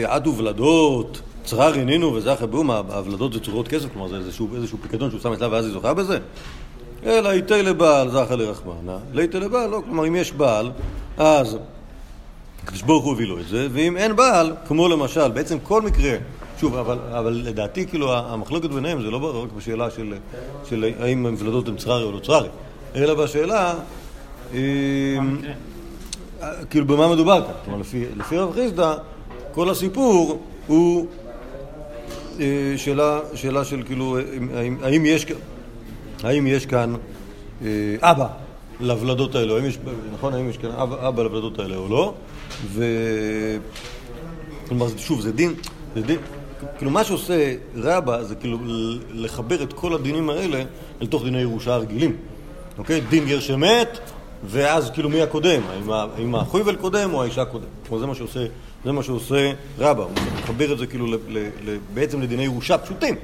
עד 0.06 0.28
ובלדות, 0.28 1.22
צרר 1.44 1.74
עינינו 1.74 2.14
וזכר 2.14 2.46
בומה, 2.46 2.78
הוולדות 2.78 3.34
זה 3.34 3.40
צורות 3.40 3.68
כסף, 3.68 3.94
כלומר 3.94 4.08
זה 4.08 4.16
איזשהו, 4.16 4.56
איזשהו 4.56 4.78
פיקדון 4.82 5.10
שהוא 5.10 5.22
שם 5.22 5.34
אצלה 5.34 5.48
ואז 5.52 5.66
היא 5.66 5.74
זוכה 5.74 5.94
בזה. 5.94 6.20
אלא 7.06 7.30
היטי 7.30 7.64
לבעל 7.64 8.10
זכר 8.10 8.36
לרחמנה, 8.36 8.98
ליטי 9.14 9.40
לבעל 9.40 9.70
לא, 9.70 9.82
כלומר 9.86 10.08
אם 10.08 10.16
יש 10.16 10.32
בעל, 10.32 10.72
אז 11.18 11.58
הקדוש 12.68 12.82
ברוך 12.82 13.06
הוא 13.06 13.14
הביא 13.14 13.28
לו 13.28 13.40
את 13.40 13.48
זה, 13.48 13.68
ואם 13.72 13.98
אין 13.98 14.16
בעל, 14.16 14.54
כמו 14.68 14.88
למשל, 14.88 15.32
בעצם 15.32 15.58
כל 15.64 15.82
מקרה, 15.82 16.18
שוב, 16.60 16.76
אבל, 16.76 16.98
אבל 17.12 17.42
לדעתי 17.46 17.88
כאילו 17.88 18.14
המחלוקת 18.14 18.70
ביניהם 18.70 19.02
זה 19.02 19.12
לא 19.12 19.44
רק 19.44 19.52
בשאלה 19.52 19.92
של, 19.92 20.14
של 20.70 20.92
האם 21.00 21.26
המפלדות 21.26 21.68
הן 21.68 21.76
צררי 21.76 22.04
או 22.04 22.12
לא 22.12 22.20
צררי, 22.20 22.48
אלא 22.96 23.14
בשאלה, 23.14 23.74
אה, 24.54 24.60
כאילו 26.70 26.86
במה 26.86 27.08
מדובר 27.08 27.42
כאן, 27.42 27.54
כלומר 27.66 27.80
לפי, 27.80 28.06
לפי 28.16 28.38
רב 28.38 28.54
חיסדא, 28.54 28.96
כל 29.52 29.70
הסיפור 29.70 30.42
הוא 30.68 31.08
אה, 32.40 32.74
שאלה, 32.78 33.20
שאלה 33.34 33.66
של 33.66 33.84
כאילו, 33.86 34.18
האם, 34.56 34.78
האם, 34.84 35.06
יש, 35.06 35.26
האם 36.24 36.48
יש 36.48 36.66
כאן 36.66 36.94
אה, 37.62 37.96
אבא 38.02 38.28
לוולדות 38.80 39.36
האלה, 39.36 39.56
האם 39.56 39.66
יש, 39.66 39.78
נכון, 40.14 40.34
האם 40.34 40.50
יש 40.50 40.58
כאן 40.58 40.72
אבא, 40.72 41.08
אבא 41.08 41.24
לוולדות 41.24 41.60
האלה 41.60 41.76
או 41.76 41.88
לא, 41.90 42.14
ו... 42.66 42.84
כלומר, 44.68 44.88
שוב, 44.98 45.22
זה 45.22 45.32
דין, 45.32 45.54
זה 45.96 46.02
דין, 46.02 46.20
כאילו 46.78 46.92
מה 46.92 47.04
שעושה 47.04 47.54
רבא 47.76 48.24
זה 48.24 48.36
כאילו 48.36 48.58
לחבר 49.14 49.64
את 49.64 49.74
כל 49.74 49.94
הדינים 49.94 50.30
האלה 50.30 50.64
אל 51.02 51.08
תוך 51.08 51.24
דיני 51.24 51.42
ירושה 51.42 51.74
הרגילים, 51.74 52.16
אוקיי? 52.78 53.02
דין 53.02 53.26
גר 53.26 53.40
שמת, 53.40 54.00
ואז 54.46 54.90
כאילו 54.90 55.10
מי 55.10 55.22
הקודם? 55.22 55.62
האם, 55.90 56.36
החויבל 56.36 56.76
קודם 56.76 57.14
או 57.14 57.24
האישה 57.24 57.46
קודם? 57.46 57.66
כלומר 57.88 58.02
זה 58.02 58.08
מה 58.08 58.16
שעושה, 58.16 58.46
זה 58.86 58.92
מה 58.92 59.04
שעושה 59.04 59.52
רבא, 59.80 60.04
הוא 60.04 60.12
מחבר 60.44 60.74
את 60.74 60.78
זה 60.78 60.88
כאילו 60.88 61.08
ל, 61.08 61.18
ל, 61.28 61.38
ל, 61.66 61.78
בעצם 61.94 62.22
לדיני 62.22 62.44
ירושה 62.44 62.78
פשוטים, 62.78 63.16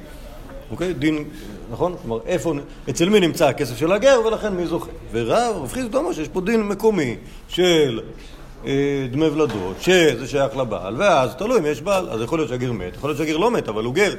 אוקיי? 0.70 0.94
דין, 0.94 1.24
נכון? 1.70 1.94
כלומר 2.02 2.18
איפה, 2.26 2.54
אצל 2.90 3.08
מי 3.08 3.20
נמצא 3.20 3.48
הכסף 3.48 3.76
של 3.76 3.92
הגר 3.92 4.20
ולכן 4.26 4.54
מי 4.54 4.66
זוכה? 4.66 4.90
ורב 5.12 5.72
חיסדו 5.72 5.98
אומר 5.98 6.12
שיש 6.12 6.28
פה 6.28 6.40
דין 6.40 6.62
מקומי 6.62 7.16
של 7.48 8.00
דמי 9.10 9.26
ולדות, 9.26 9.76
שזה 9.80 10.28
שייך 10.28 10.56
לבעל, 10.56 10.96
ואז 10.98 11.34
תלוי 11.34 11.58
אם 11.58 11.66
יש 11.66 11.82
בעל, 11.82 12.10
אז 12.10 12.22
יכול 12.22 12.38
להיות 12.38 12.48
שהגר 12.48 12.72
מת, 12.72 12.94
יכול 12.96 13.10
להיות 13.10 13.18
שהגר 13.18 13.36
לא 13.36 13.50
מת, 13.50 13.68
אבל 13.68 13.84
הוא 13.84 13.94
גר, 13.94 14.14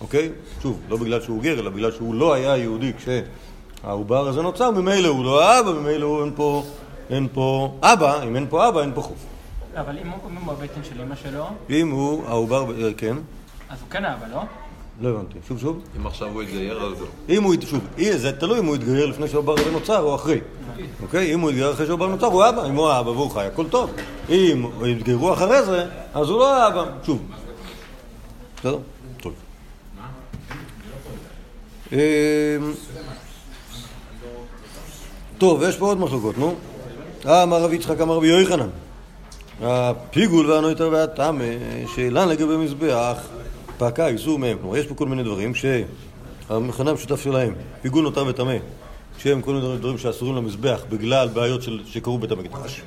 אוקיי? 0.00 0.28
שוב, 0.62 0.80
לא 0.88 0.96
בגלל 0.96 1.20
שהוא 1.20 1.42
גר, 1.42 1.60
אלא 1.60 1.70
בגלל 1.70 1.92
שהוא 1.92 2.14
לא 2.14 2.34
היה 2.34 2.56
יהודי 2.56 2.92
כשהעובר 2.98 4.28
הזה 4.28 4.42
נוצר, 4.42 4.70
ממילא 4.70 5.08
הוא 5.08 5.24
לא 5.24 5.60
אבא, 5.60 5.72
ממילא 5.72 6.24
אין 6.24 6.32
פה, 6.36 6.62
אין 7.10 7.28
פה 7.32 7.74
אבא, 7.82 8.22
אם 8.22 8.36
אין 8.36 8.46
פה 8.50 8.68
אבא, 8.68 8.80
אין 8.80 8.92
פה 8.94 9.02
חוף. 9.02 9.26
אבל 9.76 9.98
אם 9.98 10.08
הוא 10.08 10.52
הבטן 10.52 10.84
של 10.84 11.02
אמא 11.02 11.14
שלו, 11.14 11.44
אם 11.70 11.90
הוא, 11.90 12.24
העובר, 12.26 12.64
אה, 12.82 12.90
כן, 12.96 13.16
אז 13.70 13.78
הוא 13.80 13.90
כן 13.90 14.04
אבא, 14.04 14.26
לא? 14.32 14.42
לא 15.00 15.08
הבנתי, 15.08 15.38
שוב 15.48 15.58
שוב. 15.58 15.82
אם 15.96 16.06
עכשיו 16.06 16.28
הוא 16.28 16.42
יתגייר, 16.42 16.82
אז 16.82 17.00
לא. 17.00 17.06
אם 17.28 17.42
הוא, 17.42 17.54
שוב, 17.66 17.80
זה 18.16 18.32
תלוי 18.32 18.58
אם 18.58 18.64
הוא 18.64 18.74
התגייר 18.74 19.06
לפני 19.06 19.28
שהעובר 19.28 19.54
הזה 19.60 19.70
נוצר 19.70 20.00
או 20.02 20.14
אחרי. 20.14 20.40
אוקיי? 21.02 21.34
אם 21.34 21.40
הוא 21.40 21.50
התגייר 21.50 21.72
אחרי 21.72 21.86
שהעובר 21.86 22.06
נוצר, 22.06 22.26
הוא 22.26 22.48
אבא. 22.48 22.66
אם 22.66 22.74
הוא 22.74 22.88
האבא 22.88 23.10
והוא 23.10 23.30
חי, 23.30 23.44
הכל 23.46 23.68
טוב. 23.68 23.90
אם 24.30 24.66
התגיירו 24.90 25.32
אחרי 25.32 25.62
זה, 25.62 25.86
אז 26.14 26.28
הוא 26.28 26.38
לא 26.38 26.56
האבא. 26.56 26.84
שוב. 27.06 27.22
בסדר? 28.56 28.78
טוב. 29.20 29.32
אמ, 31.92 31.98
טוב, 35.38 35.62
יש 35.62 35.76
פה 35.76 35.86
עוד 35.86 36.00
מחלוקות, 36.00 36.38
נו. 36.38 36.54
אמר 37.24 37.62
רב 37.62 37.72
יצחק 37.72 38.00
אמר 38.00 38.14
רבי 38.14 38.26
יוחנן. 38.26 38.68
הפיגול 39.62 40.50
והנויטר 40.50 40.88
והטמא, 40.92 41.44
שאלן 41.94 42.28
לגבי 42.28 42.56
מזבח, 42.56 43.18
פקע 43.78 44.06
איסור 44.06 44.38
מהם. 44.38 44.58
כלומר, 44.60 44.76
יש 44.76 44.86
פה 44.86 44.94
כל 44.94 45.06
מיני 45.06 45.22
דברים 45.22 45.52
שהמכנה 45.54 46.90
המשותף 46.90 47.20
שלהם, 47.22 47.54
פיגול 47.82 48.04
נותר 48.04 48.24
וטמא, 48.26 48.56
שהם 49.18 49.42
כל 49.42 49.52
מיני 49.54 49.76
דברים 49.76 49.98
שאסורים 49.98 50.36
למזבח 50.36 50.84
בגלל 50.88 51.28
בעיות 51.28 51.62
של, 51.62 51.80
שקרו 51.86 52.18
בית 52.18 52.30
המקדש. 52.30 52.82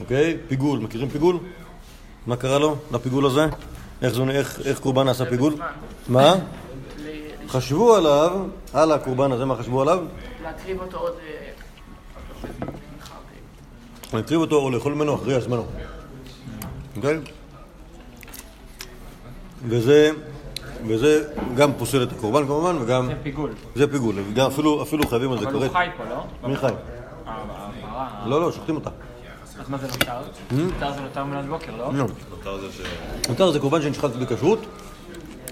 אוקיי? 0.00 0.36
פיגול, 0.48 0.78
מכירים 0.78 1.08
פיגול? 1.08 1.38
מה 2.26 2.36
קרה 2.36 2.58
לו, 2.58 2.76
לפיגול 2.92 3.26
הזה? 3.26 3.46
איך, 4.02 4.14
זה, 4.14 4.22
איך, 4.22 4.60
איך 4.64 4.78
קורבן 4.80 5.08
עשה 5.08 5.26
פיגול? 5.26 5.54
מה? 6.08 6.34
חשבו 7.48 7.94
עליו, 7.94 8.46
על 8.72 8.92
הקורבן 8.92 9.32
הזה, 9.32 9.44
מה 9.44 9.56
חשבו 9.56 9.82
עליו? 9.82 9.98
להקריב 10.42 10.80
אותו 10.80 10.98
עוד... 10.98 11.12
להקריב 14.14 14.40
אותו 14.40 14.56
או 14.56 14.70
לאכול 14.70 14.94
ממנו 14.94 15.14
אחרי 15.14 15.34
הזמנו. 15.34 15.66
אוקיי? 16.96 17.18
וזה, 19.68 20.10
וזה 20.86 21.24
גם 21.56 21.72
פוסל 21.78 22.02
את 22.02 22.12
הקורבן 22.12 22.46
כמובן, 22.46 22.76
וגם... 22.80 23.06
זה 23.06 23.14
פיגול. 23.22 23.50
זה 23.74 23.86
פיגול, 23.86 24.14
וגם 24.30 24.46
אפילו, 24.46 24.82
אפילו 24.82 25.08
חייבים 25.08 25.32
על 25.32 25.38
זה 25.38 25.44
אבל 25.44 25.54
הוא. 25.54 25.68
חי 25.68 25.86
פה, 25.96 26.04
לא? 26.04 26.48
מי 26.48 26.56
חי? 26.56 26.72
הפרה. 27.26 28.26
לא, 28.26 28.40
לא, 28.40 28.52
שוחטים 28.52 28.74
אותה. 28.74 28.90
אז 29.60 29.68
מה 29.68 29.78
זה 29.78 29.86
נותר? 29.86 30.12
נותר 30.50 30.92
זה 30.92 31.00
נותר 31.00 31.24
מן 31.24 31.36
הבוקר, 31.36 31.72
לא? 31.78 31.94
לא. 31.94 32.06
נותר 32.30 32.60
זה 32.60 32.66
ש... 32.72 32.80
נותר 33.28 33.50
זה 33.50 33.58
קורבן 33.58 33.82
שנשחט 33.82 34.10
בכשרות, 34.10 34.58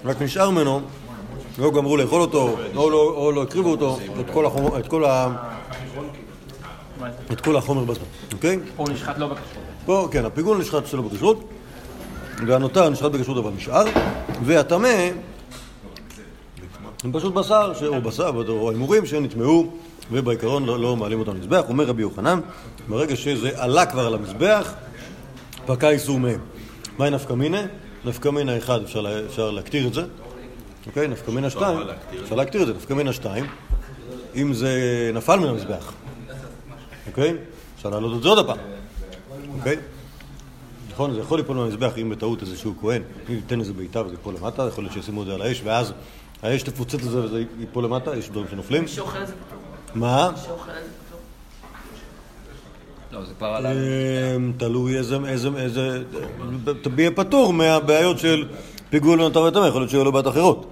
רק 0.05 0.23
נשאר 0.23 0.51
ממנו, 0.51 0.81
לא 1.59 1.71
גמרו 1.71 1.97
לאכול 1.97 2.21
אותו, 2.21 2.57
או 2.77 2.91
לא, 2.91 3.33
לא 3.35 3.43
הקריבו 3.43 3.71
אותו, 3.71 3.99
את 4.21 4.31
כל, 4.89 5.05
ה? 5.05 5.29
את 7.33 7.41
כל 7.41 7.57
החומר 7.57 7.85
בזמן, 7.85 8.05
אוקיי? 8.33 8.59
פה 8.77 8.83
הוא 8.83 8.89
נשחט 8.91 9.19
לא 9.19 9.27
בכשרות. 9.27 9.65
פה, 9.87 10.09
כן, 10.11 10.25
הפיגול 10.25 10.59
נשחט 10.59 10.87
שלא 10.87 11.03
בכשרות, 11.03 11.45
והנותר 12.47 12.89
נשחט 12.89 13.11
בכשרות 13.11 13.39
אבל 13.39 13.51
נשאר, 13.57 13.85
והטמא 14.45 15.11
הם 17.05 17.13
פשוט 17.13 17.35
בשר. 17.35 17.73
או 17.87 18.03
בשר, 18.03 18.31
או 18.49 18.71
הימורים 18.71 19.07
שנטמעו, 19.07 19.73
ובעיקרון 20.13 20.65
לא, 20.65 20.79
לא 20.79 20.97
מעלים 20.97 21.21
אותם 21.21 21.37
למזבח. 21.37 21.65
אומר 21.69 21.85
רבי 21.85 22.03
יוחנן, 22.03 22.41
ברגע 22.89 23.17
שזה 23.17 23.51
עלה 23.55 23.87
כבר 23.87 24.07
על 24.07 24.15
המזבח, 24.15 24.75
פקע 25.67 25.91
איסור 25.91 26.21
מהם. 26.21 26.41
מהי 26.99 27.11
נפקא 27.11 27.33
מיניה? 27.33 27.67
נפקא 28.05 28.29
מיניה 28.29 28.59
אחד, 28.59 28.83
אפשר, 28.83 29.01
לה, 29.01 29.27
אפשר 29.27 29.51
להקטיר 29.51 29.87
את 29.87 29.95
זה, 29.95 30.03
אוקיי? 30.87 31.09
נפקא 31.09 31.31
מיניה 31.31 31.51
שתיים, 31.51 31.79
את 31.83 31.87
אפשר 32.23 32.35
להקטיר 32.35 32.63
את 32.63 32.67
זה, 32.67 32.75
נפקא 32.75 32.95
מיניה 32.95 33.13
שתיים, 33.13 33.47
אם 34.37 34.55
זה 34.55 34.71
נפל 35.15 35.37
מן 35.37 35.49
המזבח, 35.49 35.93
אוקיי? 37.07 37.35
אפשר 37.77 37.91
להעלות 37.91 38.17
את 38.17 38.23
זה 38.23 38.29
עוד 38.29 38.39
הפעם, 38.39 38.59
אוקיי? 39.59 39.77
נכון, 41.01 41.15
זה 41.15 41.21
יכול 41.21 41.39
ליפול 41.39 41.57
מהמזבח 41.57 41.99
אם 41.99 42.11
בטעות 42.11 42.43
איזשהו 42.43 42.75
כהן 42.81 43.03
ייתן 43.29 43.61
איזה 43.61 43.73
בעיטה 43.73 44.03
וזה 44.03 44.15
ייפול 44.15 44.35
למטה, 44.35 44.67
יכול 44.69 44.85
להיות 44.85 44.95
שישימו 44.95 45.23
את 45.23 45.27
זה 45.27 45.35
על 45.35 45.43
האש 45.43 45.61
ואז 45.65 45.93
האש 46.43 46.63
תפוצץ 46.63 46.95
את 46.95 47.01
זה 47.01 47.25
וזה 47.25 47.45
ייפול 47.59 47.85
למטה, 47.85 48.17
יש 48.17 48.31
דברים 48.31 48.47
שנופלים. 48.51 48.89
שאוכל 48.89 49.23
את 49.23 49.27
זה 49.27 49.33
פטור. 49.33 49.59
מה? 49.95 50.31
שאוכל 50.47 50.71
את 50.71 50.77
זה 50.77 50.91
פטור. 51.09 51.21
לא, 53.13 53.25
זה 53.25 53.35
כבר 53.35 53.47
עלה. 53.47 53.73
אמ, 53.73 54.53
תלוי 54.57 54.99
איזה, 54.99 55.17
איזה, 55.29 55.49
איזה, 55.57 56.03
תביע 56.83 57.11
פטור 57.17 57.53
מהבעיות 57.53 58.19
של 58.19 58.49
פיגול 58.91 59.21
ונותר 59.21 59.43
וטמא, 59.43 59.67
יכול 59.67 59.81
להיות 59.81 59.91
שיהיו 59.91 60.05
לו 60.05 60.13
בעיות 60.13 60.29
אחרות, 60.29 60.67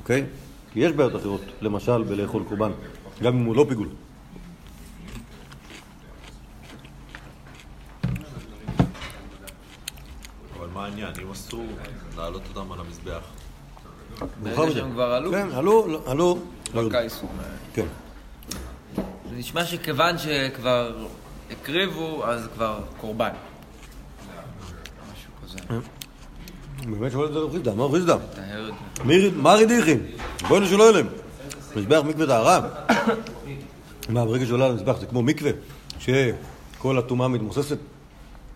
אוקיי? 0.00 0.24
כי 0.72 0.80
יש 0.80 0.92
בעיות 0.92 1.16
אחרות, 1.16 1.40
למשל 1.60 2.02
בלאכול 2.02 2.42
קורבן, 2.48 2.70
גם 3.22 3.38
אם 3.38 3.44
הוא 3.44 3.56
לא 3.56 3.66
פיגול. 3.68 3.88
אם 11.22 11.30
אסור 11.30 11.64
להעלות 12.16 12.42
אותם 12.54 12.72
על 12.72 12.80
המזבח, 12.80 13.20
מדי. 14.42 14.72
שהם 14.74 14.90
כבר 14.92 15.12
עלו? 15.12 15.30
כן, 15.30 15.48
עלו, 15.52 15.86
לא- 15.88 16.02
עלו, 16.06 16.38
לא. 16.74 16.88
כן. 17.74 17.86
זה 18.96 19.02
נשמע 19.36 19.64
שכיוון 19.64 20.18
שכבר 20.18 21.06
הקריבו, 21.50 22.24
אז 22.26 22.48
כבר 22.54 22.80
קורבן. 23.00 23.30
משהו 25.12 25.30
כזה. 25.44 25.58
באמת 26.98 27.12
שואל 27.12 27.26
את 27.28 27.32
זה? 27.32 27.38
טהר 28.34 28.68
את 28.68 28.74
זה. 28.96 29.04
מי- 29.04 29.30
מה 29.30 29.54
רידיחי? 29.54 29.96
בואי 30.48 30.60
נשאלו 30.60 30.88
אליהם. 30.90 31.06
מזבח 31.76 32.00
מקווה 32.06 32.26
טהרה? 32.26 32.60
מה, 34.08 34.24
ברגע 34.24 34.46
שעולה 34.46 34.68
למזבח 34.68 34.96
זה 35.00 35.06
כמו 35.06 35.22
מקווה, 35.22 35.50
שכל 35.98 36.98
הטומאה 36.98 37.28
מתמוססת? 37.28 37.78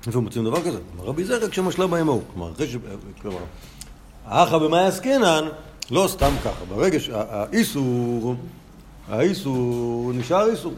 איפה 0.07 0.21
מוצאים 0.21 0.45
דבר 0.45 0.63
כזה? 0.63 0.79
אמר 0.97 1.05
רבי 1.05 1.25
זרע 1.25 1.49
כשמשלה 1.49 1.87
בהם 1.87 2.09
ההוא. 2.09 2.23
כלומר, 2.33 2.53
אחרי 2.53 2.69
ש... 2.69 2.77
כלומר, 3.23 3.39
האחא 4.25 4.59
במאי 4.59 4.87
עסקינן, 4.87 5.49
לא 5.91 6.09
סתם 6.09 6.31
ככה. 6.45 6.65
ברגע 6.69 7.01
שהאיסור, 7.01 8.35
האיסור 9.09 10.13
נשאר 10.15 10.51
איסור. 10.51 10.73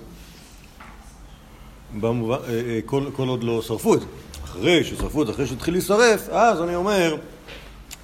במובן, 2.00 2.38
אה, 2.48 2.60
אה, 2.60 2.80
כל, 2.86 3.28
עוד 3.28 3.44
לא 3.44 3.62
שרפו 3.62 3.94
את 3.94 4.00
זה. 4.00 4.06
אחרי 4.44 4.84
ששרפו 4.84 5.22
את 5.22 5.26
זה, 5.26 5.32
אחרי 5.32 5.46
שהתחיל 5.46 5.74
להישרף, 5.74 6.28
אז 6.28 6.62
אני 6.62 6.74
אומר, 6.74 7.16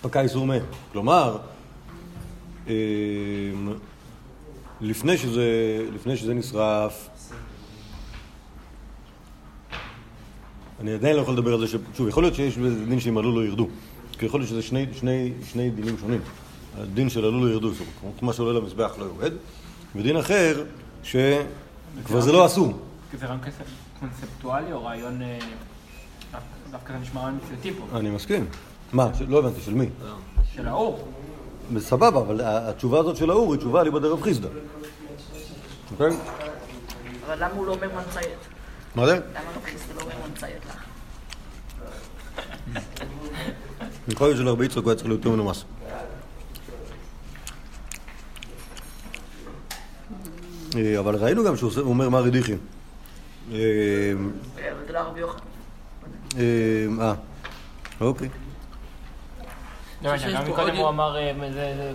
פקע 0.02 0.20
איסור 0.20 0.46
מת. 0.46 0.62
כלומר, 0.92 1.38
אה, 2.68 2.74
לפני 4.80 5.16
שזה 6.16 6.34
נשרף, 6.34 7.08
אני 10.80 10.92
עדיין 10.94 11.16
לא 11.16 11.20
יכול 11.22 11.34
לדבר 11.34 11.52
על 11.54 11.60
זה, 11.60 11.66
ש... 11.68 11.74
שוב, 11.96 12.08
יכול 12.08 12.22
להיות 12.22 12.34
שיש 12.34 12.58
דין 12.88 13.00
שאם 13.00 13.18
עלו 13.18 13.40
לא 13.40 13.46
ירדו. 13.46 13.68
כי 14.18 14.26
יכול 14.26 14.40
להיות 14.40 14.50
שזה 14.50 14.62
שני, 14.62 14.86
שני, 14.92 15.32
שני 15.52 15.70
דינים 15.70 15.98
שונים. 15.98 16.20
הדין 16.78 17.08
של 17.08 17.24
עלו 17.24 17.44
לא 17.44 17.50
ירדו, 17.52 17.70
זאת 17.72 17.80
אומרת, 18.02 18.18
כמו 18.18 18.32
שעולה 18.32 18.60
למזבח 18.60 18.94
לא 18.98 19.04
יורד, 19.04 19.32
ודין 19.96 20.16
אחר, 20.16 20.64
שכבר 21.02 22.20
זה 22.20 22.32
לא 22.32 22.46
אסור. 22.46 22.72
זה 23.18 23.26
רעיון 23.26 23.40
קונספ- 23.44 24.00
קונספטואלי 24.00 24.72
או 24.72 24.84
רעיון... 24.84 25.22
אה, 25.22 25.38
דווקא 26.70 26.92
זה 26.92 26.98
נשמע 26.98 27.20
רעיון 27.20 27.38
מציאותי 27.44 27.72
פה. 27.80 27.98
אני 27.98 28.10
מסכים. 28.10 28.46
מה? 28.92 29.10
לא 29.28 29.38
הבנתי, 29.38 29.60
של 29.60 29.74
מי? 29.74 29.86
של 30.54 30.68
האור. 30.68 31.08
סבבה, 31.78 32.20
אבל 32.20 32.40
התשובה 32.44 32.98
הזאת 32.98 33.16
של 33.16 33.30
האור 33.30 33.52
היא 33.52 33.58
תשובה 33.60 33.80
אליבא 33.80 33.98
דרב 33.98 34.22
חיסדא. 34.22 34.48
אוקיי? 35.92 36.16
אבל 37.26 37.44
למה 37.44 37.54
הוא 37.54 37.66
לא 37.66 37.72
אומר 37.72 37.88
מנציית? 37.94 38.55
מה 38.96 39.06
זה? 39.06 39.14
לא 39.14 39.20
לך? 40.66 40.76
יכול 44.08 44.26
להיות 44.26 44.38
שלרבי 44.38 44.64
יצחק 44.66 44.82
הוא 44.82 44.90
היה 44.90 44.96
צריך 44.96 45.08
להיות 45.08 45.24
יותר 45.24 45.36
מנומס. 45.36 45.64
אה, 50.76 50.98
אבל 50.98 51.16
ראינו 51.16 51.44
גם 51.44 51.56
שהוא 51.56 51.70
אומר 51.80 52.08
מרי 52.08 52.30
דיחי. 52.30 52.52
אה, 52.52 52.56
אה, 53.56 54.12
לא. 55.20 55.36
אה, 56.38 57.14
אוקיי. 58.00 58.28
לא, 60.02 60.08
חושב 60.16 60.28
שיש 60.28 60.34
גם 60.34 60.46
עוד- 60.46 60.56
הוא 60.78 60.88
אמר, 60.88 61.16
זה- 61.52 61.92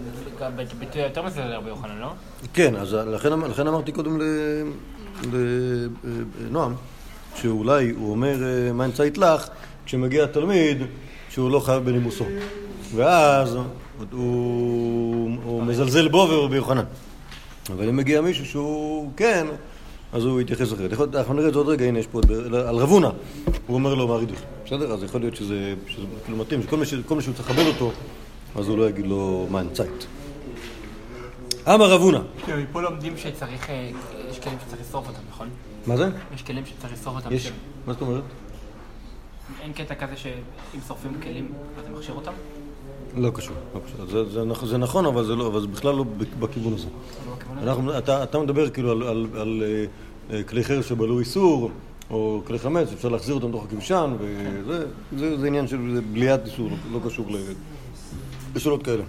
ביטוי 0.79 1.01
יותר 1.01 1.21
מזה 1.21 1.41
לרבי 1.45 1.69
יוחנן, 1.69 1.97
לא? 1.97 2.13
כן, 2.53 2.75
אז 2.75 2.93
לכן, 2.93 3.31
אמ- 3.33 3.45
לכן 3.45 3.67
אמרתי 3.67 3.91
קודם 3.91 4.19
לנועם, 6.41 6.73
שאולי 7.35 7.89
הוא 7.89 8.11
אומר 8.11 8.35
אה, 8.43 8.73
מה 8.73 8.85
אמצעית 8.85 9.17
לך, 9.17 9.47
כשמגיע 9.85 10.25
תלמיד 10.25 10.77
שהוא 11.29 11.51
לא 11.51 11.59
חייב 11.59 11.83
בנימוסו. 11.85 12.25
ואז 12.95 13.57
הוא, 14.11 15.29
הוא 15.43 15.63
מזלזל 15.63 16.07
בו 16.07 16.17
ורבי 16.31 16.55
יוחנן. 16.55 16.83
אבל 17.69 17.89
אם 17.89 17.95
מגיע 17.95 18.21
מישהו 18.21 18.45
שהוא 18.45 19.11
כן, 19.17 19.47
אז 20.13 20.25
הוא 20.25 20.41
יתייחס 20.41 20.73
אחרת. 20.73 20.91
יכול, 20.91 21.07
אנחנו 21.13 21.33
נראה 21.33 21.47
את 21.47 21.53
זה 21.53 21.59
עוד 21.59 21.67
רגע, 21.67 21.85
הנה 21.85 21.99
יש 21.99 22.07
פה 22.07 22.17
עוד, 22.17 22.25
ב- 22.31 22.53
על 22.53 22.75
רבונה, 22.75 23.09
הוא 23.67 23.75
אומר 23.75 23.95
לו 23.95 24.07
מה 24.07 24.15
רידוך. 24.15 24.39
בסדר? 24.65 24.93
אז 24.93 25.03
יכול 25.03 25.21
להיות 25.21 25.35
שזה, 25.35 25.73
שזה 25.87 26.05
כאילו 26.25 26.37
מתאים, 26.37 26.63
שכל 26.63 26.77
מי, 26.77 26.85
ש- 26.85 26.93
מי 26.93 27.21
שהוא 27.21 27.33
צריך 27.35 27.49
לכבד 27.49 27.65
אותו, 27.67 27.91
אז 28.55 28.67
הוא 28.67 28.77
לא 28.77 28.89
יגיד 28.89 29.07
לו 29.07 29.47
מה 29.49 29.61
אמצעית. 29.61 30.05
אמר 31.67 31.91
רבונה. 31.91 32.19
כן, 32.45 32.59
מפה 32.59 32.81
לומדים 32.81 33.17
שצריך, 33.17 33.69
אה, 33.69 33.89
יש 34.31 34.39
כלים 34.39 34.57
שצריך 34.67 34.81
לשרוף 34.89 35.07
אותם, 35.07 35.19
נכון? 35.29 35.49
מה 35.87 35.97
זה? 35.97 36.09
יש 36.35 36.41
כלים 36.41 36.65
שצריך 36.65 36.93
לשרוף 36.93 37.15
אותם. 37.15 37.33
יש, 37.35 37.47
כן. 37.47 37.53
מה 37.87 37.93
זאת 37.93 38.01
אומרת? 38.01 38.23
אין 39.61 39.73
קטע 39.73 39.95
כזה 39.95 40.17
שאם 40.17 40.31
שורפים 40.87 41.11
כלים, 41.23 41.51
אז 41.79 41.85
זה 41.85 41.97
מכשיר 41.97 42.15
אותם? 42.15 42.31
לא 43.17 43.29
קשור, 43.35 43.55
לא 43.75 43.79
קשור. 43.85 44.05
זה, 44.05 44.29
זה, 44.29 44.67
זה 44.67 44.77
נכון, 44.77 45.05
אבל 45.05 45.25
זה, 45.25 45.35
לא, 45.35 45.47
אבל 45.47 45.61
זה 45.61 45.67
בכלל 45.67 45.95
לא 45.95 46.03
בכ- 46.03 46.35
בכיוון 46.39 46.73
הזה. 46.73 46.87
לא 47.27 47.35
בכיוון 47.35 47.57
הזה? 47.57 47.71
אנחנו, 47.71 47.97
אתה, 47.97 48.23
אתה 48.23 48.39
מדבר 48.39 48.69
כאילו 48.69 48.91
על, 48.91 49.03
על, 49.03 49.27
על 49.39 49.63
אה, 49.65 49.85
אה, 50.37 50.43
כלי 50.43 50.63
חרס 50.63 50.85
שבלו 50.85 51.19
איסור, 51.19 51.71
או 52.09 52.41
כלי 52.47 52.59
חמץ, 52.59 52.87
אפשר 52.93 53.09
להחזיר 53.09 53.35
אותם 53.35 53.51
תוך 53.51 53.63
הכבשן, 53.65 54.15
וזה 54.19 54.85
זה, 55.17 55.37
זה 55.39 55.47
עניין 55.47 55.67
של 55.67 55.91
זה 55.95 56.01
בליית 56.01 56.41
איסור, 56.45 56.69
לא, 56.69 56.99
לא 56.99 57.09
קשור 57.09 57.31
ל- 57.31 57.53
לשאלות 58.55 58.83
כאלה. 58.83 59.03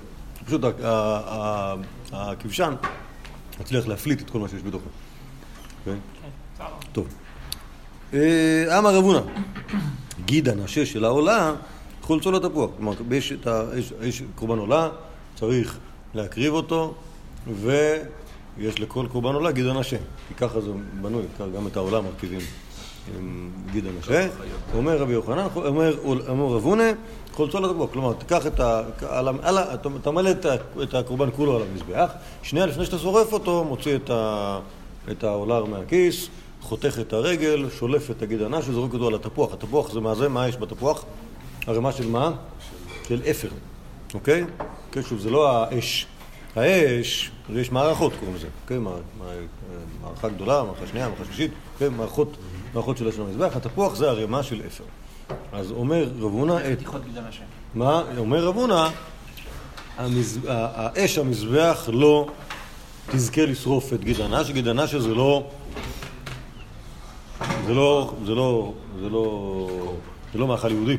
פשוט 0.46 0.60
הכבשן 2.12 2.74
מצליח 3.60 3.86
להפליט 3.86 4.20
את 4.20 4.30
כל 4.30 4.38
מה 4.38 4.48
שיש 4.48 4.62
בתוכו. 4.62 4.88
אוקיי? 5.86 5.98
טוב. 6.92 7.06
אה, 8.14 8.78
אמר 8.78 8.94
רב 8.96 9.04
הונא, 9.04 9.20
גיד 10.24 10.48
הנשה 10.48 10.86
של 10.86 11.04
העולה, 11.04 11.54
חולצו 12.02 12.32
לתפוח. 12.32 12.70
כלומר, 12.76 12.92
יש, 13.10 13.32
את 13.32 13.46
יש, 14.02 14.22
קורבן 14.34 14.58
עולה, 14.58 14.88
צריך 15.34 15.78
להקריב 16.14 16.52
אותו, 16.52 16.94
ויש 17.60 18.80
לכל 18.80 19.06
קורבן 19.12 19.34
עולה 19.34 19.52
גיד 19.52 19.66
הנשה. 19.66 19.96
כי 20.28 20.34
ככה 20.34 20.60
זה 20.60 20.70
בנוי, 21.00 21.22
גם 21.56 21.66
את 21.66 21.76
העולה 21.76 22.00
מרכיבים 22.00 22.40
עם 23.18 23.50
גיד 23.72 23.84
הנשה. 23.86 24.28
אומר 24.74 24.98
רבי 24.98 25.12
יוחנן, 25.12 25.46
אומר, 25.54 25.96
רב 26.56 26.64
הונא, 26.64 26.90
חולצו 27.32 27.60
לתפוח. 27.60 27.90
כלומר, 27.92 28.12
תיקח 28.12 28.46
את 28.46 28.60
ה... 28.60 28.82
אתה 30.00 30.10
מלא 30.10 30.30
את, 30.82 30.94
הקורבן 30.94 31.28
כולו 31.36 31.56
על 31.56 31.62
המזבח, 31.62 32.10
שנייה 32.42 32.66
לפני 32.66 32.84
שאתה 32.84 32.98
שורף 32.98 33.32
אותו, 33.32 33.64
מוציא 33.64 33.96
את, 33.96 34.10
ה, 34.10 34.58
את 35.10 35.24
העולר 35.24 35.64
מהכיס, 35.64 36.28
חותך 36.62 36.98
את 37.00 37.12
הרגל, 37.12 37.66
שולף 37.78 38.10
את 38.10 38.22
הגיד 38.22 38.42
הנש 38.42 38.68
וזורק 38.68 38.94
אותו 38.94 39.06
על 39.08 39.14
התפוח. 39.14 39.52
התפוח 39.52 39.92
זה 39.92 40.00
מה 40.00 40.14
זה? 40.14 40.28
מה 40.28 40.48
יש 40.48 40.56
בתפוח? 40.56 41.04
ערימה 41.66 41.92
של 41.92 42.08
מה? 42.08 42.32
של 43.08 43.22
אפר, 43.30 43.48
אוקיי? 44.14 44.44
כן, 44.92 45.02
שוב, 45.02 45.18
זה 45.18 45.30
לא 45.30 45.50
האש. 45.50 46.06
האש, 46.56 47.30
יש 47.54 47.72
מערכות 47.72 48.12
קוראים 48.18 48.36
לזה, 48.36 48.46
אוקיי? 48.62 48.78
מע- 48.78 48.90
מע- 48.90 49.24
מערכה 50.02 50.28
גדולה, 50.28 50.62
מערכה 50.62 50.86
שנייה, 50.86 51.08
מערכה 51.08 51.24
שלישית, 51.24 51.50
אוקיי? 51.74 51.88
מערכות, 51.88 52.36
מערכות 52.74 52.96
של 52.96 53.08
אש 53.08 53.14
במזבח. 53.14 53.56
התפוח 53.56 53.94
זה 53.94 54.10
ערימה 54.10 54.42
של 54.42 54.62
אפר. 54.66 54.84
אז 55.52 55.70
אומר 55.70 56.02
רב 56.18 56.32
הונא 56.32 56.56
את... 56.72 56.78
מה? 57.74 58.02
אומר 58.18 58.44
רב 58.46 58.56
הונא, 58.56 58.88
האש 60.48 61.18
המזבח 61.18 61.88
לא 61.92 62.26
תזכה 63.10 63.46
לשרוף 63.46 63.92
את 63.92 64.04
גיד 64.04 64.20
הנש, 64.20 64.50
גיד 64.50 64.68
הנש 64.68 64.94
זה 64.94 65.14
לא... 65.14 65.46
זה 67.66 67.74
לא... 67.74 68.12
זה 68.26 68.34
לא... 68.34 68.72
זה 69.00 69.08
לא... 69.08 69.68
זה 70.32 70.38
לא 70.38 70.46
מאכל 70.46 70.70
יהודי, 70.70 70.96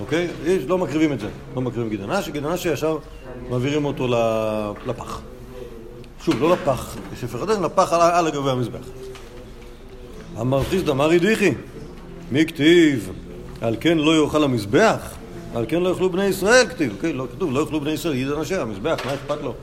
אוקיי? 0.00 0.28
יש, 0.44 0.62
לא 0.64 0.78
מקריבים 0.78 1.12
את 1.12 1.20
זה, 1.20 1.28
לא 1.56 1.62
מקריבים 1.62 1.90
גיד 1.90 2.00
הנש 2.44 2.66
ישר 2.66 2.98
מעבירים 3.50 3.84
אותו 3.84 4.08
לפח. 4.86 5.20
שוב, 6.24 6.40
לא 6.40 6.50
לפח, 6.50 6.96
יש 7.12 7.18
ספר 7.18 7.38
חדש, 7.40 7.56
לפח 7.62 7.92
על, 7.92 8.00
על 8.00 8.30
גבי 8.30 8.50
המזבח. 8.50 8.84
אמר 10.40 10.64
חיסדא, 10.64 10.92
מרי 10.92 11.18
דיחי, 11.18 11.54
מי 12.32 12.46
כתיב? 12.46 13.10
על 13.60 13.76
כן 13.80 13.98
לא 13.98 14.22
יאכל 14.22 14.44
המזבח? 14.44 15.14
על 15.54 15.64
כן 15.68 15.82
לא 15.82 15.88
יאכלו 15.88 16.10
בני 16.10 16.24
ישראל, 16.24 16.66
כתיב. 16.66 16.96
כן, 17.00 17.16
לא 17.16 17.26
כתוב, 17.32 17.52
לא 17.52 17.60
יאכלו 17.60 17.80
בני 17.80 17.90
ישראל, 17.90 18.14
יגיד 18.14 18.30
אנשי 18.32 18.54
המזבח, 18.54 19.00
מה 19.06 19.14
אכפת 19.14 19.42
לו? 19.42 19.54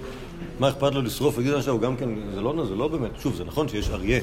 מה 0.59 0.69
אכפת 0.69 0.93
לו 0.93 1.01
לשרוף 1.01 1.37
יגיד 1.37 1.53
אנשי? 1.53 1.69
הוא 1.69 1.79
גם 1.79 1.97
כן, 1.97 2.09
זה 2.33 2.41
לא, 2.41 2.65
זה 2.67 2.75
לא 2.75 2.87
באמת, 2.87 3.11
שוב, 3.21 3.35
זה 3.35 3.43
נכון 3.43 3.67
שיש 3.67 3.89
אריה 3.89 4.19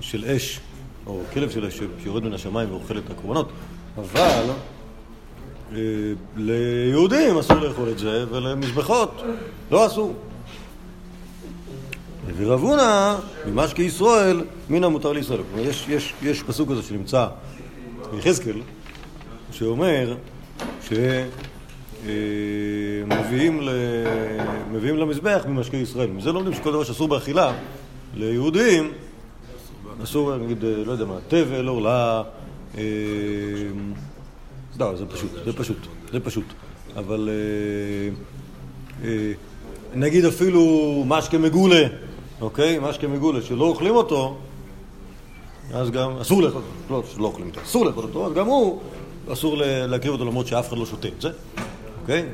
של 0.00 0.24
אש, 0.24 0.60
או 1.06 1.20
כלב 1.32 1.50
של 1.50 1.66
אש 1.66 1.80
שיורד 2.02 2.24
מן 2.24 2.32
השמיים 2.32 2.70
ואוכל 2.70 2.98
את 2.98 3.10
הקורבנות, 3.10 3.48
אבל 3.96 4.44
אה, 5.72 5.78
ליהודים 6.36 7.38
אסור 7.38 7.56
לאכול 7.56 7.88
את 7.90 7.98
זה, 7.98 8.24
ולמזבחות 8.30 9.22
לא 9.70 9.86
אסור. 9.86 10.14
ורב 12.36 12.62
הונא, 12.62 13.16
ממשקי 13.46 13.82
ישראל, 13.82 14.44
מן 14.70 14.84
המותר 14.84 15.12
לישראל. 15.12 15.40
כלומר, 15.52 15.68
יש, 15.68 15.86
יש, 15.88 16.14
יש 16.22 16.42
פסוק 16.42 16.70
כזה 16.70 16.82
שנמצא 16.82 17.26
ביחזקאל, 18.10 18.60
שאומר 19.52 20.16
שמביאים 22.02 23.60
ל... 23.60 23.70
מביאים 24.72 24.96
למזבח 24.96 25.44
ממשקי 25.48 25.76
ישראל. 25.76 26.10
מזה 26.10 26.32
לומדים 26.32 26.54
שכל 26.54 26.72
דבר 26.72 26.84
שאסור 26.84 27.08
באכילה 27.08 27.52
ליהודים, 28.14 28.92
אסור, 30.02 30.36
נגיד, 30.36 30.64
אה, 30.64 30.84
לא 30.86 30.92
יודע 30.92 31.04
מה, 31.04 31.16
תבל, 31.28 31.68
עורלה, 31.68 32.22
אה, 32.78 32.82
לא, 34.78 34.96
זה 34.96 35.06
פשוט, 35.06 35.30
זה 35.44 35.52
פשוט, 35.52 35.76
זה 36.12 36.20
פשוט. 36.20 36.44
אבל 36.96 37.28
אה, 39.04 39.32
נגיד 39.94 40.24
אפילו 40.24 41.04
משקה 41.06 41.38
מגולה, 41.38 41.86
אוקיי? 42.40 42.78
משקה 42.78 43.08
מגולה, 43.08 43.42
שלא 43.42 43.64
אוכלים 43.64 43.94
אותו, 43.94 44.36
אז 45.72 45.90
גם 45.90 46.16
אסור 46.16 46.42
לאכול 46.42 46.62
אותו, 46.90 47.08
לא 47.18 47.26
אוכלים 47.26 47.48
אותו, 47.48 47.60
אסור 47.62 47.86
לאכול 47.86 48.04
אותו, 48.04 48.26
אז 48.26 48.32
גם 48.32 48.46
הוא, 48.46 48.80
אסור 49.32 49.56
להקריב 49.86 50.12
אותו 50.12 50.24
למרות 50.24 50.46
שאף 50.46 50.68
אחד 50.68 50.78
לא 50.78 50.86
שותה 50.86 51.08
את 51.08 51.20
זה, 51.20 51.30
אוקיי? 52.02 52.24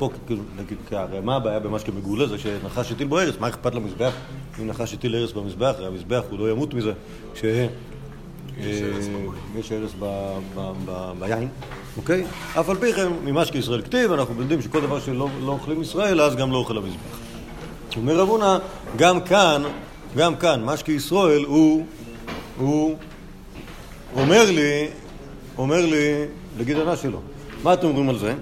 שפה, 0.00 0.10
כאילו, 0.26 0.42
נגיד, 0.56 0.78
כי 0.88 0.96
הרי 0.96 1.20
מה 1.20 1.36
הבעיה 1.36 1.58
במשקה 1.58 1.92
מגולה? 1.92 2.26
זה 2.26 2.38
שנחש 2.38 2.92
הטיל 2.92 3.06
בו 3.06 3.18
הרס, 3.18 3.34
מה 3.40 3.48
אכפת 3.48 3.74
למזבח 3.74 4.12
אם 4.60 4.66
נחש 4.66 4.94
הטיל 4.94 5.14
הרס 5.14 5.32
במזבח? 5.32 5.74
הרי 5.78 5.86
המזבח 5.86 6.22
הוא 6.30 6.38
לא 6.38 6.50
ימות 6.50 6.74
מזה, 6.74 6.92
ש... 7.34 7.44
יש 9.56 9.72
הרס 9.72 9.92
אה, 10.02 11.12
ביין, 11.18 11.48
אוקיי? 11.96 12.24
אף 12.60 12.68
על 12.68 12.76
פי 12.76 12.92
כן, 12.92 13.08
ממשקה 13.24 13.58
ישראל 13.58 13.82
כתיב, 13.82 14.12
אנחנו 14.12 14.40
יודעים 14.40 14.62
שכל 14.62 14.80
דבר 14.80 15.00
שלא 15.00 15.28
לא 15.44 15.52
אוכלים 15.52 15.82
ישראל, 15.82 16.20
אז 16.20 16.36
גם 16.36 16.52
לא 16.52 16.56
אוכל 16.56 16.76
המזבח. 16.76 17.18
אומר 17.96 18.16
רב 18.20 18.28
הונא, 18.28 18.58
גם 18.96 19.20
כאן, 19.20 19.62
גם 20.16 20.36
כאן, 20.36 20.64
משקה 20.64 20.92
ישראל 20.92 21.44
הוא, 21.44 21.86
הוא 22.58 22.96
אומר 24.16 24.50
לי, 24.50 24.88
אומר 25.58 25.86
לי, 25.86 26.24
לגידנה 26.58 26.96
שלו, 26.96 27.20
מה 27.62 27.72
אתם 27.72 27.86
אומרים 27.86 28.08
על 28.08 28.18
זה? 28.18 28.34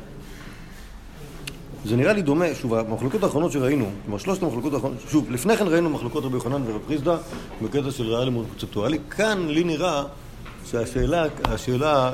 זה 1.85 1.97
נראה 1.97 2.13
לי 2.13 2.23
דומה, 2.23 2.45
שוב, 2.55 2.75
המחלוקות 2.75 3.23
האחרונות 3.23 3.53
שראינו, 3.53 3.87
כלומר 4.05 4.19
שלושת 4.19 4.43
המחלוקות 4.43 4.75
האחרונות, 4.75 4.99
שוב, 5.11 5.31
לפני 5.31 5.57
כן 5.57 5.67
ראינו 5.69 5.91
מחלוקות 5.91 6.25
רבי 6.25 6.35
יוחנן 6.35 6.63
ורב 6.67 6.81
חיסדא 6.89 7.17
בקטע 7.63 7.91
של 7.91 8.15
ריאלי 8.15 8.31
מאוד 8.31 8.47
קונספטואלי, 8.49 8.99
כאן 9.11 9.47
לי 9.49 9.65
נראה 9.65 10.05
שהשאלה, 10.67 11.25
השאלה, 11.45 12.13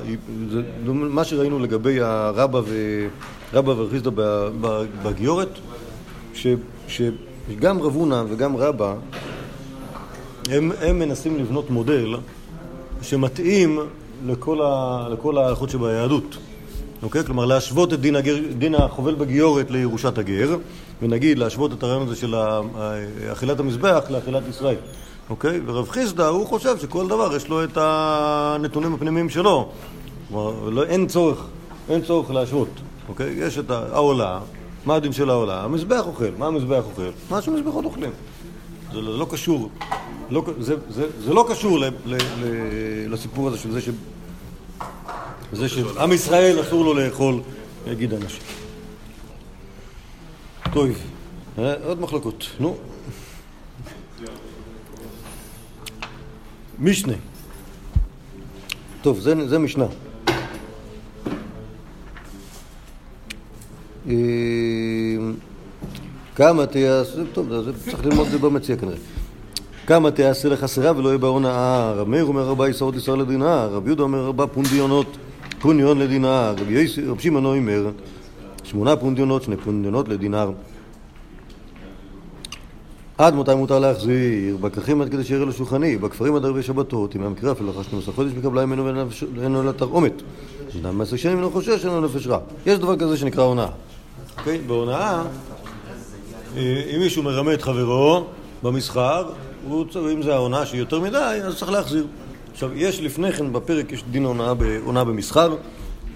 זה 0.50 0.62
דומה 0.84 1.08
מה 1.08 1.24
שראינו 1.24 1.58
לגבי 1.58 2.00
הרבא 2.00 2.60
ורבא 3.52 3.70
ורב 3.70 3.90
חיסדא 3.90 4.10
ב- 4.14 4.48
ב- 4.60 4.84
בגיורת, 5.02 5.48
ש- 6.34 6.46
שגם 6.88 7.82
רב 7.82 7.94
הונא 7.94 8.22
וגם 8.28 8.56
רבא, 8.56 8.94
הם, 10.50 10.72
הם 10.80 10.98
מנסים 10.98 11.38
לבנות 11.38 11.70
מודל 11.70 12.14
שמתאים 13.02 13.78
לכל, 14.26 14.60
ה, 14.62 15.06
לכל 15.12 15.38
ההלכות 15.38 15.70
שביהדות. 15.70 16.36
אוקיי? 17.04 17.24
כלומר, 17.24 17.44
להשוות 17.44 17.92
את 17.92 18.00
דין, 18.00 18.16
הגר, 18.16 18.36
דין 18.58 18.74
החובל 18.74 19.14
בגיורת 19.14 19.70
לירושת 19.70 20.18
הגר, 20.18 20.56
ונגיד 21.02 21.38
להשוות 21.38 21.72
את 21.72 21.82
הרעיון 21.82 22.02
הזה 22.02 22.16
של 22.16 22.34
ה- 22.34 22.60
ה- 22.76 23.32
אכילת 23.32 23.60
המזבח 23.60 24.04
לאכילת 24.10 24.42
ישראל. 24.48 24.76
אוקיי? 25.30 25.60
ורב 25.66 25.88
חיסדא, 25.88 26.26
הוא 26.26 26.46
חושב 26.46 26.78
שכל 26.78 27.08
דבר 27.08 27.36
יש 27.36 27.48
לו 27.48 27.64
את 27.64 27.78
הנתונים 27.80 28.94
הפנימיים 28.94 29.30
שלו. 29.30 29.68
כלומר, 30.28 30.68
לא, 30.68 30.84
אין 30.84 31.06
צורך, 31.06 31.46
אין 31.88 32.02
צורך 32.02 32.30
להשוות. 32.30 32.68
אוקיי? 33.08 33.34
יש 33.38 33.58
את 33.58 33.70
העולה, 33.70 34.40
מה 34.86 34.94
הדין 34.94 35.12
של 35.12 35.30
העולה? 35.30 35.64
המזבח 35.64 36.06
אוכל, 36.06 36.30
מה 36.38 36.46
המזבח 36.46 36.84
אוכל? 36.90 37.10
מה 37.30 37.42
שמזבחות 37.42 37.84
אוכלים. 37.84 38.10
לא, 38.92 39.12
זה 39.12 39.18
לא 39.18 39.26
קשור, 39.30 39.70
לא, 40.30 40.44
זה, 40.58 40.74
זה, 40.90 41.06
זה 41.24 41.34
לא 41.34 41.46
קשור 41.48 41.78
ל, 41.78 41.84
ל, 41.84 42.14
ל, 42.14 42.18
לסיפור 43.12 43.48
הזה 43.48 43.58
של 43.58 43.72
זה, 43.72 43.80
ש, 43.80 43.88
זה 45.52 45.68
שעם 45.68 46.12
ישראל 46.12 46.60
אסור 46.60 46.84
לו 46.84 46.94
לאכול, 46.94 47.40
יגיד 47.86 48.14
אנשים. 48.14 48.42
טוב, 50.72 50.88
אה, 51.58 51.74
עוד 51.84 52.00
מחלקות, 52.00 52.46
נו. 52.60 52.76
משנה. 56.78 57.12
טוב, 59.02 59.20
זה, 59.20 59.48
זה 59.48 59.58
משנה. 59.58 59.86
אה, 64.08 64.14
כמה 66.34 66.66
תעשה, 66.66 67.22
טוב, 67.32 67.62
זה 67.62 67.72
צריך 67.84 68.06
ללמוד 68.06 68.26
את 68.26 68.32
זה 68.32 68.38
במציע 68.38 68.76
כנראה. 68.76 68.96
כמה 69.86 70.10
תעשה 70.10 70.48
לחסרה 70.48 70.92
ולא 70.96 71.08
יהיה 71.08 71.18
בה 71.18 71.28
הונאה. 71.28 71.92
רב 71.92 72.08
מאיר 72.08 72.24
אומר 72.24 72.48
ארבע 72.48 72.66
עשרות 72.66 72.96
ישראל 72.96 73.18
לדינר, 73.20 73.68
רב 73.72 73.86
יהודה 73.86 74.02
אומר 74.02 74.26
ארבע 74.26 74.46
פונדיונות, 74.46 75.16
פוניון 75.64 75.98
לדינר, 75.98 76.54
רב 76.58 76.70
יויס- 76.70 76.98
רב 77.08 77.20
שמעון 77.20 77.44
אומר 77.44 77.90
שמונה 78.64 78.96
פונדיונות, 78.96 79.42
שני 79.42 79.56
פונדיונות 79.56 80.08
לדינר. 80.08 80.50
עד 83.18 83.34
מתי 83.34 83.54
מותר 83.54 83.78
להחזיר? 83.78 84.56
בכרכים 84.56 85.00
עד 85.00 85.08
כדי 85.08 85.24
שיראה 85.24 85.46
לשולחני, 85.46 85.96
בכפרים 85.96 86.36
עד 86.36 86.44
ערבי 86.44 86.62
שבתות, 86.62 87.16
אם 87.16 87.20
היה 87.20 87.30
מקרה 87.30 87.52
אפילו 87.52 87.68
לאחר 87.68 87.82
12 87.82 88.14
חודש 88.14 88.32
מקבלה 88.32 88.66
ממנו 88.66 88.84
ואין 89.36 89.52
לו 89.52 89.62
לתרעומת. 89.62 90.22
אדם 90.82 90.98
מעשר 90.98 91.16
שנים 91.16 91.36
אינו 91.36 91.50
חושש, 91.50 91.84
אין 91.84 91.92
לו 91.94 92.00
נפש 92.00 92.26
רע. 92.26 92.38
יש 92.66 92.78
דבר 92.78 92.96
כזה 92.96 93.16
שנקרא 93.16 93.42
הונאה. 93.42 93.66
אוקיי? 94.38 94.58
בהונאה 94.66 95.22
אה, 96.56 96.82
אם 96.94 97.00
מישהו 97.00 97.22
מרמה 97.22 97.54
את 97.54 97.62
חברו 97.62 98.24
במסחר, 98.62 99.28
אם 100.12 100.22
זה 100.22 100.34
ההונאה 100.34 100.66
שהיא 100.66 100.78
יותר 100.80 101.00
מדי, 101.00 101.38
אז 101.44 101.56
צריך 101.58 101.70
להחזיר. 101.70 102.06
עכשיו, 102.54 102.70
יש 102.74 103.00
לפני 103.00 103.32
כן 103.32 103.52
בפרק, 103.52 103.92
יש 103.92 104.04
דין 104.10 104.24
הונאה, 104.24 104.54
ב- 104.54 104.62
הונאה 104.84 105.04
במסחר, 105.04 105.54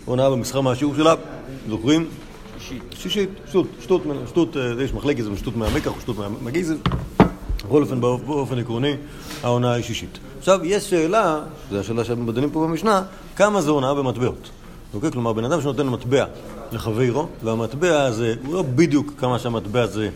הונאה 0.04 0.30
במסחר 0.30 0.60
מהשיעור 0.60 0.94
שלה, 0.96 1.14
זוכרים? 1.68 2.06
שישית. 2.58 2.82
שישית, 2.96 3.28
שטות, 3.48 3.66
שטות, 3.82 4.02
שטות, 4.28 4.56
אה, 4.56 4.82
יש 4.84 4.92
מחלקת, 4.92 5.24
זה 5.24 5.30
שטות 5.36 5.56
מהמקח 5.56 5.86
או 5.86 6.00
שטות 6.00 6.16
מהמגיזל. 6.18 6.76
בכל 7.66 7.82
אופן, 7.82 8.00
באופ- 8.00 8.26
באופן 8.26 8.58
עקרוני, 8.58 8.94
ההונאה 9.42 9.72
היא 9.72 9.84
שישית. 9.84 10.18
עכשיו, 10.38 10.60
יש 10.64 10.90
שאלה, 10.90 11.40
זו 11.70 11.78
השאלה 11.80 12.04
שאנחנו 12.04 12.32
דנים 12.32 12.50
פה 12.50 12.60
במשנה, 12.66 13.02
כמה 13.36 13.62
זה 13.62 13.70
הונאה 13.70 13.94
במטבעות. 13.94 14.50
אוקיי? 14.94 15.10
כלומר, 15.12 15.32
בן 15.32 15.44
אדם 15.44 15.60
שנותן 15.60 15.86
מטבע 15.88 16.24
לחברו, 16.72 17.26
והמטבע 17.44 18.02
הזה, 18.02 18.34
הוא 18.46 18.54
לא 18.54 18.62
בדיוק 18.62 19.12
כמה 19.18 19.38
שהמטבע 19.38 19.82
הזה 19.82 20.08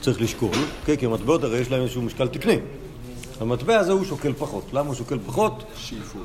צריך 0.00 0.20
לשקול, 0.20 0.48
אוקיי? 0.80 0.98
כי 0.98 1.06
המטבעות 1.06 1.44
הרי 1.44 1.58
יש 1.58 1.70
להם 1.70 1.82
איזשהו 1.82 2.02
משקל 2.02 2.28
תקני. 2.28 2.56
המטבע 3.44 3.76
הזה 3.76 3.92
הוא 3.92 4.04
שוקל 4.04 4.32
פחות. 4.38 4.64
למה 4.72 4.88
הוא 4.88 4.94
שוקל 4.94 5.18
פחות? 5.26 5.64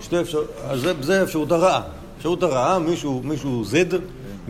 שתי 0.01 0.21
אפשר... 0.21 0.39
אז 0.63 0.82
זה, 0.82 0.93
זה 1.01 1.23
אפשרות 1.23 1.51
הרעה. 1.51 1.82
אפשרות 2.17 2.43
הרעה, 2.43 2.79
מישהו, 2.79 3.21
מישהו 3.23 3.65
זד, 3.65 3.99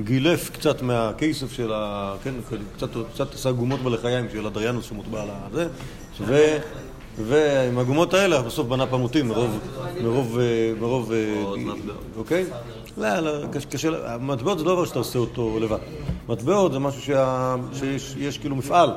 גילף 0.03 0.49
קצת 0.49 0.82
מהכסף 0.82 1.51
של 1.53 1.71
ה... 1.73 2.15
כן, 2.23 2.34
קצת, 2.77 2.89
קצת 3.13 3.34
עשה 3.34 3.51
גומות 3.51 3.79
בלחיים 3.79 4.25
של 4.32 4.47
הדריאנוס 4.47 4.86
שמוטבע 4.86 5.21
על 5.21 5.29
הזה, 5.51 5.67
ו... 6.21 6.58
ועם 7.25 7.79
הגומות 7.79 8.13
האלה 8.13 8.41
בסוף 8.41 8.67
בנה 8.67 8.88
פמוטים 8.88 9.27
מרוב, 9.27 9.60
מרוב, 10.03 10.39
אה, 10.39 10.71
מרוב, 10.79 11.12
אה. 11.12 11.43
אוקיי? 12.17 12.45
לא, 12.97 13.19
לא, 13.19 13.32
קשה, 13.69 13.89
מטבעות 14.19 14.60
זה 14.60 14.65
לא 14.65 14.73
דבר 14.73 14.86
שאתה 14.86 14.99
עושה 14.99 15.19
אותו 15.19 15.60
לבד. 15.62 15.77
מטבעות 16.29 16.71
זה 16.71 16.79
משהו 16.79 17.01
שה, 17.01 17.55
שיש 17.73 18.15
יש 18.17 18.38
כאילו 18.38 18.55
מפעל 18.55 18.89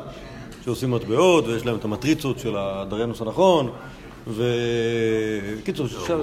שעושים 0.65 0.91
מטבעות 0.91 1.47
ויש 1.47 1.67
להם 1.67 1.77
את 1.77 1.85
המטריצות 1.85 2.39
של 2.39 2.57
הדריאנוס 2.57 3.21
הנכון 3.21 3.71
וקיצור, 4.29 5.87
זה 5.87 6.15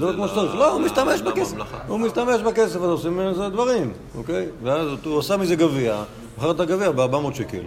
לא 0.00 0.12
כמו 0.12 0.28
שצריך, 0.28 0.54
לא, 0.54 0.72
הוא 0.72 0.80
משתמש 0.80 1.22
בכסף. 1.22 1.56
הוא 1.88 2.00
משתמש 2.00 2.40
בכסף, 2.40 2.76
אז 2.76 2.90
עושים 2.90 3.16
מזה 3.16 3.48
דברים, 3.48 3.92
אוקיי? 4.14 4.46
ואז 4.62 4.88
הוא 5.04 5.18
עשה 5.18 5.36
מזה 5.36 5.56
גביע, 5.56 6.02
מכר 6.38 6.50
את 6.50 6.60
הגביע 6.60 6.90
ב-400 6.90 7.34
שקל, 7.34 7.62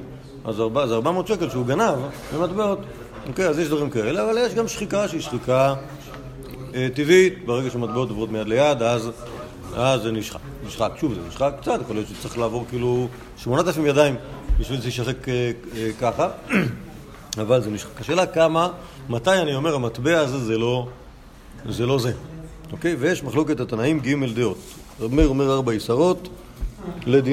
אז 0.46 0.56
זה 0.56 0.96
400 0.96 1.28
שקל 1.28 1.50
שהוא 1.50 1.66
גנב 1.66 1.96
במטבעות, 2.36 2.80
אוקיי? 3.28 3.48
אז 3.48 3.60
יש 3.60 3.68
דברים 3.68 3.90
כאלה, 3.90 4.24
אבל 4.24 4.38
יש 4.38 4.54
גם 4.54 4.68
שחיקה 4.68 5.08
שהיא 5.08 5.22
שחיקה 5.22 5.76
אה, 6.76 6.88
טבעית, 6.94 7.46
ברגע 7.46 7.70
שמטבעות 7.70 8.10
עוברות 8.10 8.32
מיד 8.32 8.48
ליד, 8.48 8.84
אז, 8.84 9.10
אז 9.76 10.02
זה 10.02 10.12
נשחק. 10.12 10.40
נשחק, 10.68 10.92
שוב, 11.00 11.14
זה 11.14 11.20
נשחק 11.28 11.54
קצת, 11.62 11.80
יכול 11.82 11.96
להיות 11.96 12.08
שצריך 12.08 12.38
לעבור 12.38 12.66
כאילו 12.70 13.08
8,000 13.38 13.86
ידיים 13.86 14.16
בשביל 14.60 14.80
שזה 14.80 14.88
יישחק 14.88 15.30
אה, 15.30 15.52
אה, 15.78 15.89
ככה, 16.02 16.30
אבל 17.41 17.62
זה 17.62 17.69
נשחק. 17.69 18.02
השאלה 18.02 18.26
כמה, 18.26 18.69
מתי 19.10 19.32
אני 19.32 19.56
אומר 19.56 19.76
המטבע 19.76 20.19
הזה 20.19 20.39
זה 20.39 20.58
לא, 20.58 20.88
זה 21.69 21.86
לא 21.86 22.00
זה, 22.00 22.12
אוקיי? 22.72 22.95
ויש 23.00 23.24
מחלוקת 23.24 23.60
התנאים 23.60 24.00
ג' 24.00 24.34
דעות. 24.36 24.58
רב 25.02 25.13
מאיר 25.13 25.28
אומר 25.28 25.54
ארבע 25.54 25.72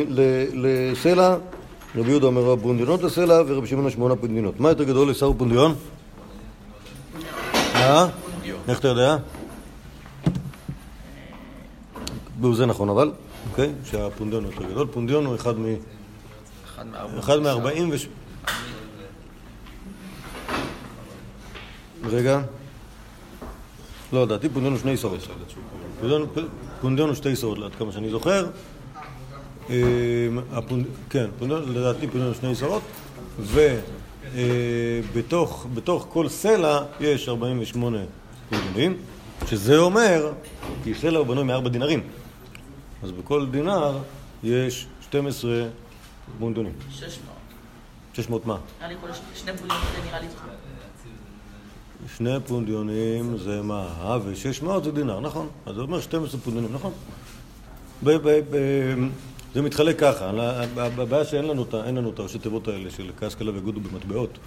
ל- 0.08 0.90
לסלע, 0.92 1.36
רבי 1.96 2.10
יהודה 2.10 2.26
אומר 2.26 2.50
ארבע 2.50 2.62
פונדיונות 2.62 3.02
לסלע, 3.02 3.42
ורבי 3.46 3.66
שמעון 3.66 3.90
שמונה 3.90 4.16
פונדיונות. 4.16 4.60
מה 4.60 4.68
יותר 4.68 4.84
גדול 4.84 5.10
לשר 5.10 5.32
פונדיון? 5.38 5.74
אה? 7.74 8.06
איך 8.68 8.78
אתה 8.78 8.88
יודע? 8.88 9.16
זה 12.54 12.66
נכון 12.66 12.88
אבל, 12.88 13.12
אוקיי? 13.50 13.72
שהפונדיון 13.84 14.44
הוא 14.44 14.52
יותר 14.52 14.70
גדול. 14.70 14.86
פונדיון 14.92 15.26
הוא 15.26 15.34
אחד 15.34 15.58
מ... 15.58 15.64
אחד 16.76 16.86
מארבע. 16.86 17.18
אחד 17.18 17.38
מארבעים 17.38 17.88
וש... 17.92 18.08
רגע. 22.04 22.40
לא, 24.12 24.22
לדעתי 24.24 24.48
פונדיון 24.48 24.72
הוא 24.72 24.80
שני 24.80 24.92
עשרות. 24.92 25.20
הוא 27.08 27.14
שתי 27.14 27.32
עשרות, 27.32 27.58
עד 27.58 27.74
כמה 27.74 27.92
שאני 27.92 28.10
זוכר. 28.10 28.46
אמ, 29.70 29.74
כן, 31.10 31.26
לדעתי 31.40 32.06
פונדיון 32.06 32.26
הוא 32.26 32.34
שני 32.34 32.50
עשרות. 32.52 32.82
ובתוך 35.12 35.66
בתוך 35.74 36.06
כל 36.12 36.28
סלע 36.28 36.84
יש 37.00 37.28
48 37.28 37.98
פונדיונים, 38.50 38.96
שזה 39.46 39.78
אומר, 39.78 40.32
כי 40.84 40.94
סלע 40.94 41.18
הוא 41.18 41.26
בנוי 41.26 41.44
מארבע 41.44 41.68
דינרים. 41.68 42.00
אז 43.02 43.10
בכל 43.10 43.46
דינר 43.46 43.98
יש 44.44 44.86
12 45.00 45.66
פונדיונים. 46.38 46.72
600. 46.90 47.10
600 48.14 48.46
מה? 48.46 48.56
נראה 48.80 48.88
לי 48.88 48.94
שני 49.34 49.52
בולים 49.52 49.76
זה 49.94 50.08
נראה 50.08 50.20
לי 50.20 50.26
שני 52.16 52.30
פונדיונים 52.46 53.38
זה 53.38 53.62
מה? 53.62 53.88
אה, 54.00 54.18
ו-600 54.22 54.84
זה 54.84 54.92
דינר, 54.92 55.20
נכון. 55.20 55.48
אז 55.66 55.74
זה 55.74 55.80
אומר 55.80 56.00
12 56.00 56.40
פונדיונים, 56.40 56.72
נכון. 56.74 56.92
ב- 58.04 58.10
ב- 58.10 58.40
ב- 58.50 59.08
זה 59.54 59.62
מתחלק 59.62 60.00
ככה, 60.00 60.30
הבעיה 60.76 61.24
שאין 61.24 61.44
לנו 61.96 62.10
את 62.10 62.18
הראשי 62.18 62.38
תיבות 62.38 62.68
האלה 62.68 62.90
של 62.90 63.10
כסקלה 63.20 63.52
וגודו 63.54 63.80
במטבעות. 63.80 64.38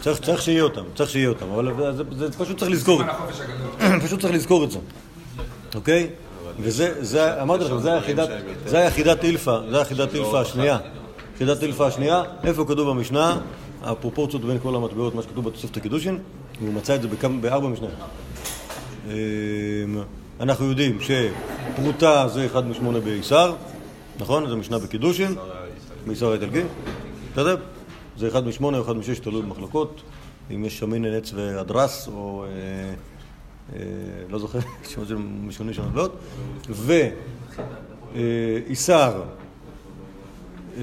צריך, 0.00 0.20
צריך 0.20 0.42
שיהיה 0.42 0.62
אותם, 0.62 0.84
צריך 0.94 1.10
שיהיה 1.10 1.28
אותם, 1.28 1.50
אבל 1.50 1.74
זה, 1.76 1.92
זה, 1.92 2.02
זה 2.30 2.38
פשוט 2.38 2.58
צריך 2.58 2.70
לזכור 2.70 3.02
את 3.02 3.06
זה. 3.06 4.00
פשוט 4.06 4.20
צריך 4.20 4.34
לזכור 4.34 4.64
את 4.64 4.70
זה, 4.70 4.78
אוקיי? 5.74 6.10
וזה, 6.60 7.04
זה, 7.04 7.42
אמרתי 7.42 7.64
לכם, 7.64 7.78
זה 7.78 7.92
היחידת, 7.92 8.28
זה 8.66 8.78
היחידת 8.78 9.24
אילפה, 9.24 9.58
זה 9.70 9.78
היחידת 9.78 10.14
אילפה 10.14 10.40
השנייה. 10.40 10.78
יחידת 11.34 11.62
אילפה 11.62 11.86
השנייה, 11.86 12.22
איפה 12.44 12.64
כתוב 12.64 12.90
במשנה, 12.90 13.40
הפרופורציות 13.82 14.44
בין 14.44 14.58
כל 14.62 14.74
המטבעות, 14.74 15.14
מה 15.14 15.22
שכתוב 15.22 15.44
בתוספת 15.48 15.76
הקידושין, 15.76 16.18
והוא 16.60 16.74
מצא 16.74 16.94
את 16.94 17.02
זה 17.02 17.08
בארבע 17.40 17.68
משניות. 17.68 17.92
אנחנו 20.40 20.68
יודעים 20.68 20.98
שפרוטה 21.00 22.28
זה 22.28 22.46
אחד 22.46 22.66
משמונה 22.66 23.00
באיסר, 23.00 23.54
נכון? 24.18 24.48
זו 24.48 24.56
משנה 24.56 24.78
בקידושין, 24.78 25.34
באיסר 26.06 26.30
האיטלקי, 26.30 26.62
בסדר? 27.32 27.56
זה 28.18 28.28
אחד 28.28 28.46
משמונה 28.46 28.78
או 28.78 28.82
אחד 28.82 28.96
משש, 28.96 29.18
תלוי 29.18 29.42
במחלוקות, 29.42 30.02
אם 30.54 30.64
יש 30.64 30.78
שמין 30.78 31.04
עץ 31.04 31.32
והדרס, 31.34 32.08
או 32.08 32.44
אה, 32.44 32.94
לא 34.28 34.38
זוכר, 34.38 34.58
שמות 34.88 35.08
של 35.08 35.16
משונים 35.16 35.74
של 35.74 35.82
מטבעות, 35.82 36.16
ואיסר, 38.14 39.22
אה, 40.78 40.82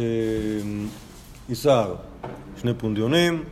איסר 1.50 1.96
שני 2.62 2.74
פונדיונים, 2.74 3.44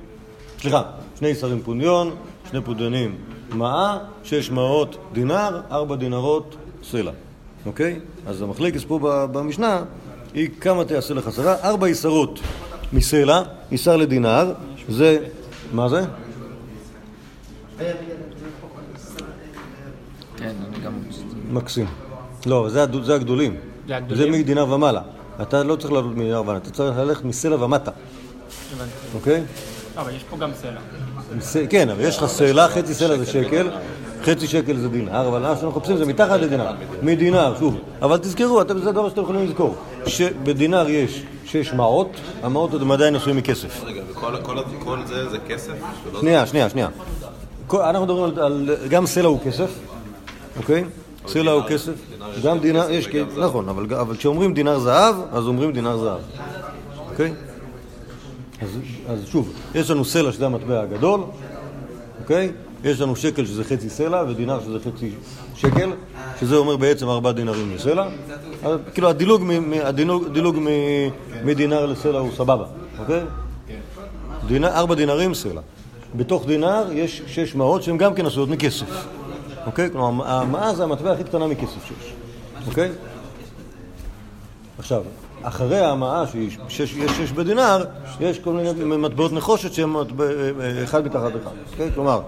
סליחה, 0.60 0.84
שני 1.20 1.28
איסרים 1.28 1.62
פונדיון, 1.62 2.16
שני 2.50 2.62
פונדיונים 2.62 3.16
מעה, 3.50 4.00
שש 4.24 4.52
מעות 4.52 4.98
דינר, 5.14 5.62
ארבע 5.72 5.96
דינרות 5.96 6.56
סלע, 6.84 7.12
אוקיי? 7.66 8.00
אז 8.28 8.42
המחלקת 8.42 8.82
פה 8.88 9.28
במשנה 9.32 9.84
היא 10.34 10.50
כמה 10.62 10.86
תעשה 10.86 11.14
לך 11.14 11.30
סלע, 11.30 11.56
ארבע 11.64 11.88
איסרות 11.88 12.40
מסלע, 12.94 13.42
איסר 13.72 13.98
לדינר, 13.98 14.54
זה, 14.90 15.18
מה 15.74 15.90
זה? 15.90 16.02
כן, 20.38 20.56
אני 20.68 20.80
גם... 20.84 20.94
מקסים. 21.52 21.86
לא, 22.46 22.70
זה, 22.70 22.84
הד- 22.84 23.04
זה 23.04 23.16
הגדולים. 23.16 23.56
זה 23.88 23.96
הגדולים? 23.96 24.34
זה 24.34 24.40
מדינר 24.40 24.66
ומעלה. 24.74 25.02
אתה 25.42 25.64
לא 25.64 25.76
צריך 25.76 25.92
לעלות 25.94 26.16
מדינר 26.16 26.42
ומעלה, 26.42 26.58
אתה 26.58 26.70
צריך 26.70 26.98
ללכת 26.98 27.26
מסלע 27.26 27.64
ומטה, 27.64 27.92
הבנתי. 28.76 28.92
אוקיי? 29.16 29.34
אה, 29.98 30.02
אבל 30.02 30.16
יש 30.16 30.24
פה 30.30 30.38
גם 30.38 30.50
סלע. 30.62 30.80
כן, 31.70 31.90
אבל 31.90 32.02
יש 32.02 32.18
לך 32.18 32.26
סלע, 32.26 32.68
חצי 32.68 32.94
סלע 32.94 33.18
זה 33.18 33.26
שקל, 33.26 33.70
חצי 34.24 34.48
שקל 34.48 34.78
זה 34.78 34.90
דינר, 34.90 35.28
אבל 35.28 35.42
מה 35.42 35.48
שאנחנו 35.56 35.70
מחפשים 35.70 35.98
זה 35.98 36.06
מתחת 36.06 36.40
לדינר. 36.40 36.72
מדינר, 37.02 37.54
שוב. 37.60 37.78
אבל 38.02 38.18
תזכרו, 38.18 38.62
אתם- 38.62 38.80
זה 38.80 38.92
דבר 38.92 39.10
שאתם 39.10 39.22
יכולים 39.22 39.46
לזכור. 39.48 39.76
שבדינר 40.08 40.90
יש 40.90 41.24
שש 41.46 41.74
מעות, 41.74 42.10
המעות 42.44 42.72
עוד 42.74 42.82
הם 42.82 42.92
עדיין 42.92 43.16
עשויים 43.16 43.38
מכסף. 43.38 43.84
רגע, 43.86 44.02
וכל 44.12 44.36
כל- 44.44 44.58
כל 44.84 44.98
זה 45.06 45.30
זה 45.30 45.38
כסף? 45.48 45.74
שנייה, 46.20 46.46
שנייה, 46.48 46.70
שנייה. 46.70 46.88
כל- 47.68 47.82
אנחנו 47.82 48.06
מדברים 48.06 48.24
על, 48.24 48.40
על... 48.40 48.70
גם 48.90 49.06
סלע 49.06 49.28
הוא 49.28 49.40
כסף, 49.46 49.70
אוקיי? 50.58 50.84
סלע 51.28 51.52
הוא 51.52 51.64
כסף. 51.68 51.94
גם 52.44 52.60
דינר, 52.60 52.90
יש, 52.90 53.08
נכון, 53.38 53.70
אבל, 53.70 54.16
כשאומרים 54.18 54.54
דינר 54.54 54.80
זהב, 54.80 55.16
אז 55.32 55.48
אומרים 55.48 55.72
דינר 55.72 55.98
זהב. 55.98 56.20
אוקיי? 57.12 57.34
אז, 59.08 59.20
שוב, 59.26 59.54
יש 59.76 59.90
לנו 59.90 60.06
סלע 60.06 60.32
שזה 60.32 60.46
המטבע 60.46 60.82
הגדול, 60.82 61.22
אוקיי? 62.22 62.52
יש 62.84 63.02
לנו 63.02 63.16
שקל 63.16 63.46
שזה 63.46 63.64
חצי 63.64 63.90
סלע 63.90 64.24
ודינר 64.30 64.60
שזה 64.60 64.80
חצי 64.80 65.12
שקל, 65.56 65.92
שזה 66.40 66.56
אומר 66.56 66.78
בעצם 66.78 67.10
ארבעה 67.10 67.34
דינרים 67.34 67.76
לסלע. 67.76 68.08
כאילו 68.94 69.10
הדילוג, 69.10 69.44
מדינר 71.44 71.86
לסלע 71.86 72.20
הוא 72.20 72.30
סבבה, 72.36 72.66
אוקיי? 73.00 73.22
ארבע 74.64 74.96
דינרים 74.96 75.34
סלע. 75.34 75.62
בתוך 76.16 76.46
דינר 76.46 76.86
יש 76.92 77.22
שש 77.28 77.56
מעות 77.56 77.84
שהן 77.84 77.98
גם 77.98 78.14
כן 78.14 78.26
עשויות 78.26 78.50
מכסף. 78.50 79.06
אוקיי? 79.66 79.90
כלומר, 79.92 80.28
המעה 80.28 80.76
זה 80.76 80.84
המטבע 80.84 81.12
הכי 81.12 81.24
קטנה 81.24 81.48
מכסף 81.48 81.88
שיש. 81.88 82.14
אוקיי? 82.68 82.92
עכשיו, 84.80 85.04
אחרי 85.42 85.80
המעה 85.80 86.28
שיש 86.28 86.58
שש, 86.68 86.96
שש 87.18 87.32
בדינר, 87.32 87.86
יש 88.20 88.40
כל 88.40 88.54
מיני 88.54 88.98
מטבעות 88.98 89.34
נחושת 89.34 89.74
שהן 89.74 89.90
מטבע, 89.90 90.26
אחד 90.84 91.06
מתחת 91.06 91.32
אחד. 91.44 91.52
אוקיי? 91.72 91.92
כלומר, 91.94 92.22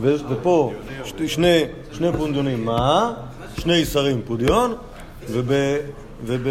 ופה 0.00 0.72
שני, 1.26 1.64
שני 1.92 2.12
פונדיונים 2.12 2.64
מעה, 2.64 3.12
שני 3.58 3.74
איסרים 3.74 4.22
פודיון, 4.26 4.74
וב... 5.30 5.52
וב, 6.26 6.48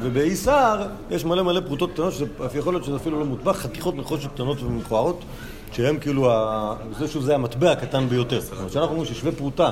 ובאיסר 0.00 0.82
יש 1.10 1.24
מלא 1.24 1.42
מלא 1.42 1.60
פרוטות 1.60 1.92
קטנות, 1.92 2.12
שיכול 2.52 2.74
להיות 2.74 2.84
שזה 2.84 2.96
אפילו 2.96 3.18
לא 3.20 3.24
מוטבח, 3.24 3.56
חתיכות 3.56 3.96
נחושת 3.96 4.28
קטנות 4.34 4.62
ומכוערות, 4.62 5.24
שהם 5.72 5.98
כאילו, 5.98 6.32
ה... 6.32 6.74
זה 6.98 7.08
שוב, 7.08 7.22
זה 7.22 7.34
המטבע 7.34 7.72
הקטן 7.72 8.08
ביותר. 8.08 8.40
זאת 8.40 8.52
אומרת, 8.52 8.70
כשאנחנו 8.70 8.96
אומרים 8.96 9.14
ששווה 9.14 9.32
פרוטה 9.32 9.70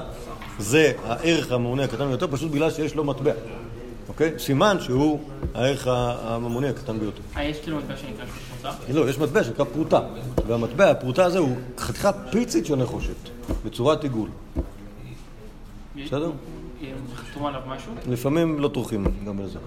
זה 0.58 0.92
הערך 1.04 1.52
הממונה 1.52 1.84
הקטן 1.84 2.08
ביותר, 2.08 2.26
פשוט 2.26 2.50
בגלל 2.50 2.70
שיש 2.70 2.94
לו 2.94 3.04
מטבע. 3.04 3.32
אוקיי? 4.08 4.38
סימן 4.38 4.76
שהוא 4.80 5.20
הערך 5.54 5.86
הממוני 5.86 6.68
הקטן 6.68 6.98
ביותר. 6.98 7.20
אה, 7.36 7.44
יש 7.44 7.60
כאילו 7.60 7.76
מטבע 7.78 7.96
שנקרא 7.96 8.24
שפרוטה? 8.26 8.92
לא, 8.92 9.10
יש 9.10 9.18
מטבע 9.18 9.44
שנקרא 9.44 9.64
פרוטה, 9.64 10.00
והמטבע, 10.46 10.90
הפרוטה 10.90 11.24
הזה 11.24 11.38
הוא 11.38 11.56
חתיכה 11.78 12.12
פיצית 12.12 12.66
של 12.66 12.76
נחושת, 12.76 13.28
בצורת 13.64 14.02
עיגול. 14.02 14.28
בסדר? 16.04 16.30
חתום 17.14 17.46
עליו 17.46 17.60
משהו? 17.66 17.92
לפעמים 18.08 18.60
לא 18.60 18.68
טורחים 18.68 19.04
גם 19.26 19.40
לזה. 19.40 19.58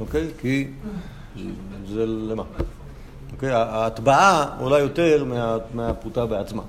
אוקיי? 0.00 0.26
כי 0.40 0.68
זה 1.88 2.06
למה? 2.06 2.42
אוקיי? 3.32 3.50
ההטבעה 3.52 4.56
עולה 4.60 4.78
יותר 4.78 5.24
מה- 5.24 5.56
מהפרוטה 5.74 6.26
בעצמה. 6.26 6.62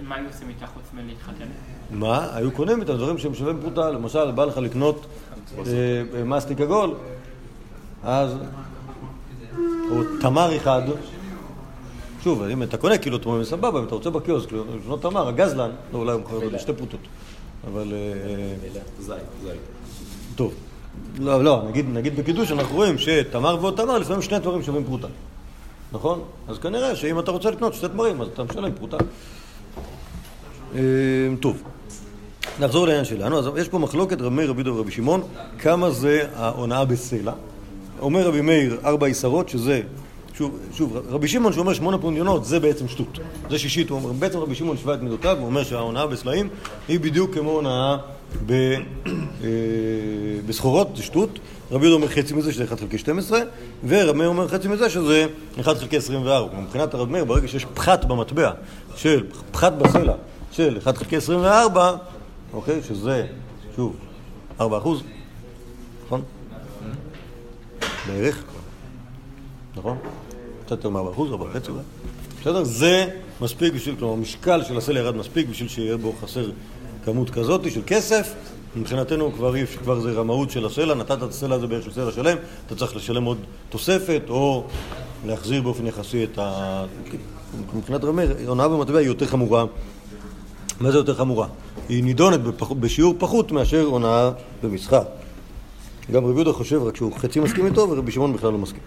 ומה 0.00 0.14
היו 0.14 0.26
עושים 0.26 0.48
איתה 0.48 0.66
חוץ 0.66 0.82
מלהתחתן? 0.94 1.46
מה? 1.90 2.28
היו 2.34 2.50
קונים 2.52 2.82
את 2.82 2.88
הדברים 2.88 3.18
שהם 3.18 3.34
שווים 3.34 3.58
פרוטה, 3.60 3.90
למשל, 3.90 4.30
בא 4.30 4.44
לך 4.44 4.56
לקנות 4.58 5.06
אה, 5.58 5.64
מסטיק 6.24 6.60
עגול, 6.60 6.94
אז, 8.04 8.36
או 9.90 9.96
תמר 10.20 10.56
אחד, 10.56 10.82
שוב, 12.24 12.42
אם 12.42 12.62
אתה 12.62 12.76
קונה 12.76 12.98
כאילו 12.98 13.18
תמר 13.18 13.44
סבבה, 13.44 13.78
אם 13.80 13.84
אתה 13.84 13.94
רוצה 13.94 14.10
בקיוסק 14.10 14.48
לקנות 14.52 15.02
תמר, 15.02 15.28
הגזלן, 15.28 15.70
לא, 15.92 15.98
אולי 15.98 16.12
הוא 16.12 16.20
מוכר 16.20 16.38
לו 16.38 16.58
שתי 16.58 16.72
פרוטות, 16.72 17.00
אבל... 17.72 17.92
אה, 17.92 18.70
זית, 19.00 19.12
זית. 19.42 19.52
טוב. 20.36 20.54
לא, 21.18 21.44
לא, 21.44 21.62
נגיד, 21.68 21.86
נגיד 21.92 22.16
בקידוש 22.16 22.52
אנחנו 22.52 22.76
רואים 22.76 22.98
שתמר 22.98 23.56
ועוד 23.60 23.76
תמר, 23.76 23.98
לפעמים 23.98 24.22
שני 24.22 24.38
דברים 24.38 24.62
שווים 24.62 24.84
פרוטה. 24.84 25.08
נכון? 25.92 26.22
אז 26.48 26.58
כנראה 26.58 26.96
שאם 26.96 27.18
אתה 27.18 27.30
רוצה 27.30 27.50
לקנות 27.50 27.74
שתי 27.74 27.88
תמרים, 27.88 28.20
אז 28.20 28.28
אתה 28.28 28.44
משלם 28.44 28.72
פרוטה. 28.72 28.96
אה, 30.74 30.80
טוב. 31.40 31.62
נחזור 32.60 32.86
לעניין 32.86 33.04
שלנו. 33.04 33.38
אז 33.38 33.48
יש 33.56 33.68
פה 33.68 33.78
מחלוקת 33.78 34.20
רבי 34.20 34.36
מאיר, 34.36 34.50
רבי 34.50 34.60
יהודה 34.60 34.72
ורבי 34.72 34.90
שמעון, 34.92 35.22
כמה 35.58 35.90
זה 35.90 36.28
ההונאה 36.34 36.84
בסלע. 36.84 37.32
אומר 38.00 38.26
רבי 38.26 38.40
מאיר, 38.40 38.80
ארבע 38.84 39.06
עשרות, 39.06 39.48
שזה... 39.48 39.82
שוב, 40.34 40.58
שוב, 40.72 40.96
רבי 41.08 41.28
שמעון 41.28 41.52
שאומר 41.52 41.74
שמונה 41.74 41.98
פונדיונות, 41.98 42.44
זה 42.44 42.60
בעצם 42.60 42.88
שטות. 42.88 43.18
זה 43.50 43.58
שישית, 43.58 43.90
הוא 43.90 43.98
אומר, 43.98 44.12
בעצם 44.12 44.38
רבי 44.38 44.54
שמעון 44.54 44.76
השווה 44.76 44.94
את 44.94 45.02
מידותיו, 45.02 45.36
הוא 45.38 45.46
אומר 45.46 45.64
שההונאה 45.64 46.06
בסלעים 46.06 46.48
היא 46.88 47.00
בדיוק 47.00 47.34
כמו 47.34 47.50
הונאה 47.50 47.96
אה, 48.50 48.56
בסחורות, 50.46 50.96
זה 50.96 51.02
שטות. 51.02 51.38
רבי 51.70 51.86
יהודה 51.86 52.04
אומר 52.04 52.14
חצי 52.14 52.34
מזה, 52.34 52.52
שזה 52.52 52.64
1 52.64 52.80
חלקי 52.80 52.98
12, 52.98 53.40
ורבי 53.86 54.18
מאיר 54.18 54.28
אומר 54.28 54.48
חצי 54.48 54.68
מזה, 54.68 54.90
שזה 54.90 55.26
1 55.60 55.76
חלקי 55.76 55.96
24. 55.96 56.48
כלומר, 56.48 56.64
מבחינת 56.64 56.94
הרב 56.94 57.10
מאיר, 57.10 57.24
ברגע 57.24 57.48
שיש 57.48 57.64
פחת 57.74 58.04
במטבע, 58.04 58.50
של 58.96 59.24
פחת 59.52 59.72
בסלע, 59.72 60.14
של 60.52 60.78
1 60.78 60.96
חלקי 60.96 61.16
24, 61.16 61.96
אוקיי, 62.52 62.80
שזה, 62.88 63.26
שוב, 63.76 63.96
4 64.60 64.78
אחוז, 64.78 65.02
נכון? 66.06 66.22
בערך, 68.06 68.44
נכון? 69.76 69.98
קצת 70.66 70.70
יותר 70.70 70.88
מ-4 70.88 71.10
אחוז, 71.12 71.30
4 71.32 71.44
וחצי 71.44 71.70
אולי. 71.70 71.82
בסדר? 72.40 72.64
זה 72.64 73.06
מספיק 73.40 73.74
בשביל, 73.74 73.96
כלומר, 73.96 74.14
המשקל 74.14 74.62
של 74.64 74.76
הסלע 74.76 75.00
ירד 75.00 75.16
מספיק 75.16 75.48
בשביל 75.48 75.68
שיהיה 75.68 75.96
בו 75.96 76.12
חסר 76.22 76.50
כמות 77.04 77.30
כזאת 77.30 77.72
של 77.72 77.80
כסף. 77.86 78.34
מבחינתנו 78.76 79.32
כבר, 79.32 79.56
אי- 79.56 79.66
כבר 79.66 80.00
זה 80.00 80.12
רמאות 80.12 80.50
של 80.50 80.66
הסלע, 80.66 80.94
נתת 80.94 81.12
את 81.22 81.28
הסלע 81.28 81.54
הזה 81.54 81.66
בערך 81.66 81.84
של 81.84 81.92
סלע 81.92 82.12
שלם, 82.12 82.36
אתה 82.66 82.74
צריך 82.76 82.96
לשלם 82.96 83.24
עוד 83.24 83.38
תוספת 83.68 84.22
או 84.28 84.64
להחזיר 85.26 85.62
באופן 85.62 85.86
יחסי 85.86 86.24
את 86.24 86.38
ה... 86.38 86.84
מבחינת 87.74 88.04
רמי, 88.04 88.22
הונאה 88.46 88.68
במטבע 88.68 88.98
היא 88.98 89.06
יותר 89.06 89.26
חמורה 89.26 89.64
מה 90.80 90.90
זה 90.90 90.98
יותר 90.98 91.14
חמורה? 91.14 91.46
היא 91.88 92.04
נידונת 92.04 92.40
בפח... 92.40 92.72
בשיעור 92.72 93.14
פחות 93.18 93.52
מאשר 93.52 93.82
הונאה 93.84 94.30
במסחר. 94.62 95.02
גם 96.12 96.24
רבי 96.24 96.34
יהודה 96.34 96.52
חושב 96.52 96.82
רק 96.82 96.96
שהוא 96.96 97.12
חצי 97.18 97.40
מסכים 97.40 97.66
איתו 97.66 97.90
ורבי 97.90 98.12
שמעון 98.12 98.32
בכלל 98.32 98.52
לא 98.52 98.58
מסכים. 98.58 98.80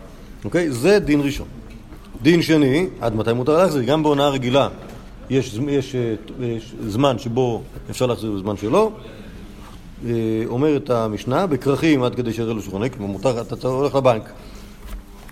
אוקיי? 0.45 0.71
זה 0.71 0.99
דין 0.99 1.21
ראשון. 1.21 1.47
דין 2.21 2.41
שני, 2.41 2.87
עד 3.01 3.15
מתי 3.15 3.33
מותר 3.33 3.57
להחזיר? 3.57 3.81
גם 3.83 4.03
בהונאה 4.03 4.29
רגילה 4.29 4.67
יש, 5.29 5.55
זמ- 5.55 5.69
יש, 5.69 5.95
אה, 5.95 6.13
יש 6.45 6.73
זמן 6.87 7.19
שבו 7.19 7.61
אפשר 7.89 8.05
להחזיר 8.05 8.31
וזמן 8.31 8.57
שלא. 8.57 8.91
אה, 10.06 10.12
אומרת 10.45 10.89
המשנה, 10.89 11.47
בכרכים 11.47 12.04
עד 12.04 12.16
כדי 12.16 12.34
שיראה 12.34 12.54
לו 12.54 12.62
שולחני, 12.62 12.89
כלומר 12.89 13.08
מותר, 13.08 13.41
אתה 13.41 13.68
הולך 13.68 13.95
לבנק, 13.95 14.32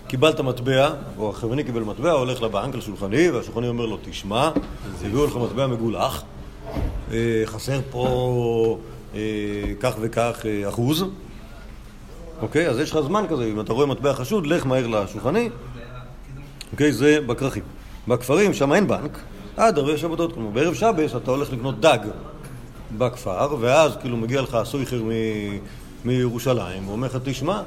קיבלת 0.06 0.40
מטבע, 0.40 0.90
או 1.18 1.30
החבר'ני 1.30 1.64
קיבל 1.64 1.82
מטבע, 1.82 2.10
הולך 2.10 2.42
לבנק 2.42 2.74
על 2.74 2.80
שולחני, 2.80 3.30
והשולחני 3.30 3.68
אומר 3.68 3.86
לו, 3.86 3.98
תשמע, 4.04 4.50
הביאו 5.04 5.26
לך 5.26 5.36
מטבע 5.36 5.66
מגולח, 5.66 6.22
אה, 7.12 7.42
חסר 7.44 7.80
פה 7.90 8.78
אה, 9.14 9.20
כך 9.80 9.94
וכך 10.00 10.44
אחוז, 10.68 11.04
אוקיי? 12.42 12.68
אז 12.68 12.78
יש 12.78 12.90
לך 12.90 13.00
זמן 13.00 13.24
כזה, 13.28 13.44
אם 13.44 13.60
אתה 13.60 13.72
רואה 13.72 13.86
מטבע 13.86 14.12
חשוד, 14.12 14.46
לך 14.46 14.66
מהר 14.66 14.86
לשולחני, 14.86 15.48
אוקיי? 16.72 16.92
זה 16.92 17.18
בכרכים. 17.26 17.62
בכפרים, 18.08 18.54
שם 18.54 18.72
אין 18.72 18.88
בנק, 18.88 19.18
עד 19.56 19.78
ערבי 19.78 19.98
שבתות. 19.98 20.32
כלומר, 20.32 20.50
בערב 20.50 20.74
שבס 20.74 21.16
אתה 21.16 21.30
הולך 21.30 21.52
לקנות 21.52 21.80
דג 21.80 21.98
בכפר, 22.98 23.56
ואז 23.60 23.92
כאילו 24.00 24.16
מגיע 24.16 24.40
לך 24.40 24.58
סויכר 24.64 25.02
מ- 25.02 25.58
מירושלים, 26.04 26.84
הוא 26.84 26.92
אומר 26.92 27.06
לך, 27.06 27.18
תשמע, 27.24 27.62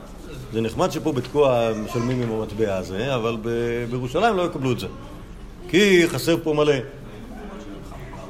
זה 0.54 0.62
נחמד 0.62 0.92
שפה 0.92 1.12
בתקוע 1.12 1.72
משלמים 1.86 2.22
עם 2.22 2.32
המטבע 2.32 2.78
הזה, 2.78 3.16
אבל 3.16 3.38
ב- 3.42 3.86
בירושלים 3.92 4.38
לא 4.38 4.42
יקבלו 4.46 4.72
את 4.72 4.80
זה. 4.80 4.88
כי 5.70 6.08
חסר 6.08 6.38
פה 6.44 6.54
מלא. 6.54 6.74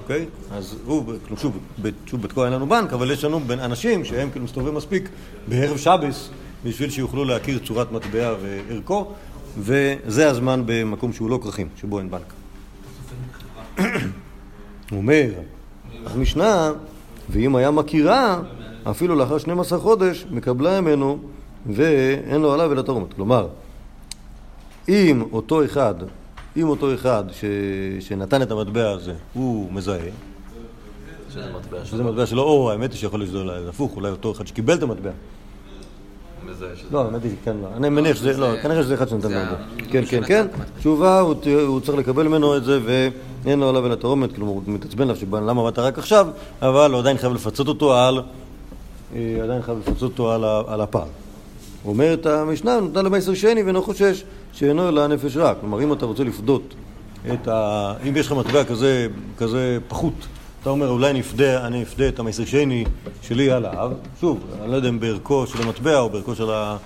אוקיי? 0.02 0.26
אז 0.52 0.76
הוא, 0.86 1.06
כאילו, 1.24 1.38
שוב, 1.38 1.58
שוב, 2.06 2.22
בתקוע 2.22 2.46
אין 2.46 2.54
לנו 2.54 2.70
בנק, 2.70 2.94
אבל 2.94 3.12
יש 3.12 3.24
לנו 3.24 3.40
אנשים 3.52 4.06
שהם 4.06 4.30
כאילו 4.32 4.46
מסתובבים 4.46 4.76
מספיק 4.76 5.10
בערב 5.48 5.78
שבס 5.78 6.30
בשביל 6.64 6.90
שיוכלו 6.90 7.26
להכיר 7.26 7.60
צורת 7.60 7.92
מטבע 7.92 8.34
וערכו, 8.42 9.14
וזה 9.58 10.30
הזמן 10.30 10.64
במקום 10.66 11.14
שהוא 11.14 11.30
לא 11.30 11.40
כרכים, 11.44 11.68
שבו 11.82 12.00
אין 12.00 12.10
בנק. 12.12 12.34
הוא 14.92 14.98
אומר, 14.98 15.30
המשנה, 16.06 16.72
ואם 17.30 17.56
היה 17.56 17.72
מכירה, 17.72 18.40
אפילו 18.84 19.16
לאחר 19.16 19.38
12 19.38 19.80
חודש, 19.80 20.26
מקבלה 20.32 20.82
ממנו 20.82 21.18
ואין 21.66 22.42
לו 22.42 22.54
עליו 22.54 22.72
אלא 22.72 22.82
תרומת. 22.82 23.14
כלומר, 23.14 23.48
אם 24.90 25.24
אותו 25.32 25.66
אחד, 25.66 25.96
אם 26.58 26.68
אותו 26.68 26.94
אחד 26.94 27.24
ש... 27.32 27.46
שנתן 28.00 28.42
את 28.42 28.52
המטבע 28.52 28.90
הזה, 28.90 29.14
הוא 29.34 29.74
מזהה, 29.74 30.00
שזה 31.86 32.04
מטבע 32.04 32.26
שלו. 32.26 32.44
או 32.44 32.72
האמת 32.72 32.92
היא 32.92 33.00
שיכול 33.00 33.20
להיות 33.20 33.32
שזה 33.32 33.70
הפוך, 33.70 33.96
אולי 33.96 34.10
אותו 34.10 34.32
אחד 34.32 34.48
שקיבל 34.48 34.74
את 34.74 34.84
המטבע. 34.84 35.12
מזהה 36.50 36.70
שזה... 36.76 36.88
לא, 36.92 37.06
האמת 37.06 37.24
היא, 37.24 37.32
כן, 37.44 37.56
לא. 37.62 37.68
אני 37.78 37.90
מניח 37.90 38.18
שזה, 38.18 38.38
לא, 38.38 38.48
כנראה 38.62 38.84
שזה 38.84 38.94
אחד 38.94 39.10
שנתן 39.10 39.26
את 39.28 39.32
זה. 39.32 39.42
ה- 39.42 39.56
כן, 39.92 40.04
כן, 40.10 40.24
כן. 40.26 40.48
תשובה, 40.80 41.20
הוא 41.20 41.82
צריך 41.82 41.98
לקבל 41.98 42.28
ממנו 42.28 42.58
את 42.58 42.64
זה, 42.64 42.80
ואין 43.46 43.60
לו 43.60 43.70
עליו 43.70 43.86
אלא 43.86 43.96
תרומת, 43.96 44.36
כלומר, 44.36 44.52
הוא 44.52 44.62
מתעצבן 44.68 45.04
עליו 45.04 45.16
שלמה 45.16 45.64
באת 45.64 45.80
רק 45.80 45.98
עכשיו, 46.00 46.28
אבל 46.62 46.92
הוא 46.92 47.00
עדיין 47.00 47.18
חייב 47.18 47.34
לפצות 47.34 47.68
אותו 47.68 47.94
על, 47.96 48.22
אה, 49.16 49.40
עדיין 49.44 49.62
חייב 49.62 49.78
לפצות 49.80 50.02
אותו 50.20 50.32
על 50.68 50.82
הפער. 50.82 51.06
אומרת 51.86 52.26
המשנה, 52.26 52.80
נותן 52.80 53.06
למעשר 53.06 53.34
שני 53.34 53.64
ואינו 53.64 53.82
חושש 53.82 54.24
שאינו 54.54 54.90
אלא 54.90 55.08
נפש 55.08 55.38
רע. 55.38 55.54
כלומר, 55.60 55.84
אם 55.84 55.94
אתה 55.94 56.06
רוצה 56.06 56.24
לפדות 56.24 56.74
את 57.34 57.48
ה... 57.48 57.94
אם 58.10 58.18
יש 58.18 58.26
לך 58.28 58.32
מטבע 58.34 58.64
כזה, 58.64 59.08
כזה 59.38 59.78
פחות, 59.88 60.14
אתה 60.62 60.70
אומר, 60.70 60.90
אולי 60.90 61.10
אני 61.10 61.20
אפדה, 61.20 61.68
אני 61.68 61.84
אפדה 61.84 62.08
את 62.08 62.20
המעשר 62.20 62.46
שני 62.46 62.86
שלי 63.22 63.52
עליו, 63.52 63.92
שוב, 64.20 64.40
אני 64.62 64.72
לא 64.72 64.76
יודע 64.76 64.90
אם 64.90 65.00
בערכו 65.00 65.48
של 65.48 65.62
המטבע 65.62 66.00
או 66.00 66.10
בערכו 66.10 66.36
של 66.36 66.52
ה... 66.52 66.78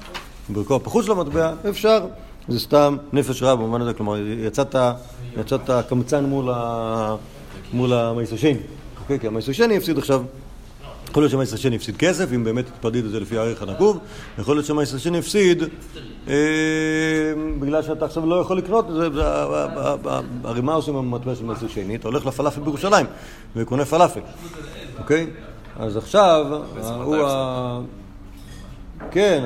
בערכו 0.49 0.75
הפחות 0.75 1.05
של 1.05 1.11
המטבע, 1.11 1.53
אפשר, 1.69 2.05
זה 2.47 2.59
סתם 2.59 2.97
נפש 3.13 3.43
רע 3.43 3.55
במובן 3.55 3.81
הזה, 3.81 3.93
כלומר, 3.93 4.17
יצאת, 4.17 4.75
יצאת 5.37 5.69
קמצן 5.89 6.25
מול, 6.25 6.49
ה... 6.53 7.15
מול 7.73 7.93
המעשר 7.93 8.37
שני, 8.37 8.57
אוקיי? 9.01 9.19
כי 9.19 9.27
המעשר 9.27 9.51
שני 9.51 9.77
הפסיד 9.77 9.97
עכשיו 9.97 10.23
יכול 11.15 11.23
להיות 11.23 11.31
שהמעשר 11.31 11.55
השני 11.55 11.75
הפסיד 11.75 11.97
כסף, 11.97 12.33
אם 12.35 12.43
באמת 12.43 12.65
תתפדיד 12.65 13.05
את 13.05 13.11
זה 13.11 13.19
לפי 13.19 13.37
הערך 13.37 13.61
הנקוב, 13.61 13.99
יכול 14.39 14.55
להיות 14.55 14.65
שהמעשר 14.65 14.95
השני 14.95 15.17
הפסיד 15.17 15.63
אה, 16.27 16.33
בגלל 17.59 17.81
שאתה 17.81 18.05
עכשיו 18.05 18.25
לא 18.25 18.35
יכול 18.35 18.57
לקנות, 18.57 18.85
הרי 20.43 20.61
מה 20.61 20.73
עושים 20.73 20.95
עם 20.95 21.13
המטבע 21.13 21.35
של 21.35 21.45
מעשר 21.45 21.67
שני? 21.67 21.95
אתה 21.95 22.07
הולך 22.07 22.25
לפלאפל 22.25 22.61
בירושלים 22.61 23.05
וקונה 23.55 23.85
פלאפל, 23.85 24.19
אוקיי? 24.99 25.27
אז 25.79 25.97
עכשיו, 25.97 26.45
הוא 27.03 27.17
ה... 27.27 27.81
כן, 29.11 29.43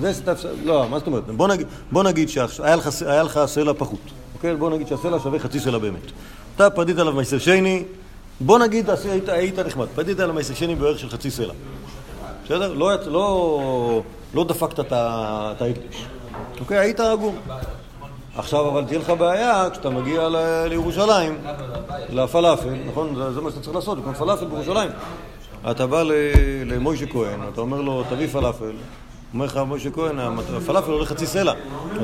זה 0.00 0.14
שאתה... 0.14 0.32
לא, 0.64 0.86
מה 0.90 0.98
זאת 0.98 1.06
אומרת? 1.06 1.24
בוא 1.92 2.02
נגיד, 2.02 2.28
שהיה 2.28 3.22
לך, 3.22 3.40
סלע 3.46 3.72
פחות, 3.74 4.00
אוקיי? 4.34 4.56
בוא 4.56 4.70
נגיד 4.70 4.88
שהסלע 4.88 5.18
שווה 5.18 5.38
חצי 5.38 5.60
סלע 5.60 5.78
באמת. 5.78 6.10
אתה 6.56 6.70
פדית 6.70 6.98
עליו 6.98 7.12
מעשר 7.12 7.38
שני, 7.38 7.84
בוא 8.40 8.58
נגיד 8.58 8.90
היית, 8.90 9.28
היית 9.28 9.58
נחמד, 9.58 9.86
פדית 9.94 10.20
מעשר 10.20 10.54
שני 10.54 10.74
בערך 10.74 10.98
של 10.98 11.10
חצי 11.10 11.30
סלע. 11.30 11.54
בסדר? 12.44 12.74
לא, 12.74 12.90
לא, 13.06 14.02
לא 14.34 14.44
דפקת 14.44 14.80
את 14.80 14.92
ההקדש. 14.92 16.06
אוקיי, 16.60 16.78
היית 16.78 17.00
רגום. 17.00 17.36
עכשיו 18.36 18.68
אבל 18.68 18.84
תהיה 18.84 18.98
לך 18.98 19.10
בעיה 19.10 19.68
כשאתה 19.72 19.90
מגיע 19.90 20.28
לירושלים, 20.68 21.38
לפלאפל, 22.08 22.74
נכון? 22.86 23.32
זה, 23.34 23.40
מה 23.40 23.50
שאתה 23.50 23.62
צריך 23.62 23.76
לעשות, 23.76 23.98
לקנות 23.98 24.16
פלאפל 24.16 24.44
בירושלים. 24.44 24.90
אתה 25.70 25.86
בא 25.86 26.02
למוישה 26.66 27.06
כהן, 27.06 27.40
אתה 27.52 27.60
אומר 27.60 27.80
לו, 27.80 28.04
תביא 28.10 28.26
פלאפל. 28.26 28.72
אומר 29.34 29.46
לך 29.46 29.56
מוישה 29.56 29.90
כהן, 29.90 30.18
הפלאפל 30.56 30.90
עולה 30.90 31.06
חצי 31.06 31.26
סלע. 31.26 31.52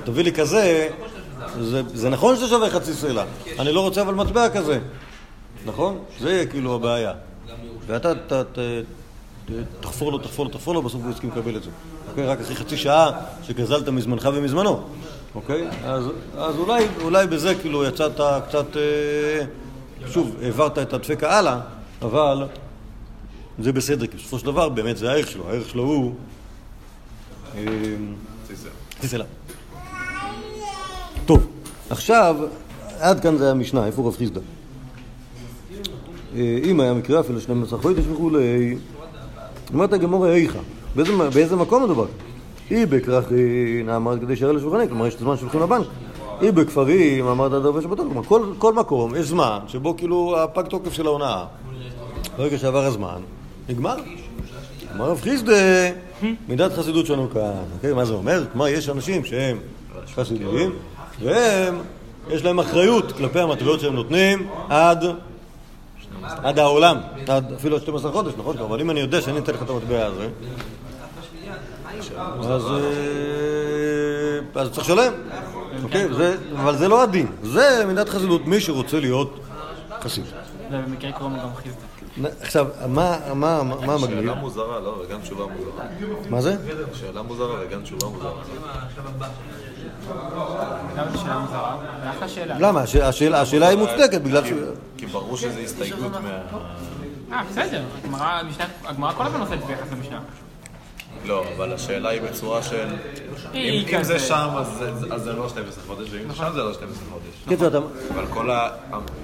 תביא 0.05 0.25
לי 0.25 0.33
כזה, 0.33 0.89
זה, 1.61 1.83
זה 1.95 2.11
נכון 2.11 2.37
שזה 2.37 2.49
שווה 2.49 2.71
חצי 2.71 2.95
סלע. 2.95 3.25
אני 3.59 3.73
לא 3.73 3.81
רוצה 3.81 4.03
אבל 4.03 4.15
מטבע 4.15 4.49
כזה. 4.49 4.79
נכון? 5.67 5.99
זה 6.21 6.45
כאילו 6.51 6.75
הבעיה. 6.75 7.13
ואתה 7.87 8.13
תחפור 9.81 10.13
לו, 10.13 10.19
תחפור 10.19 10.45
לו, 10.45 10.51
תחפור 10.51 10.75
לו, 10.75 10.83
בסוף 10.83 11.03
הוא 11.03 11.11
יסכים 11.11 11.31
לקבל 11.31 11.57
את 11.57 11.63
זה. 11.63 11.71
אוקיי? 12.09 12.27
רק 12.27 12.41
אחרי 12.41 12.57
חצי 12.57 12.77
שעה 12.77 13.11
שגזלת 13.43 13.89
מזמנך 13.89 14.29
ומזמנו. 14.35 14.83
אוקיי? 15.35 15.69
אז, 15.85 16.05
אולי, 17.03 17.27
בזה 17.27 17.55
כאילו 17.55 17.85
יצאת 17.85 18.21
קצת... 18.49 18.77
אה, 18.77 19.45
שוב, 20.13 20.37
העברת 20.43 20.79
את 20.79 20.93
הדפקה 20.93 21.39
הלאה, 21.39 21.61
אבל 22.03 22.47
זה 23.59 23.73
בסדר, 23.73 24.07
כי 24.07 24.17
בסופו 24.17 24.39
של 24.39 24.47
דבר 24.47 24.69
באמת 24.69 24.97
זה 24.97 25.11
הערך 25.11 25.31
שלו. 25.31 25.49
הערך 25.49 25.69
שלו 25.69 25.83
הוא... 25.83 26.15
אה, 27.57 27.65
תסלע. 29.01 29.25
טוב, 31.27 31.47
עכשיו, 31.91 32.37
עד 33.01 33.21
כאן 33.21 33.37
זה 33.39 33.51
המשנה, 33.51 33.87
איפה 33.87 34.03
רב 34.03 34.17
חיסדא? 34.17 34.41
אה, 36.37 36.59
אם 36.65 36.81
היה 36.81 36.95
מקרה 36.95 37.21
אפילו 37.21 37.41
12 37.41 37.79
חודש 37.79 38.05
וכולי, 38.13 38.77
אומרת 39.73 39.93
הגמורה 39.93 40.33
איכה, 40.33 40.59
באיזה, 40.97 41.57
מקום 41.57 41.85
מדובר? 41.85 42.07
אי 42.71 42.87
בכרכין, 42.87 43.89
אמרת 43.97 44.21
כדי 44.21 44.37
שיראה 44.37 44.53
לשולחני, 44.53 44.89
כלומר 44.89 45.07
יש 45.07 45.15
את 45.15 45.21
הזמן 45.21 45.37
שהולכים 45.37 45.61
לבנק. 45.61 45.87
אי 46.43 46.53
בכפרים, 46.53 47.27
אמרת 47.27 47.53
עד 47.53 47.65
הרבה 47.65 47.83
שבתות, 47.83 48.07
כלומר 48.07 48.53
כל, 48.59 48.73
מקום 48.73 49.17
יש 49.17 49.27
זמן 49.27 49.59
שבו 49.67 49.97
כאילו 49.97 50.39
הפג 50.39 50.63
תוקף 50.67 50.93
של 50.93 51.07
ההונאה. 51.07 51.45
ברגע 52.37 52.59
שעבר 52.59 52.85
הזמן, 52.85 53.21
נגמר. 53.69 53.97
אמר 54.97 55.11
רב 55.11 55.21
חיסדא, 55.21 55.91
מידת 56.49 56.73
חסידות 56.73 57.07
שלנו 57.07 57.31
כאן. 57.31 57.53
אוקיי, 57.77 57.93
מה 57.93 58.05
זה 58.05 58.13
אומר? 58.13 58.45
כלומר, 58.53 58.69
יש 58.69 58.89
אנשים 58.89 59.25
שהם 59.25 59.59
חסידים, 60.15 60.73
והם, 61.23 61.75
יש 62.31 62.45
להם 62.45 62.61
אחריות 62.61 63.13
כלפי 63.13 63.41
המטבעות 63.41 63.81
שהם 63.81 63.95
נותנים 63.95 64.47
עד 64.69 65.05
עד 66.43 66.59
העולם, 66.59 66.97
אפילו 67.57 67.77
עד 67.77 67.83
12 67.83 68.13
חודש, 68.13 68.33
נכון? 68.39 68.59
אבל 68.59 68.81
אם 68.81 68.91
אני 68.91 69.01
יודע 69.01 69.21
שאני 69.21 69.39
אתן 69.39 69.55
לך 69.55 69.63
את 69.63 69.71
המטבע 69.71 70.07
הזה, 70.07 70.29
אז 72.41 72.67
אה, 74.57 74.69
צריך 74.69 74.79
לשלם, 74.91 75.13
אוקיי? 75.83 76.15
זה- 76.15 76.37
אבל 76.57 76.77
זה 76.77 76.89
לא 76.89 77.03
הדין, 77.03 77.27
זה 77.43 77.85
מידת 77.89 78.09
חסידות, 78.09 78.47
מי 78.47 78.61
שרוצה 78.61 79.01
להיות 79.01 79.39
חסיד. 80.03 80.25
ובמקרה 80.71 81.13
קוראים 81.13 81.37
לו 81.37 81.43
גם 81.43 81.55
חיסדא. 81.57 81.92
עכשיו, 82.41 82.67
מה 82.89 83.19
מה- 83.35 83.63
מה 83.63 83.97
מגניב? 83.99 84.21
שאלה 84.21 84.35
מוזרה, 84.35 84.81
לא, 84.81 85.03
וגם 85.05 85.21
תשובה 85.21 85.45
מוזרה. 85.47 85.85
מה 86.31 86.41
זה? 86.41 86.57
שאלה 86.95 87.23
מוזרה 87.23 87.55
וגם 87.67 87.83
תשובה 87.83 88.07
מוזרה. 88.09 88.33
למה 92.59 92.81
השאלה- 92.83 93.41
השאלה 93.41 93.69
היא 93.69 93.79
מוצדקת, 93.79 94.21
בגלל 94.21 94.45
ש... 94.47 94.51
כי 94.97 95.07
ברור 95.07 95.37
שזה 95.37 95.61
הסתייגות 95.61 96.13
מה... 96.13 96.39
אה, 97.33 97.43
בסדר. 97.51 97.83
הגמרא, 98.85 99.13
כל 99.13 99.27
הזמן 99.27 99.41
עושה 99.41 99.55
את 99.55 99.61
זה 99.61 99.67
ביחס 99.67 99.93
למשנה. 99.93 100.21
לא, 101.25 101.45
אבל 101.57 101.73
השאלה 101.73 102.09
היא 102.09 102.21
בצורה 102.23 102.63
של... 102.63 102.89
אם 103.55 104.03
זה. 104.03 104.19
שם, 104.19 104.49
אז 104.57 104.67
זה- 105.23 105.33
לא 105.33 105.49
12 105.49 105.85
חודש, 105.87 106.09
ואם 106.13 106.29
זה 106.29 106.35
שם 106.35 106.51
זה 106.55 106.63
לא 106.63 106.73
12 106.75 107.03
חודש. 107.13 107.25
אתה... 107.69 107.79
אבל 108.15 108.25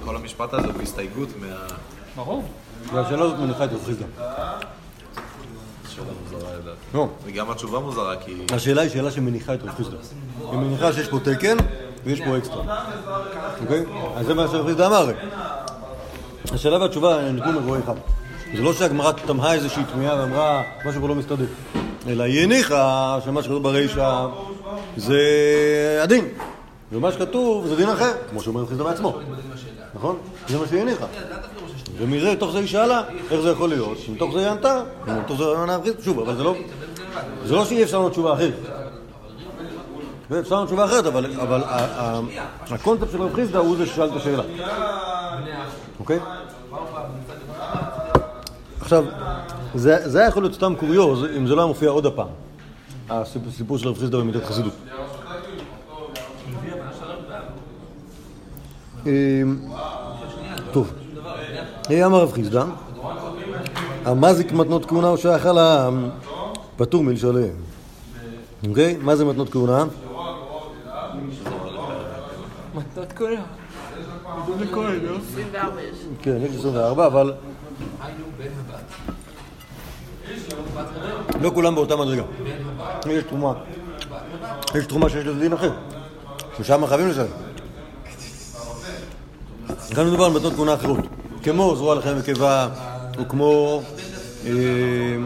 כל 0.05 0.15
המשפט 0.15 0.53
הזה 0.53 0.67
הוא 0.67 0.81
הסתייגות 0.81 1.29
מה... 1.41 1.47
ברור. 2.25 2.43
והשאלה 2.93 3.23
הזאת 3.23 3.39
מניחה 3.39 3.65
את 3.65 3.69
לדעת. 3.87 4.65
לא. 6.93 7.07
וגם 7.25 7.51
התשובה 7.51 7.79
מוזרה, 7.79 8.15
כי... 8.15 8.45
השאלה 8.51 8.81
היא 8.81 8.89
שאלה 8.89 9.11
שמניחה 9.11 9.53
את 9.53 9.63
רב 9.63 9.69
חיסדא. 9.77 9.97
היא 10.51 10.59
מניחה 10.59 10.93
שיש 10.93 11.07
פה 11.07 11.19
תקן 11.19 11.57
ויש 12.03 12.21
פה 12.21 12.37
אקסטרה. 12.37 12.85
אוקיי? 13.61 13.83
אז 14.15 14.25
זה 14.25 14.33
מה 14.33 14.47
שרב 14.47 14.65
חיסדא 14.65 14.87
אמר. 14.87 15.11
השאלה 16.51 16.77
והתשובה 16.77 17.31
ניתנו 17.31 17.61
מבוא 17.61 17.77
אחד. 17.77 17.95
זה 18.55 18.61
לא 18.61 18.73
שהגמרא 18.73 19.11
תמהה 19.11 19.53
איזושהי 19.53 19.83
תמיהה 19.93 20.15
ואמרה 20.15 20.63
משהו 20.85 21.01
פה 21.01 21.07
לא 21.07 21.15
מסתדר, 21.15 21.45
אלא 22.07 22.23
היא 22.23 22.43
הניחה 22.43 23.17
שמה 23.25 23.43
שכתוב 23.43 23.63
ברישא 23.63 24.27
זה 24.97 25.19
הדין. 26.03 26.25
ומה 26.91 27.11
שכתוב 27.11 27.67
זה 27.67 27.75
דין 27.75 27.89
אחר, 27.89 28.11
כמו 28.29 28.41
שאומר 28.41 28.61
רב 28.61 28.67
חיסדא 28.69 28.83
בעצמו. 28.83 29.19
נכון? 29.93 30.17
זה 30.47 30.59
מה 30.59 30.67
שהיא 30.67 30.81
הניחה. 30.81 31.05
ומזה, 31.99 32.31
מתוך 32.31 32.51
זה 32.51 32.59
היא 32.59 32.67
שאלה, 32.67 33.01
איך 33.31 33.41
זה 33.41 33.49
יכול 33.49 33.69
להיות, 33.69 33.97
שמתוך 33.97 34.33
זה 34.33 34.39
היא 34.39 34.47
ענתה, 34.47 34.83
ומתוך 35.05 35.37
זה 35.37 35.43
היא 35.43 35.83
חיסדא. 35.83 36.01
שוב, 36.03 36.19
אבל 36.19 36.35
זה 36.35 36.43
לא... 36.43 36.55
זה 37.45 37.55
לא 37.55 37.65
שאי 37.65 37.83
אפשר 37.83 37.99
לנו 37.99 38.09
תשובה 38.09 38.33
אחרת. 38.33 38.53
אפשר 40.39 40.55
לנו 40.55 40.65
תשובה 40.65 40.85
אחרת, 40.85 41.05
אבל, 41.05 41.63
הקונספט 42.69 43.11
של 43.11 43.21
רב 43.21 43.35
חיסדא 43.35 43.57
הוא 43.57 43.77
זה 43.77 43.85
ששאל 43.85 44.09
את 44.09 44.15
השאלה. 44.15 44.43
אוקיי? 45.99 46.19
עכשיו, 48.81 49.05
זה 49.75 50.19
היה 50.19 50.27
יכול 50.27 50.43
להיות 50.43 50.53
סתם 50.53 50.73
קוריוז 50.79 51.25
אם 51.37 51.47
זה 51.47 51.55
לא 51.55 51.61
היה 51.61 51.67
מופיע 51.67 51.89
עוד 51.89 52.05
הפעם, 52.05 52.27
הסיפור 53.09 53.77
של 53.77 53.89
רב 53.89 53.99
חיסדא 53.99 54.17
במידת 54.17 54.45
חסידות. 54.45 54.73
אמ, 59.05 59.57
טוב, 61.89 61.97
אמר 61.97 62.21
רב 62.21 62.31
חיסדא, 62.31 62.63
המזיק 64.05 64.51
מתנות 64.51 64.85
כהונה 64.85 65.07
הוא 65.07 65.17
שייך 65.17 65.45
על 65.45 65.57
העם, 65.57 66.09
פטור 66.77 67.03
מלשלם. 67.03 67.49
אוקיי? 68.67 68.97
מה 69.01 69.15
זה 69.15 69.25
מתנות 69.25 69.49
כהונה? 69.49 69.85
מתנות 72.75 73.13
כהונה. 73.13 73.41
עידוד 74.47 74.61
לכהן, 74.61 75.05
לא? 75.05 75.17
24 75.31 75.81
יש. 75.81 75.97
כן, 76.21 76.37
יש 76.41 76.55
24, 76.55 77.05
אבל 77.05 77.33
לא 81.41 81.51
כולם 81.53 81.75
באותה 81.75 81.95
מדרגה. 81.95 82.23
יש 83.09 83.23
תרומה. 83.23 83.53
יש 84.75 84.85
תרומה 84.85 85.09
שיש 85.09 85.25
לזה 85.25 85.39
דין 85.39 85.53
אחר, 85.53 85.71
ששם 86.57 86.85
חייבים 86.85 87.09
לשלם. 87.09 87.25
כאן 89.95 90.07
מדובר 90.07 90.25
על 90.25 90.31
מתנות 90.31 90.53
כהונה 90.53 90.73
אחרות, 90.73 90.99
כמו 91.43 91.75
זרוע 91.75 91.95
לחם 91.95 92.13
וקיבה, 92.17 92.69
או 93.17 93.27
כמו... 93.29 93.81
אה, 94.45 94.51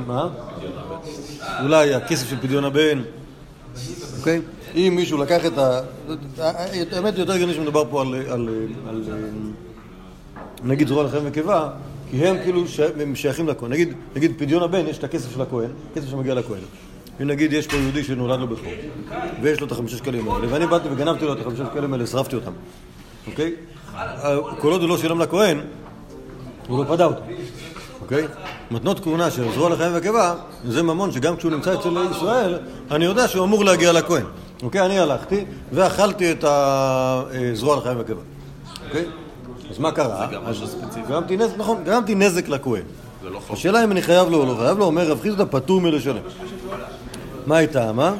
מה? 0.07 0.29
אולי 1.61 1.93
הכסף 1.93 2.29
של 2.29 2.35
פדיון 2.41 2.65
הבן, 2.65 3.01
אוקיי? 4.19 4.41
אם 4.75 4.93
מישהו 4.95 5.17
לקח 5.17 5.45
את 5.45 5.57
ה... 5.57 5.79
האמת 6.91 7.17
יותר 7.17 7.33
הגיוני 7.33 7.53
שמדובר 7.53 7.83
פה 7.89 8.01
על... 8.01 8.15
על 8.87 9.03
נגיד 10.63 10.87
זרוע 10.87 11.03
לחם 11.03 11.19
וקיבה, 11.25 11.69
כי 12.11 12.27
הם 12.27 12.37
כאילו 12.43 12.63
שייכים 13.15 13.47
לכהן. 13.47 13.71
נגיד, 14.15 14.31
פדיון 14.37 14.63
הבן, 14.63 14.87
יש 14.87 14.97
את 14.97 15.03
הכסף 15.03 15.33
של 15.33 15.41
הכהן, 15.41 15.69
כסף 15.95 16.09
שמגיע 16.09 16.33
לכהן. 16.33 16.61
אם 17.21 17.27
נגיד 17.27 17.53
יש 17.53 17.67
פה 17.67 17.75
יהודי 17.75 18.03
שנולד 18.03 18.39
לו 18.39 18.47
בכור, 18.47 18.71
ויש 19.41 19.61
לו 19.61 19.67
את 19.67 19.71
החמישה 19.71 19.97
שקלים 19.97 20.29
האלה, 20.29 20.47
ואני 20.49 20.67
באתי 20.67 20.87
וגנבתי 20.91 21.25
לו 21.25 21.33
את 21.33 21.39
החמישה 21.39 21.65
שקלים 21.71 21.93
האלה, 21.93 22.07
שרפתי 22.07 22.35
אותם, 22.35 22.51
אוקיי? 23.27 23.53
כל 24.59 24.71
עוד 24.71 24.81
הוא 24.81 24.89
לא 24.89 24.97
שילם 24.97 25.21
לכהן, 25.21 25.59
הוא 26.67 26.85
לא 26.85 26.95
פדה 26.95 27.05
אותם, 27.05 27.21
אוקיי? 28.01 28.27
מתנות 28.71 28.99
כהונה 28.99 29.31
של 29.31 29.51
זרוע 29.53 29.69
לחיים 29.69 29.91
וקיבה, 29.95 30.35
זה 30.67 30.83
ממון 30.83 31.11
שגם 31.11 31.35
כשהוא 31.35 31.51
נמצא 31.51 31.73
אצל 31.73 31.97
ישראל, 32.11 32.57
אני 32.91 33.05
יודע 33.05 33.27
שהוא 33.27 33.45
אמור 33.45 33.65
להגיע 33.65 33.91
לכהן. 33.91 34.25
אוקיי? 34.63 34.85
אני 34.85 34.99
הלכתי 34.99 35.45
ואכלתי 35.73 36.31
את 36.31 36.43
הזרוע 36.47 37.77
לחיים 37.77 37.97
וקיבה. 37.99 38.21
אוקיי? 38.87 39.05
אז 39.69 39.79
מה 39.79 39.91
קרה? 39.91 40.27
זה 40.29 40.35
גם 40.35 40.45
משהו 40.45 40.63
אז 40.63 40.69
ספציפי. 40.69 41.07
גרמתי 41.09 41.37
נזק, 41.37 41.57
נכון, 41.57 41.83
גרמתי 41.83 42.15
נזק 42.15 42.49
לכהן. 42.49 42.81
זה 43.23 43.29
לא. 43.29 43.39
השאלה 43.49 43.83
אם 43.83 43.91
אני 43.91 44.01
חייב 44.01 44.29
לו 44.29 44.37
או 44.37 44.45
לא 44.45 44.57
חייב 44.59 44.77
לו, 44.77 44.85
אומר 44.85 45.07
רב 45.07 45.21
חיסדא 45.21 45.45
פטור 45.49 45.81
מלשלם. 45.81 46.21
מה 47.45 47.57
היא 47.57 47.67
טעמה? 47.67 48.13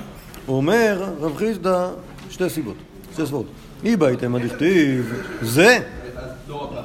הוא 0.46 0.58
אומר, 0.58 1.04
רב 1.22 1.38
חיסדא, 1.38 1.88
שתי 2.30 2.50
סיבות, 2.50 2.76
שתי 3.14 3.26
סברות. 3.26 3.46
אי 3.84 3.96
בהייתם 3.96 4.36
הדכתיב, 4.36 5.14
זה, 5.42 5.80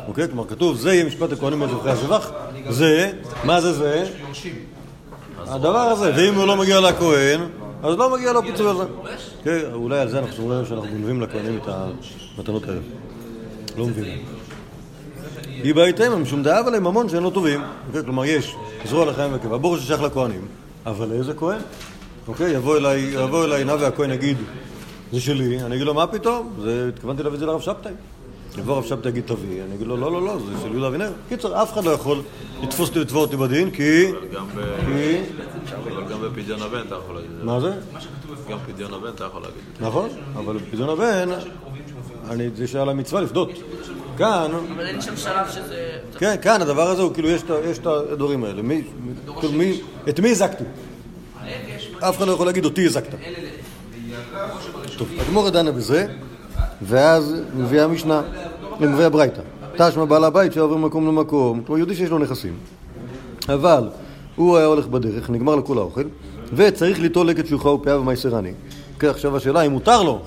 אוקיי, 0.08 0.28
כלומר 0.28 0.48
כתוב, 0.48 0.76
זה 0.76 0.92
יהיה 0.94 1.04
משפט 1.04 1.32
הכהנים 1.32 1.62
על 1.62 1.68
זבחי 1.68 1.90
השבח, 1.90 2.30
זה, 2.68 3.12
מה 3.44 3.60
זה 3.60 3.72
זה? 3.72 4.06
הדבר 5.46 5.78
הזה, 5.78 6.12
ואם 6.16 6.34
הוא 6.34 6.46
לא 6.46 6.56
מגיע 6.56 6.80
לכהן, 6.80 7.40
אז 7.82 7.96
לא 7.96 8.16
מגיע 8.16 8.32
לו 8.32 8.42
פיצוי 8.42 8.70
על 8.70 8.76
זה. 8.76 8.84
כן, 9.44 9.60
אולי 9.72 9.98
על 9.98 10.08
זה 10.08 10.18
אנחנו 10.18 10.44
אומרים 10.44 10.66
שאנחנו 10.66 10.88
גונבים 10.88 11.20
לכהנים 11.20 11.58
את 11.62 11.68
המתנות 12.36 12.68
האלה. 12.68 12.80
לא 13.78 13.86
מבינים. 13.86 14.18
היא 15.62 15.74
בהייתם, 15.74 16.12
הם 16.12 16.26
שום 16.26 16.42
דאב 16.42 16.66
עליהם 16.66 16.84
ממון 16.84 17.08
שהם 17.08 17.24
לא 17.24 17.30
טובים. 17.30 17.62
אוקיי? 17.86 18.04
כלומר, 18.04 18.24
יש 18.24 18.56
זרוע 18.84 19.06
לחיים 19.06 19.30
וקיבה, 19.34 19.58
ברור 19.58 19.76
ששייך 19.76 20.02
לכהנים, 20.02 20.48
אבל 20.86 21.08
לאיזה 21.08 21.34
כהן? 21.34 21.60
אוקיי, 22.28 22.52
יבוא 22.52 22.76
אליי, 22.76 23.00
יבוא 23.00 23.44
אליי 23.44 23.64
נא 23.64 23.72
והכהן 23.80 24.10
יגיד, 24.10 24.36
זה 25.12 25.20
שלי, 25.20 25.62
אני 25.62 25.74
אגיד 25.74 25.86
לו, 25.86 25.94
מה 25.94 26.06
פתאום? 26.06 26.52
זה, 26.62 26.90
התכוונתי 26.94 27.22
להביא 27.22 27.34
את 27.34 27.40
זה 27.40 27.46
לרב 27.46 27.60
שבתאי. 27.60 27.92
יבוא 28.58 28.74
הרב 28.74 28.84
שבתאי 28.84 29.10
יגיד, 29.10 29.24
תביא, 29.26 29.62
אני 29.62 29.74
אגיד 29.74 29.86
לו, 29.86 29.96
לא, 29.96 30.12
לא, 30.12 30.22
לא, 30.22 30.38
זה 30.38 30.52
של 30.62 30.72
יהודה 30.72 30.88
אבינר. 30.88 31.10
קיצר, 31.28 31.62
אף 31.62 31.72
אחד 31.72 31.84
לא 31.84 31.90
יכול 31.90 32.22
לתפוס 32.62 32.88
אותי 32.88 32.98
לתבוע 32.98 33.22
אותי 33.22 33.36
בדין, 33.36 33.70
כי... 33.70 34.10
אבל 35.84 36.04
גם 36.10 36.20
בפדיון 36.22 36.62
הבן 36.62 36.80
אתה 36.86 36.94
יכול 36.94 37.14
להגיד 37.14 37.30
את 37.30 37.38
זה. 37.38 37.44
מה 37.44 37.60
זה? 37.60 37.70
גם 38.50 38.58
פדיון 38.66 38.94
הבן 38.94 39.08
אתה 39.08 39.24
יכול 39.24 39.42
להגיד 39.42 39.58
את 39.72 39.78
זה. 39.78 39.86
נכון, 39.86 40.08
אבל 40.36 40.56
בפדיון 40.56 40.88
הבן, 40.88 41.28
אני, 42.30 42.48
זה 42.54 42.66
שעל 42.66 42.88
המצווה 42.88 43.20
לפדות. 43.20 43.50
כאן, 44.18 44.50
אבל 44.74 44.86
אין 44.86 45.00
שם 45.00 45.16
שלב 45.16 45.50
שזה... 45.50 45.98
כן, 46.18 46.36
כאן 46.42 46.62
הדבר 46.62 46.88
הזה 46.90 47.02
הוא 47.02 47.14
כאילו, 47.14 47.28
יש 47.28 47.78
את 47.78 47.86
הדברים 47.86 48.44
האלה. 48.44 48.62
מי, 48.62 48.82
כאילו, 49.40 49.52
מי, 49.52 49.80
את 50.08 50.20
מי 50.20 50.30
הזקתי? 50.30 50.64
אף 52.00 52.16
אחד 52.16 52.26
לא 52.26 52.32
יכול 52.32 52.46
להגיד, 52.46 52.64
אותי 52.64 52.86
הזקת. 52.86 53.14
טוב, 54.98 55.08
הגמורה 55.18 55.50
דנה 55.50 55.72
בזה, 55.72 56.06
ואז 56.82 57.36
מביאה 57.56 57.84
המשנה, 57.84 58.22
מביאה 58.80 59.08
ברייתא. 59.08 59.40
תשמע 59.76 60.04
בעל 60.04 60.24
הבית 60.24 60.52
שעובר 60.52 60.76
ממקום 60.76 61.06
למקום, 61.06 61.62
כלומר 61.66 61.78
יהודי 61.78 61.94
שיש 61.94 62.10
לו 62.10 62.18
נכסים, 62.18 62.52
אבל 63.48 63.88
הוא 64.36 64.56
היה 64.56 64.66
הולך 64.66 64.86
בדרך, 64.86 65.30
נגמר 65.30 65.56
לו 65.56 65.64
כל 65.64 65.78
האוכל, 65.78 66.04
וצריך 66.52 67.00
ליטול 67.00 67.26
לקט 67.26 67.46
שלוחה 67.46 67.68
ופאה 67.68 68.00
ומייסר 68.00 68.36
עני. 68.36 68.52
כן, 68.98 69.08
עכשיו 69.08 69.36
השאלה 69.36 69.62
אם 69.62 69.72
מותר 69.72 70.02
לו, 70.02 70.20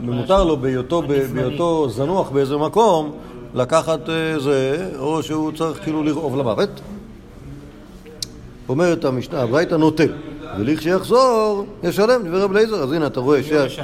אם 0.00 0.12
מותר 0.12 0.44
לו 0.44 0.56
בהיותו, 0.56 1.02
בהיותו 1.32 1.88
זנוח 1.88 2.30
באיזה 2.30 2.56
מקום, 2.56 3.12
לקחת 3.54 4.08
אה, 4.08 4.38
זה, 4.38 4.88
או 4.98 5.22
שהוא 5.22 5.52
צריך 5.52 5.82
כאילו 5.82 6.02
לרעוב 6.02 6.36
למוות. 6.36 6.80
אומרת 8.68 9.04
המשנה, 9.04 9.42
הברייתא 9.42 9.74
נוטל, 9.74 10.12
ולכשיחזור, 10.58 11.66
ישלם, 11.82 12.22
דברי 12.28 12.42
רב 12.42 12.50
אליעזר. 12.56 12.82
אז 12.82 12.92
הנה 12.92 13.06
אתה 13.06 13.20
רואה 13.20 13.42
ש... 13.42 13.78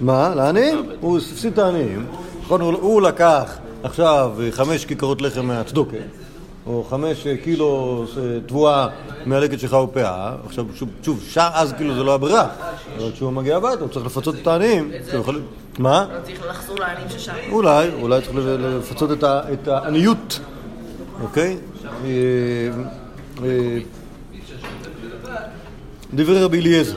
מה? 0.00 0.32
לעניים? 0.36 0.82
הוא 1.00 1.18
הפסיד 1.18 1.52
את 1.52 1.58
העניים. 1.58 2.06
נכון, 2.42 2.60
הוא- 2.60 3.02
לקח 3.02 3.54
עכשיו 3.82 4.32
חמש 4.50 4.84
כיכרות 4.84 5.22
לחם 5.22 5.46
מהצדוקה, 5.46 5.96
או 6.66 6.84
חמש 6.90 7.26
אה, 7.26 7.36
קילו 7.36 8.04
אה, 8.18 8.22
תבואה 8.46 8.88
מהלקט 9.26 9.58
שלך 9.60 9.72
ופאה. 9.72 10.32
עכשיו, 10.46 10.64
שוב, 10.74 10.88
שוב, 11.02 11.20
שם 11.28 11.48
אז 11.54 11.72
כאילו 11.72 11.94
זה 11.94 12.02
לא 12.02 12.14
הברירה. 12.14 12.48
אבל 12.98 13.12
כשהוא 13.12 13.32
מגיע 13.32 13.56
הביתה 13.56 13.80
הוא 13.80 13.88
צריך 13.88 14.06
לפצות 14.06 14.34
את 14.42 14.46
העניים. 14.46 14.90
מה? 15.78 16.06
צריך 16.24 16.46
לחזור 16.50 16.76
לעניים 16.80 17.08
ששם. 17.08 17.32
אולי, 17.52 17.88
אולי 18.02 18.20
צריך 18.22 18.36
לפצות 18.60 19.10
את 19.24 19.68
העניות, 19.68 20.40
אוקיי? 21.22 21.56
דברי 26.16 26.42
רבי 26.44 26.60
אליעזר. 26.60 26.96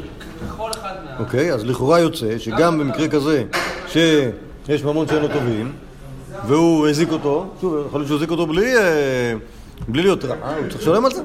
אוקיי, 1.20 1.54
אז 1.54 1.66
לכאורה 1.66 2.00
יוצא 2.00 2.38
שגם 2.38 2.80
במקרה 2.80 3.08
כזה 3.08 3.44
שיש 3.88 4.84
ממון 4.84 5.08
שאין 5.08 5.22
לו 5.22 5.28
טובים 5.28 5.72
והוא 6.48 6.88
הזיק 6.88 7.12
אותו, 7.12 7.46
שוב, 7.62 7.86
יכול 7.88 8.00
להיות 8.00 8.08
שהוא 8.08 8.18
הזיק 8.18 8.32
אותו 8.32 8.48
בלי, 8.48 8.78
אה, 8.78 9.34
בלי 9.88 10.02
להיות 10.02 10.26
רע, 10.26 10.36
הוא 10.36 10.70
צריך 10.70 10.82
לשלם 10.82 11.06
על 11.06 11.12
זה. 11.12 11.22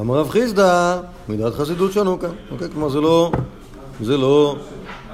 אמר 0.00 0.18
רב 0.18 0.30
חיסדא, 0.30 1.00
מידת 1.28 1.54
חסידות 1.54 1.92
שנו 1.92 2.18
כאן, 2.18 2.30
אוקיי? 2.50 2.68
כלומר 2.72 2.88
זה 2.88 3.00
לא, 3.00 3.32
זה 4.00 4.16
לא 4.16 4.56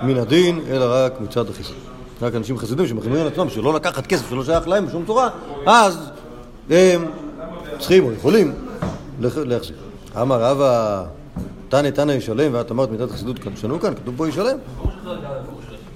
מן 0.02 0.16
הדין, 0.16 0.60
אלא 0.70 0.84
רק 0.88 1.20
מצד 1.20 1.48
החסידות. 1.48 1.82
רק 2.22 2.34
אנשים 2.34 2.58
חסידים 2.58 2.86
שמחמירים 2.86 3.20
על 3.20 3.26
עצמם 3.26 3.50
שלא 3.50 3.74
לקחת 3.74 4.06
כסף 4.06 4.30
שלא 4.30 4.44
שייך 4.44 4.68
להם 4.68 4.86
בשום 4.86 5.04
צורה, 5.06 5.28
אז 5.66 5.98
הם 6.70 7.04
צריכים 7.78 8.04
או 8.04 8.12
יכולים 8.12 8.52
להחזיר. 9.20 9.89
אמר 10.16 10.42
רבא, 10.42 11.04
תנא 11.68 11.90
תנא 11.90 12.12
ישלם, 12.12 12.54
ואת 12.54 12.70
אמרת 12.70 12.90
מידת 12.90 13.11
חסידות 13.11 13.38
כאן 13.38 13.56
שנו 13.56 13.80
כאן, 13.80 13.94
כתוב 13.94 14.14
פה 14.16 14.28
ישלם. 14.28 14.56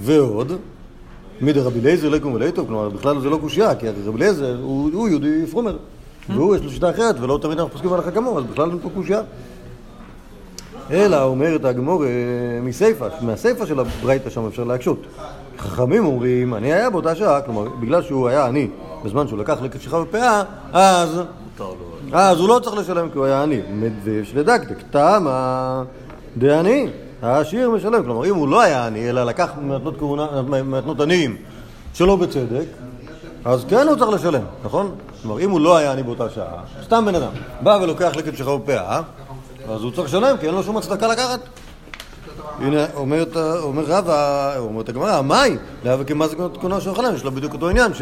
ועוד, 0.01 0.53
מידי 1.41 1.61
רבי 1.61 1.81
אליעזר 1.81 2.09
לקום 2.09 2.35
ולטוב, 2.35 2.67
כלומר 2.67 2.89
בכלל 2.89 3.21
זה 3.21 3.31
לא 3.31 3.37
קושייה, 3.37 3.75
כי 3.75 3.89
רבי 3.89 4.17
אליעזר 4.17 4.59
הוא, 4.63 5.09
יהודי 5.09 5.47
פרומר, 5.47 5.77
והוא 6.29 6.57
יש 6.57 6.63
לו 6.63 6.71
שיטה 6.71 6.91
אחרת, 6.91 7.21
ולא 7.21 7.39
תמיד 7.43 7.59
אנחנו 7.59 7.73
פוסקים 7.73 7.93
הלכה 7.93 8.11
כמוהו, 8.11 8.39
אז 8.39 8.45
בכלל 8.45 8.71
אין 8.71 8.79
פה 8.83 8.89
קושייה. 8.95 9.21
אלא 10.91 11.23
אומרת 11.23 11.65
הגמור 11.65 12.05
אה, 12.05 12.11
מסיפא, 12.63 13.09
מהסיפא 13.21 13.67
של 13.67 13.81
הברייתא 13.81 14.31
שם 14.31 14.47
אפשר 14.47 14.65
להקשות. 14.65 14.99
חכמים 15.59 16.07
אומרים, 16.07 16.55
אני 16.55 16.73
היה 16.73 16.91
באותה 16.91 17.15
שעה, 17.15 17.41
כלומר, 17.41 17.69
בגלל 17.81 18.03
שהוא 18.03 18.29
היה 18.29 18.47
עני 18.47 18.69
בזמן 19.05 19.29
שהוא 19.29 19.39
לקח 19.39 19.63
לקט 19.63 19.81
שכחה 19.81 19.99
ופאה, 19.99 20.43
אז, 20.73 21.21
אז 22.13 22.41
הוא 22.41 22.49
לא 22.49 22.61
צריך 22.63 22.77
לשלם 22.77 23.11
כי 23.11 23.19
הוא 23.19 23.27
היה 23.27 23.43
עני. 23.43 23.61
מדבש 23.71 24.35
לדקדק, 24.35 24.83
תמה 24.91 25.83
דעני, 26.37 26.89
העשיר 27.23 27.71
משלם. 27.71 28.03
כלומר, 28.03 28.25
אם 28.25 28.35
הוא 28.35 28.49
לא 28.49 28.61
היה 28.61 28.87
עני, 28.87 29.11
אלא 29.11 29.25
לקח 29.25 29.51
מתנות 30.65 31.01
עניים 31.01 31.37
שלא 31.95 32.17
בצדק, 32.17 32.67
אז 33.45 33.65
כן 33.69 33.89
הוא 33.89 33.97
צריך 33.97 34.11
לשלם, 34.11 34.43
נכון? 34.65 34.95
כלומר, 35.23 35.41
אם 35.41 35.51
הוא 35.51 35.61
לא 35.61 35.77
היה 35.77 35.93
עני 35.93 36.03
באותה 36.03 36.31
שעה, 36.31 36.63
סתם 36.85 37.05
בן 37.07 37.15
אדם, 37.15 37.31
בא 37.61 37.79
ולוקח 37.83 38.17
לקט 38.17 38.37
שכחה 38.37 38.51
ופאה, 38.51 39.01
אז 39.69 39.83
הוא 39.83 39.91
צריך 39.91 40.09
לשלם, 40.09 40.37
כי 40.41 40.47
אין 40.47 40.55
לו 40.55 40.63
שום 40.63 40.77
הצדקה 40.77 41.07
לקחת. 41.07 41.41
הנה, 42.61 42.87
אומרת, 42.95 43.37
אומר 43.37 43.83
רבא, 43.87 44.55
אומרת 44.59 44.89
הגמרא, 44.89 45.23
מאי, 45.23 45.57
כמזיק 46.07 46.39
מתנות 46.39 46.57
כהונה 46.61 46.81
של 46.81 46.91
אוכלם, 46.91 47.15
יש 47.15 47.25
לה 47.25 47.31
בדיוק 47.31 47.53
אותו 47.53 47.69
עניין, 47.69 47.95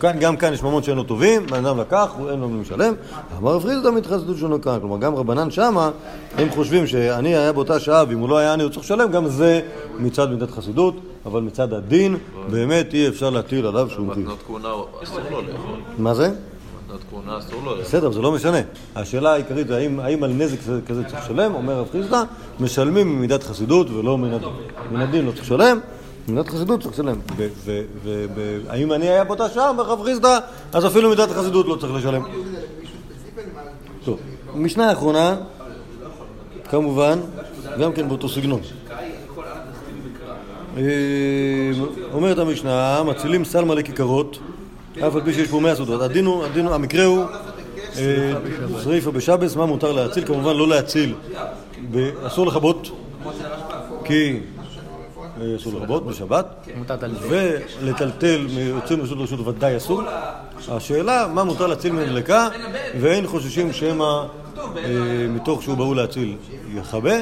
כאן, 0.00 0.18
גם 0.18 0.36
כאן 0.36 0.52
יש 0.52 0.62
ממון 0.62 0.82
שאינו 0.82 1.02
טובים, 1.04 1.46
בן 1.46 1.66
אדם 1.66 1.80
לקח, 1.80 2.10
הוא 2.18 2.30
אין 2.30 2.40
לו 2.40 2.48
מי 2.48 2.60
לשלם. 2.60 2.94
אמר 3.38 3.52
רב 3.52 3.62
חיסדא 3.62 3.90
מתחסדות 3.90 4.36
שונו 4.36 4.60
כאן. 4.60 4.78
כלומר, 4.80 4.98
גם 4.98 5.14
רבנן 5.14 5.50
שמה, 5.50 5.90
הם 6.38 6.50
חושבים 6.50 6.86
שאני 6.86 7.36
היה 7.36 7.52
באותה 7.52 7.80
שעה, 7.80 8.04
ואם 8.08 8.18
הוא 8.18 8.28
לא 8.28 8.38
היה 8.38 8.54
אני, 8.54 8.62
הוא 8.62 8.70
צריך 8.70 8.84
לשלם, 8.84 9.10
גם 9.10 9.28
זה 9.28 9.60
מצד 9.98 10.30
מידת 10.30 10.50
חסידות, 10.50 10.94
אבל 11.26 11.40
מצד 11.40 11.72
הדין, 11.72 12.16
באמת 12.50 12.94
אי 12.94 13.08
אפשר 13.08 13.30
להטיל 13.30 13.66
עליו 13.66 13.88
שום 13.90 14.10
לאכול. 14.10 15.76
מה 15.98 16.14
זה? 16.14 16.30
בסדר, 17.80 18.10
זה 18.10 18.20
לא 18.20 18.32
משנה. 18.32 18.60
השאלה 18.96 19.32
העיקרית 19.32 19.66
זה 19.66 19.76
האם, 19.76 20.24
על 20.24 20.32
נזק 20.32 20.58
כזה 20.86 21.04
צריך 21.04 21.24
לשלם, 21.24 21.54
אומר 21.54 21.78
רב 21.78 21.86
חיסדא, 21.92 22.22
משלמים 22.60 23.16
ממידת 23.16 23.42
חסידות 23.42 23.90
ולא 23.90 24.18
מן 24.18 24.32
הדין. 24.32 24.48
מן 24.92 25.00
הדין 25.00 25.26
לא 25.26 25.32
צריך 25.32 25.42
לשלם, 25.42 25.78
ממידת 26.28 26.48
חסידות 26.48 26.80
צריך 26.82 26.92
לשלם. 26.94 27.18
והאם 28.34 28.92
אני 28.92 29.08
היה 29.08 29.24
באותה 29.24 29.48
שעה, 29.48 29.68
אומר 29.68 29.84
רב 29.84 30.04
חיסדא, 30.04 30.38
אז 30.72 30.86
אפילו 30.86 31.10
מידת 31.10 31.30
החסידות 31.30 31.66
לא 31.66 31.76
צריך 31.76 31.92
לשלם. 31.94 32.22
טוב, 34.04 34.18
משנה 34.54 34.88
האחרונה, 34.88 35.36
כמובן, 36.70 37.18
גם 37.80 37.92
כן 37.92 38.08
באותו 38.08 38.28
סגנון. 38.28 38.60
אה, 40.76 40.82
אומרת 42.12 42.38
המשנה, 42.38 43.02
מצילים 43.02 43.44
סלמה 43.44 43.74
לכיכרות, 43.74 44.38
אף 44.98 45.14
על 45.14 45.20
פי 45.24 45.32
שיש 45.32 45.48
פה 45.48 45.60
מאה 45.60 45.74
סודות. 45.74 46.02
הדין 46.02 46.26
הוא, 46.26 46.44
הדין 46.44 46.66
הוא, 46.66 46.74
המקרה 46.74 47.04
הוא 47.04 47.24
אה, 47.98 48.32
שריפה 48.82 49.10
בשבס, 49.10 49.56
מה 49.56 49.66
מותר 49.66 49.92
להציל? 49.92 50.26
כמובן 50.26 50.56
לא 50.56 50.68
להציל, 50.68 51.14
אסור 52.26 52.46
לכבות, 52.46 52.90
כי 54.04 54.40
אסור 55.56 55.80
לכבות 55.80 56.06
בשבת, 56.06 56.68
ולטלטל 57.80 58.46
מיוצאים 58.54 58.98
מרשות 58.98 59.18
לרשות 59.18 59.46
ודאי 59.46 59.76
אסור. 59.76 60.02
השאלה, 60.68 61.26
מה 61.34 61.44
מותר 61.44 61.66
להציל 61.66 61.92
מנדלקה, 61.92 62.48
ואין 63.00 63.26
חוששים 63.26 63.72
שמא 63.72 64.04
אה, 64.04 65.26
מתוך 65.28 65.62
שהוא 65.62 65.76
בהול 65.76 65.96
להציל 65.96 66.36
יכבה, 66.74 67.14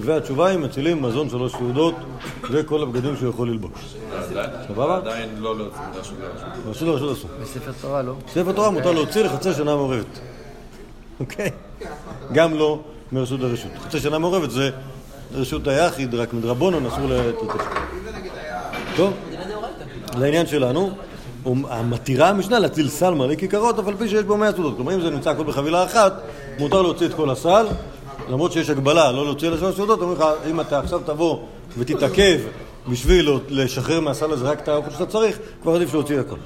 והתשובה 0.00 0.46
היא 0.46 0.58
מצילים 0.58 1.02
מזון 1.02 1.30
שלוש 1.30 1.52
סעודות 1.52 1.94
וכל 2.50 2.82
הבגדים 2.82 3.16
שהוא 3.16 3.30
יכול 3.30 3.50
ללבוש. 3.50 3.96
סבבה? 4.68 4.96
עדיין 4.96 5.28
לא 5.38 5.58
להוציא 5.58 5.80
לרשות. 5.94 6.14
רשות 6.66 6.88
לרשות 6.88 7.18
אסור. 7.18 7.30
בספר 7.42 7.72
תורה 7.80 8.02
לא. 8.02 8.12
ספר 8.28 8.52
תורה 8.52 8.70
מותר 8.70 8.92
להוציא 8.92 9.22
לחצי 9.22 9.54
שנה 9.54 9.76
מעורבת. 9.76 10.20
אוקיי? 11.20 11.50
גם 12.32 12.54
לא 12.54 12.80
מרשות 13.12 13.40
לרשות. 13.40 13.70
חצי 13.80 14.00
שנה 14.00 14.18
מעורבת 14.18 14.50
זה 14.50 14.70
רשות 15.34 15.68
היחיד, 15.68 16.14
רק 16.14 16.32
מדרבנון 16.32 16.86
אסור 16.86 17.06
לתת. 17.06 17.62
טוב, 18.96 19.12
לעניין 20.18 20.46
שלנו, 20.46 20.90
המתירה 21.44 22.28
המשנה 22.28 22.58
להציל 22.58 22.88
סל 22.88 23.10
מלא 23.14 23.34
כיכרות, 23.34 23.78
אף 23.78 23.88
על 23.88 23.94
פי 23.96 24.08
שיש 24.08 24.24
בו 24.24 24.36
מאה 24.36 24.52
סעודות. 24.52 24.76
כלומר, 24.76 24.94
אם 24.94 25.00
זה 25.00 25.10
נמצא 25.10 25.30
הכל 25.30 25.44
בחבילה 25.44 25.84
אחת, 25.84 26.22
מותר 26.58 26.82
להוציא 26.82 27.06
את 27.06 27.14
כל 27.14 27.30
הסל, 27.30 27.66
למרות 28.28 28.52
שיש 28.52 28.70
הגבלה 28.70 29.12
לא 29.12 29.24
להוציא 29.24 29.50
לשלוש 29.50 29.76
סעודות, 29.76 30.00
אומרים 30.00 30.18
לך, 30.18 30.26
אם 30.50 30.60
אתה 30.60 30.78
עכשיו 30.78 31.00
תבוא 31.06 31.38
ותתעכב 31.78 32.38
בשביל 32.88 33.30
לשחרר 33.48 34.00
מהסל 34.00 34.32
הזה 34.32 34.44
רק 34.44 34.60
את 34.60 34.68
האוכל 34.68 34.90
שאתה 34.90 35.06
צריך, 35.06 35.38
כבר 35.62 35.74
עדיף 35.74 35.94
להוציא 35.94 36.20
הכל. 36.20 36.36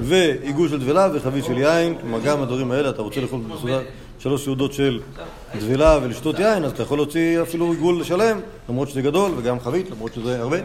ועיגול 0.00 0.68
של 0.68 0.80
דבלה 0.80 1.08
וחבית 1.14 1.44
של 1.44 1.58
יין, 1.58 1.94
כלומר 2.00 2.18
גם 2.24 2.42
הדברים 2.42 2.70
האלה, 2.70 2.90
אתה 2.90 3.02
רוצה 3.02 3.20
לאכול 3.20 3.40
בסעודה 3.54 3.78
שלוש 4.26 4.44
סעודות 4.44 4.72
של 4.72 5.00
דבלה 5.60 5.98
ולשתות 6.02 6.38
יין, 6.38 6.64
אז 6.64 6.72
אתה 6.72 6.82
יכול 6.82 6.98
להוציא 6.98 7.42
אפילו 7.42 7.70
עיגול 7.72 8.04
שלם, 8.04 8.40
למרות 8.68 8.88
שזה 8.88 9.02
גדול, 9.02 9.30
וגם 9.36 9.60
חבית, 9.60 9.90
למרות 9.90 10.14
שזה 10.14 10.40
הרבה. 10.40 10.56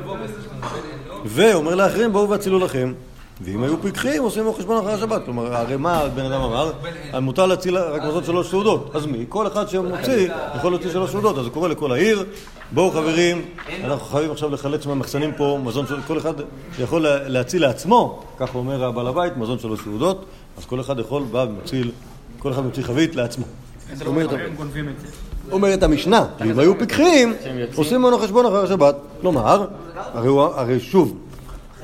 ואומר 1.26 1.76
לאחרים, 1.76 2.14
בואו 2.14 2.30
והצילו 2.30 2.60
לכם. 2.60 2.94
ואם 3.42 3.64
היו 3.64 3.82
פיקחים, 3.82 4.24
עושים 4.24 4.44
לו 4.44 4.54
חשבון 4.54 4.78
אחרי 4.78 4.94
השבת. 4.94 5.22
כלומר, 5.26 5.56
הרי 5.56 5.78
מה 5.78 6.04
בן 6.16 6.26
אדם 6.26 6.42
אמר? 6.42 6.72
מותר 7.22 7.46
להציל 7.46 7.78
רק 7.78 8.02
מזון 8.04 8.24
שלוש 8.24 8.48
סעודות. 8.52 8.92
אז 8.96 9.06
מי? 9.06 9.26
כל 9.30 9.48
אחד 9.48 9.70
שמוציא 9.70 10.30
יכול 10.56 10.72
להוציא 10.72 10.92
שלוש 10.92 11.12
סעודות. 11.12 11.38
אז 11.38 11.46
הוא 11.46 11.54
קורא 11.54 11.68
לכל 11.68 11.92
העיר, 11.92 12.26
בואו 12.72 12.92
חברים, 12.92 13.42
אנחנו 13.84 14.06
חייבים 14.06 14.32
עכשיו 14.32 14.50
לחלץ 14.54 14.86
מהמחסנים 14.86 15.32
פה 15.38 15.60
מזון 15.64 15.88
של... 15.88 16.02
כל 16.08 16.18
אחד 16.18 16.34
יכול 16.80 17.02
לה- 17.02 17.28
להציל 17.30 17.62
לעצמו, 17.62 18.24
כך 18.40 18.56
אומר 18.56 18.84
הבעל 18.86 19.08
הבית, 19.08 19.38
מזון 19.38 19.60
שלוש 19.60 19.80
סעודות. 19.84 20.26
אז 20.58 20.66
כל 20.66 20.80
אחד 20.80 21.00
יכול, 21.00 21.24
בא 21.32 21.46
ומציל, 21.50 21.92
כל 22.42 22.52
אחד 22.52 22.62
מוציא 22.64 22.84
חבית 22.84 23.16
לעצמו. 23.16 23.46
לא 24.06 24.06
אומרת- 24.10 24.30
המשנה, 25.84 26.26
אם 26.46 26.60
היו 26.60 26.80
פיקחים, 26.80 27.34
עושים 27.76 28.02
ממנו 28.02 28.18
חשבון 28.18 28.46
אחרי 28.46 28.64
השבת. 28.64 28.96
כלומר, 29.22 29.68
הרי, 30.56 30.80
שוב, 30.80 31.18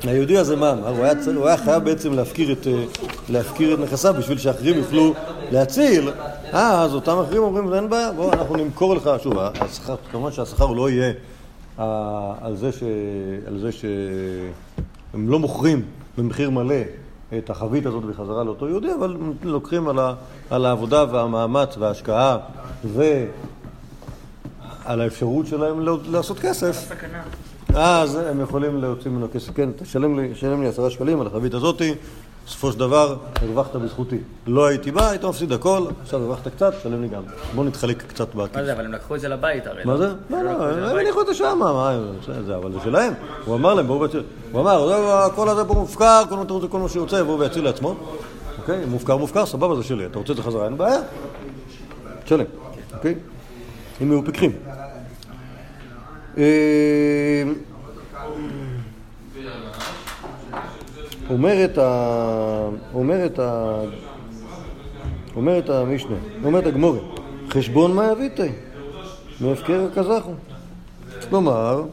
היהודי 0.03 0.37
הזה 0.37 0.55
מה 0.55 0.71
אמר? 0.71 0.87
הוא 0.89 1.03
היה, 1.03 1.15
צר- 1.15 1.35
הוא 1.35 1.47
היה 1.47 1.57
חייב 1.57 1.83
בעצם 1.83 2.13
להפקיר 2.13 2.51
את, 2.51 2.67
אה, 2.67 2.83
להפקיר 3.29 3.73
את 3.73 3.79
נכסיו 3.79 4.13
בשביל 4.19 4.37
שאחרים 4.37 4.77
יוכלו 4.77 5.13
להציל. 5.51 6.09
אה, 6.53 6.81
אז 6.83 6.93
אותם 6.93 7.17
אחרים 7.25 7.43
אומרים, 7.43 7.73
אין 7.73 7.89
בעיה, 7.89 8.11
בוא, 8.11 8.33
אנחנו 8.33 8.55
נמכור 8.55 8.95
לך. 8.95 9.09
שוב, 9.23 9.33
השכר, 9.37 9.95
כמובן 10.11 10.31
שהשכר 10.31 10.65
לא 10.67 10.89
יהיה 10.89 11.13
על 12.41 12.55
זה, 12.55 12.71
ש, 12.71 12.83
על 13.47 13.59
זה 13.59 13.71
שהם 13.71 15.29
לא 15.29 15.39
מוכרים 15.39 15.81
במחיר 16.17 16.49
מלא 16.49 16.75
את 17.37 17.49
החבית 17.49 17.85
הזאת 17.85 18.03
בחזרה 18.03 18.43
לאותו 18.43 18.69
יהודי, 18.69 18.93
אבל 18.99 19.17
לוקחים 19.43 19.87
על, 19.87 19.99
ה, 19.99 20.13
על 20.49 20.65
העבודה 20.65 21.05
והמאמץ 21.11 21.77
וההשקעה 21.77 22.37
ועל 22.93 23.27
האפשרות 25.01 25.47
שלהם 25.47 25.79
לא- 25.79 25.99
לעשות 26.11 26.39
כסף. 26.39 26.91
אז 27.75 28.15
הם 28.15 28.41
יכולים 28.41 28.81
להוציא 28.81 29.11
ממנו 29.11 29.27
כסף. 29.33 29.53
כן, 29.55 29.69
תשלם 29.75 30.19
לי, 30.19 30.33
תשלם 30.33 30.61
לי 30.61 30.67
עשרה 30.67 30.89
שקלים 30.89 31.21
על 31.21 31.27
החבית 31.27 31.53
הזאתי, 31.53 31.93
בסופו 32.47 32.71
של 32.71 32.79
דבר 32.79 33.15
הרווחת 33.41 33.75
בזכותי. 33.75 34.17
לא 34.47 34.65
הייתי 34.65 34.91
בא, 34.91 35.09
היית 35.09 35.23
מפסיד 35.23 35.51
הכל, 35.51 35.85
עכשיו 36.01 36.21
הרווחת 36.21 36.47
קצת, 36.47 36.73
תשלם 36.79 37.01
לי 37.01 37.07
גם. 37.07 37.23
בוא 37.55 37.65
נתחלק 37.65 38.03
קצת 38.07 38.35
מה 38.35 38.43
בכיס. 38.43 38.65
זה, 38.65 38.73
אבל 38.73 38.85
הם 38.85 38.93
לקחו 38.93 39.15
את 39.15 39.19
זה 39.19 39.27
לבית 39.27 39.67
הרי. 39.67 39.81
מה 39.85 39.97
זה? 39.97 40.13
לא, 40.29 40.41
לא, 40.43 40.49
הם 40.89 40.97
הניחו 40.97 41.21
את 41.21 41.27
זה 41.27 41.33
שמה, 41.33 41.55
מה, 41.55 41.99
זה, 42.45 42.55
אבל 42.55 42.71
זה 42.71 42.79
שלהם. 42.83 43.13
הוא 43.45 43.55
אמר 43.55 43.73
להם, 43.73 43.87
בואו 43.87 43.99
ויציל. 43.99 44.23
הוא 44.51 44.61
אמר, 44.61 44.87
"זה, 44.87 45.25
הכל 45.25 45.49
הזה 45.49 45.65
פה 45.65 45.73
מופקר, 45.73 46.23
כל 46.29 46.35
מה 46.35 46.41
אתה 46.41 46.53
רוצה, 46.53 46.67
כל 46.67 46.79
מה 46.79 46.89
שהוא 46.89 47.01
רוצה, 47.03 47.19
יבוא 47.19 47.39
ויציל 47.39 47.63
לעצמו. 47.63 47.95
אוקיי? 48.59 48.85
מופקר, 48.85 49.17
מופקר, 49.17 49.45
סבבה, 49.45 49.75
זה 49.75 49.83
שלי. 49.83 50.05
אתה 50.05 50.19
רוצה 50.19 50.31
את 50.31 50.37
זה 50.37 50.43
חזרה, 50.43 50.65
אין 50.65 50.77
בעיה. 50.77 50.99
תשלם, 52.25 52.45
אוקיי? 52.93 53.15
אם 54.01 54.11
יהיו 54.11 54.25
פיקחים. 54.25 54.51
אומרת 61.29 61.77
ה... 61.77 62.69
אומרת 62.93 63.39
ה... 63.39 63.79
אומרת 65.35 65.69
המשנה, 65.69 66.15
אומרת 66.43 66.65
הגמורה, 66.65 66.99
חשבון 67.49 67.95
מה 67.95 68.11
יביתי? 68.11 68.51
מהפקר 69.41 69.87
הקזחו. 69.91 70.31
כלומר, 71.29 71.83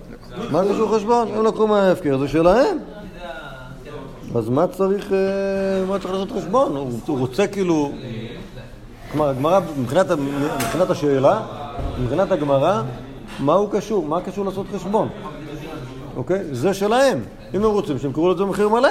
מה 0.50 0.62
קשור 0.70 0.96
חשבון? 0.96 1.28
הם 1.34 1.44
לקחו 1.44 1.66
מההפקר, 1.66 2.18
זה 2.18 2.28
שלהם. 2.28 2.78
אז 4.36 4.48
מה 4.48 4.66
צריך, 4.66 5.12
אה, 5.12 5.18
מה 5.88 5.98
צריך 5.98 6.14
לעשות 6.14 6.32
חשבון? 6.32 6.76
הוא 7.06 7.18
רוצה 7.18 7.46
כאילו... 7.46 7.92
כלומר, 9.12 9.28
הגמרא, 9.28 9.60
מבחינת 9.78 10.90
השאלה, 10.90 11.40
מבחינת 12.02 12.32
הגמרא, 12.32 12.82
מה 13.40 13.54
הוא 13.54 13.68
קשור? 13.72 14.06
מה 14.06 14.20
קשור 14.20 14.44
לעשות 14.44 14.66
חשבון? 14.74 15.08
אוקיי? 16.16 16.44
זה 16.52 16.74
שלהם. 16.74 17.20
אם 17.54 17.64
הם 17.64 17.70
רוצים, 17.70 17.98
שהם 17.98 18.12
קראו 18.12 18.34
לזה 18.34 18.44
במחיר 18.44 18.68
מלא. 18.68 18.88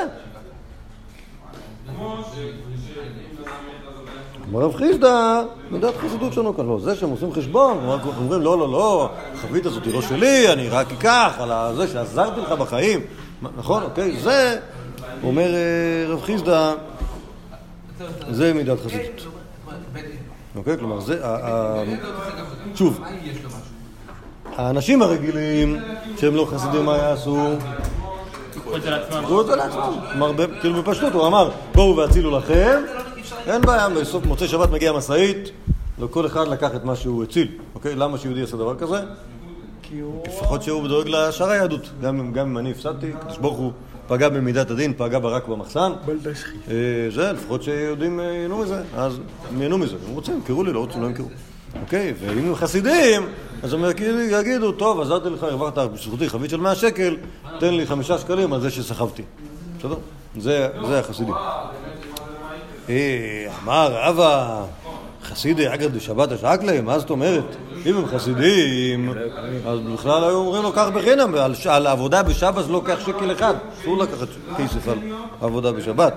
רב 4.53 4.75
חיסדא, 4.75 5.43
מידת 5.71 5.93
חסידות 5.97 6.33
שלנו 6.33 6.55
כאן. 6.55 6.65
לא, 6.65 6.79
זה 6.79 6.95
שהם 6.95 7.09
עושים 7.09 7.33
חשבון, 7.33 7.77
אומרים, 8.17 8.41
לא, 8.41 8.57
לא, 8.57 8.71
לא, 8.71 9.09
החבית 9.33 9.65
הזאת 9.65 9.85
היא 9.85 9.93
לא 9.93 10.01
שלי, 10.01 10.53
אני 10.53 10.69
רק 10.69 10.91
אקח 10.91 11.33
על 11.39 11.75
זה 11.75 11.87
שעזרתי 11.87 12.41
לך 12.41 12.51
בחיים. 12.51 12.99
נכון, 13.57 13.83
אוקיי, 13.83 14.19
זה, 14.19 14.59
אומר 15.23 15.53
אה, 15.53 16.13
רב 16.13 16.21
חיסדא, 16.21 16.73
זה 18.29 18.53
מידת 18.53 18.79
חסידות. 18.79 19.27
אוקיי, 20.55 20.77
כלומר, 20.77 20.99
זה, 20.99 21.21
שוב, 22.75 23.01
האנשים 24.55 25.01
הרגילים, 25.01 25.79
שהם 26.17 26.35
לא 26.35 26.47
חסידים, 26.51 26.85
מה 26.85 26.97
יעשו? 26.97 27.37
קחו 28.73 28.77
את 28.77 28.83
זה 28.83 28.89
לעצמם. 28.89 29.23
קחו 29.25 29.41
את 29.41 29.45
זה 29.45 29.55
לעצמם. 29.55 29.93
כאילו 30.61 30.83
בפשטות, 30.83 31.13
הוא 31.13 31.27
אמר, 31.27 31.49
בואו 31.75 31.97
והצילו 31.97 32.37
לכם, 32.37 32.81
אין 33.47 33.61
בעיה, 33.61 33.89
בסוף 33.89 34.25
מוצאי 34.25 34.47
שבת 34.47 34.69
מגיעה 34.71 34.97
משאית, 34.97 35.49
וכל 35.99 36.25
אחד 36.25 36.47
לקח 36.47 36.75
את 36.75 36.83
מה 36.83 36.95
שהוא 36.95 37.23
הציל. 37.23 37.47
אוקיי? 37.75 37.95
למה 37.95 38.17
שיהודי 38.17 38.39
יעשה 38.39 38.57
דבר 38.57 38.75
כזה? 38.75 38.95
לפחות 40.27 40.63
שהוא 40.63 40.87
דואג 40.87 41.07
לשאר 41.07 41.49
היהדות. 41.49 41.89
גם, 42.01 42.19
אם- 42.37 42.57
אני 42.57 42.71
הפסדתי, 42.71 43.11
הקדוש 43.13 43.37
ברוך 43.37 43.57
הוא 43.57 43.71
פגע 44.07 44.29
במידת 44.29 44.71
הדין, 44.71 44.93
פגע 44.97 45.19
בה 45.19 45.29
רק 45.29 45.47
במחסן. 45.47 45.91
אה, 46.69 46.73
זה, 47.09 47.31
לפחות 47.31 47.63
שיהודים 47.63 48.19
אה, 48.19 48.25
ייהנו 48.25 48.57
מזה, 48.57 48.81
אז 48.97 49.19
הם 49.49 49.59
ייהנו 49.61 49.77
מזה. 49.77 49.95
הם 50.07 50.13
רוצים, 50.15 50.35
ימכרו 50.35 50.63
לי, 50.63 50.73
לא 50.73 50.79
רוצים, 50.79 51.01
לא 51.01 51.07
ימכרו. 51.07 51.27
אוקיי? 51.81 52.13
ואם 52.19 52.47
הם 52.47 52.55
חסידים, 52.55 53.21
אז 53.63 53.73
הם 53.73 53.85
יגידו- 53.85 54.19
יגידו, 54.19 54.71
טוב, 54.71 55.01
עזרתי 55.01 55.29
לך, 55.29 55.43
הרווחת 55.43 55.77
בזכותי 55.77 56.29
חבית 56.29 56.49
של 56.49 56.57
100 56.59 56.75
שקל, 56.75 57.17
תן 57.59 57.73
לי 57.73 57.87
חמישה 57.87 58.17
שקלים 58.17 58.53
על 58.53 58.61
זה 58.61 58.71
שסחבתי. 58.71 59.23
בסדר? 59.79 59.95
זה, 60.39 60.69
החסידים. 60.99 61.33
אה, 62.89 63.47
אמר 63.63 63.93
רבא, 64.03 64.63
חסידי 65.23 65.73
אגרא 65.73 65.87
דשבת 65.87 66.31
השקלה, 66.31 66.81
מה 66.81 66.99
זאת 66.99 67.09
אומרת? 67.09 67.43
אם 67.85 67.97
הם 67.97 68.05
חסידים, 68.07 69.13
אז 69.67 69.79
בכלל 69.93 70.23
היו 70.23 70.35
אומרים 70.35 70.63
לו 70.63 70.71
קח 70.71 70.87
בחינם, 70.93 71.35
על 71.69 71.87
עבודה 71.87 72.23
בשבת 72.23 72.65
לא 72.69 72.81
קח 72.85 72.99
שקל 72.99 73.31
אחד, 73.31 73.53
אסור 73.81 73.97
לקחת 74.03 74.27
כסף 74.57 74.87
על 74.87 74.97
עבודה 75.41 75.71
בשבת. 75.71 76.13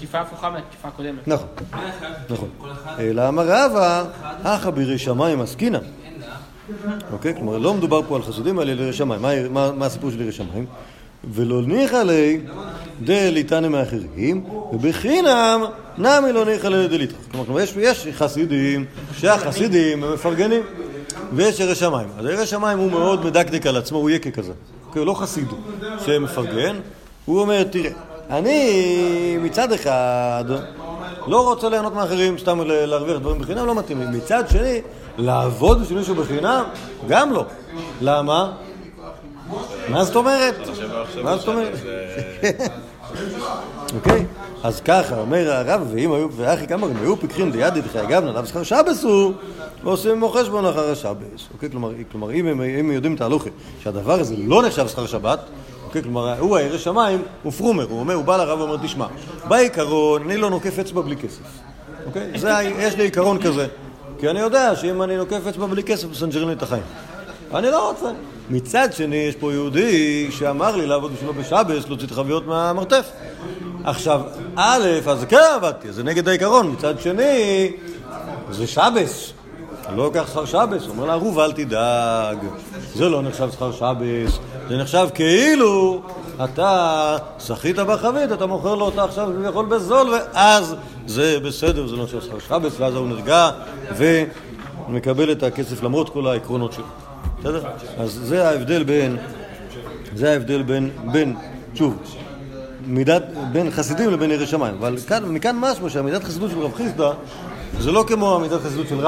תקיפה 0.00 0.20
הפוכה 0.20 0.50
מהתקיפה 0.50 0.88
הקודמת. 0.88 1.28
נכון, 1.28 1.46
נכון. 2.30 2.48
אלא 2.98 3.28
אמר 3.28 3.42
רבא, 3.48 4.04
הכא 4.44 4.70
בירי 4.70 4.98
שמיים 4.98 5.40
עסקינא. 5.40 5.78
אוקיי? 7.12 7.34
כלומר, 7.34 7.58
לא 7.58 7.74
מדובר 7.74 8.00
פה 8.08 8.16
על 8.16 8.22
חסידים, 8.22 8.60
אלא 8.60 8.70
על 8.72 8.80
ירי 8.80 8.92
שמיים. 8.92 9.22
מה- 9.54 9.86
הסיפור 9.86 10.10
של 10.10 10.20
ירי 10.20 10.32
שמיים? 10.32 10.66
ולא 11.34 11.62
ניחא 11.62 11.96
ליה 11.96 12.38
דליתנא 13.02 13.68
מאחרים, 13.68 14.44
ובחינם 14.72 15.60
נמי 15.98 16.32
לא 16.32 16.44
ניחא 16.44 16.66
ליה 16.66 16.86
דליתרא. 16.88 17.18
כלומר, 17.46 17.60
יש, 17.60 17.74
יש 17.76 18.06
חסידים, 18.12 18.84
שהחסידים 19.18 20.04
הם 20.04 20.12
מפרגנים, 20.14 20.62
ויש 21.32 21.60
ירי 21.60 21.74
שמיים. 21.74 22.08
אז 22.18 22.24
ירי 22.26 22.46
שמיים 22.46 22.78
הוא 22.78 22.90
מאוד 22.90 23.24
מדקדק 23.26 23.66
על 23.66 23.76
עצמו, 23.76 23.98
הוא 23.98 24.10
יקה 24.10 24.30
כזה. 24.30 24.52
אוקיי, 24.86 25.00
הוא 25.00 25.06
לא 25.06 25.14
חסיד 25.14 25.46
שמפרגן, 26.06 26.76
הוא 27.24 27.40
אומר, 27.40 27.62
תראה, 27.62 27.90
אני 28.30 29.36
מצד 29.40 29.72
אחד 29.72 30.44
לא 31.26 31.44
רוצה 31.44 31.68
ליהנות 31.68 31.94
מאחרים, 31.94 32.38
סתם 32.38 32.60
להרוויח 32.64 33.18
דברים 33.18 33.38
בחינם, 33.38 33.66
לא 33.66 33.74
מתאים 33.74 34.00
לי. 34.00 34.18
מצד 34.18 34.44
שני, 34.48 34.80
לעבוד 35.18 35.82
בשביל 35.82 35.98
מישהו 35.98 36.14
בחינם, 36.14 36.64
גם 37.08 37.32
לא. 37.32 37.44
למה? 38.00 38.52
מה 39.88 40.04
זאת 40.04 40.16
אומרת? 40.16 40.54
מה 41.22 41.36
זאת 41.36 41.48
אומרת? 41.48 41.72
אוקיי? 43.94 44.26
אז 44.62 44.80
ככה, 44.80 45.20
אומר 45.20 45.52
הרב, 45.52 45.88
ואם 45.92 46.12
היו, 46.12 46.28
ואחי 46.36 46.66
כמה, 46.66 46.86
אם 46.86 46.96
היו 47.02 47.16
פיקחים 47.16 47.50
דידי 47.50 47.80
דחי 47.80 48.00
אגב 48.00 48.24
נדב 48.24 48.44
שכר 48.44 48.62
שבס 48.62 49.04
הוא, 49.04 49.32
ועושים 49.84 50.10
עמו 50.10 50.28
חשבון 50.28 50.66
אחר 50.66 50.90
השבס. 50.90 51.48
אוקיי? 51.54 51.68
כלומר, 52.10 52.30
אם 52.30 52.46
הם 52.46 52.92
יודעים 52.92 53.14
את 53.14 53.20
ההלוכה, 53.20 53.50
שהדבר 53.82 54.20
הזה 54.20 54.34
לא 54.38 54.62
נחשב 54.62 54.88
שכר 54.88 55.06
שבת, 55.06 55.40
אוקיי? 55.90 56.02
כלומר, 56.02 56.38
הוא 56.38 56.56
הירא 56.56 56.78
שמיים, 56.78 57.22
הוא 57.42 57.52
פרומר, 57.52 57.86
הוא 57.88 58.00
אומר, 58.00 58.14
הוא 58.14 58.24
בא 58.24 58.36
לרב 58.36 58.60
ואומר, 58.60 58.76
תשמע, 58.82 59.06
בעיקרון, 59.48 60.22
אני 60.22 60.36
לא 60.36 60.50
נוקף 60.50 60.78
אצבע 60.78 61.00
בלי 61.00 61.16
כסף. 61.16 61.42
אוקיי? 62.06 62.38
זה, 62.38 62.50
יש 62.78 62.94
לי 62.96 63.02
עיקרון 63.02 63.42
כזה. 63.42 63.66
כי 64.18 64.30
אני 64.30 64.40
יודע 64.40 64.76
שאם 64.76 65.02
אני 65.02 65.16
נוקף 65.16 65.46
אצבע 65.48 65.66
בלי 65.66 65.82
כסף, 65.82 66.08
מסנג'רים 66.10 66.48
לי 66.48 66.54
את 66.54 66.62
החיים. 66.62 66.82
אני 67.54 67.66
לא 67.70 67.90
רוצה. 67.90 68.10
מצד 68.50 68.92
שני, 68.92 69.16
יש 69.16 69.36
פה 69.36 69.52
יהודי 69.52 70.28
שאמר 70.30 70.76
לי 70.76 70.86
לעבוד 70.86 71.12
בשבילו 71.12 71.34
בשבס, 71.34 71.88
להוציא 71.88 72.06
את 72.06 72.12
החביות 72.12 72.46
מהמרתף. 72.46 73.10
עכשיו, 73.84 74.20
א', 74.56 74.86
אז 75.06 75.24
כן 75.28 75.40
עבדתי, 75.54 75.92
זה 75.92 76.02
נגד 76.02 76.28
העיקרון. 76.28 76.70
מצד 76.70 77.00
שני, 77.00 77.72
זה 78.50 78.66
שבס. 78.66 79.32
לא 79.96 80.04
לוקח 80.04 80.28
שכר 80.30 80.44
שבס. 80.44 80.88
אומר 80.88 81.04
לערוב, 81.04 81.38
אל 81.38 81.52
תדאג. 81.52 82.38
זה 82.94 83.08
לא 83.08 83.22
נחשב 83.22 83.50
שכר 83.52 83.72
שבס. 83.72 84.38
זה 84.70 84.76
נחשב 84.76 85.08
כאילו 85.14 86.02
אתה 86.44 87.16
שחית 87.38 87.76
בחבית, 87.76 88.32
אתה 88.32 88.46
מוכר 88.46 88.74
לו 88.74 88.84
אותה 88.84 89.04
עכשיו 89.04 89.30
כביכול 89.36 89.66
בזול, 89.66 90.08
ואז 90.08 90.74
זה 91.06 91.40
בסדר, 91.40 91.86
זה 91.86 91.96
לא 91.96 92.04
נחשב 92.04 92.20
שכר 92.20 92.38
שבס, 92.38 92.80
ואז 92.80 92.94
הוא 92.94 93.08
נרגע 93.08 93.50
ומקבל 93.96 95.32
את 95.32 95.42
הכסף 95.42 95.82
למרות 95.82 96.08
כל 96.08 96.26
העקרונות 96.26 96.72
שלו. 96.72 96.84
בסדר? 97.40 97.62
אז 97.98 98.20
זה 98.22 98.48
ההבדל 98.48 98.82
בין, 98.82 99.16
זה 100.14 100.32
ההבדל 100.32 100.62
בין, 100.62 100.90
בין, 101.12 101.36
שוב, 101.74 101.96
מידת, 102.86 103.22
בין 103.52 103.70
חסידים 103.70 104.10
לבין 104.10 104.30
ירי 104.30 104.46
שמיים. 104.46 104.74
אבל 104.78 104.96
כאן, 105.08 105.24
מכאן 105.24 105.56
משמע 105.56 105.90
שהמידת 105.90 106.24
חסידות 106.24 106.50
של 106.50 106.58
רב 106.58 106.74
חיסדא 106.74 107.10
זה 107.78 107.92
לא 107.92 108.04
כמו 108.08 108.34
המידת 108.34 108.60
חסידות 108.60 108.88
של. 108.88 109.06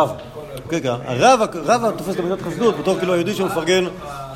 אוקיי, 0.65 0.83
כי 0.83 0.89
הרב, 0.89 1.41
רבא 1.55 1.91
תופס 1.91 2.15
את 2.15 2.21
המידת 2.21 2.43
חסידות 2.43 2.79
בתור 2.79 2.99
כאילו 2.99 3.13
היהודי 3.13 3.35
שמפרגן 3.35 3.85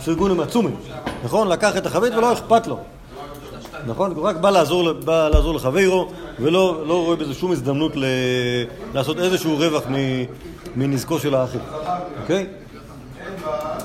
פרגונים 0.07 0.41
עצומים. 0.41 0.77
נכון? 1.25 1.49
לקח 1.49 1.77
את 1.77 1.87
החבית 1.87 2.15
ולא 2.15 2.33
אכפת 2.33 2.67
לו. 2.67 2.79
נכון? 3.87 4.13
הוא 4.17 4.25
רק 4.25 4.37
בא 4.37 4.51
לעזור, 4.51 4.93
בא 4.93 5.29
לעזור 5.29 5.55
לחברו 5.55 6.09
ולא 6.41 6.83
לא 6.87 7.05
רואה 7.05 7.17
בזה 7.17 7.35
שום 7.35 7.53
הזדמנות 7.53 7.93
ל... 7.97 8.05
לעשות 8.95 9.19
איזשהו 9.19 9.57
רווח. 9.57 9.83
מנזקו 10.77 11.19
של 11.19 11.35
האחר. 11.35 11.59
אוקיי? 12.23 12.47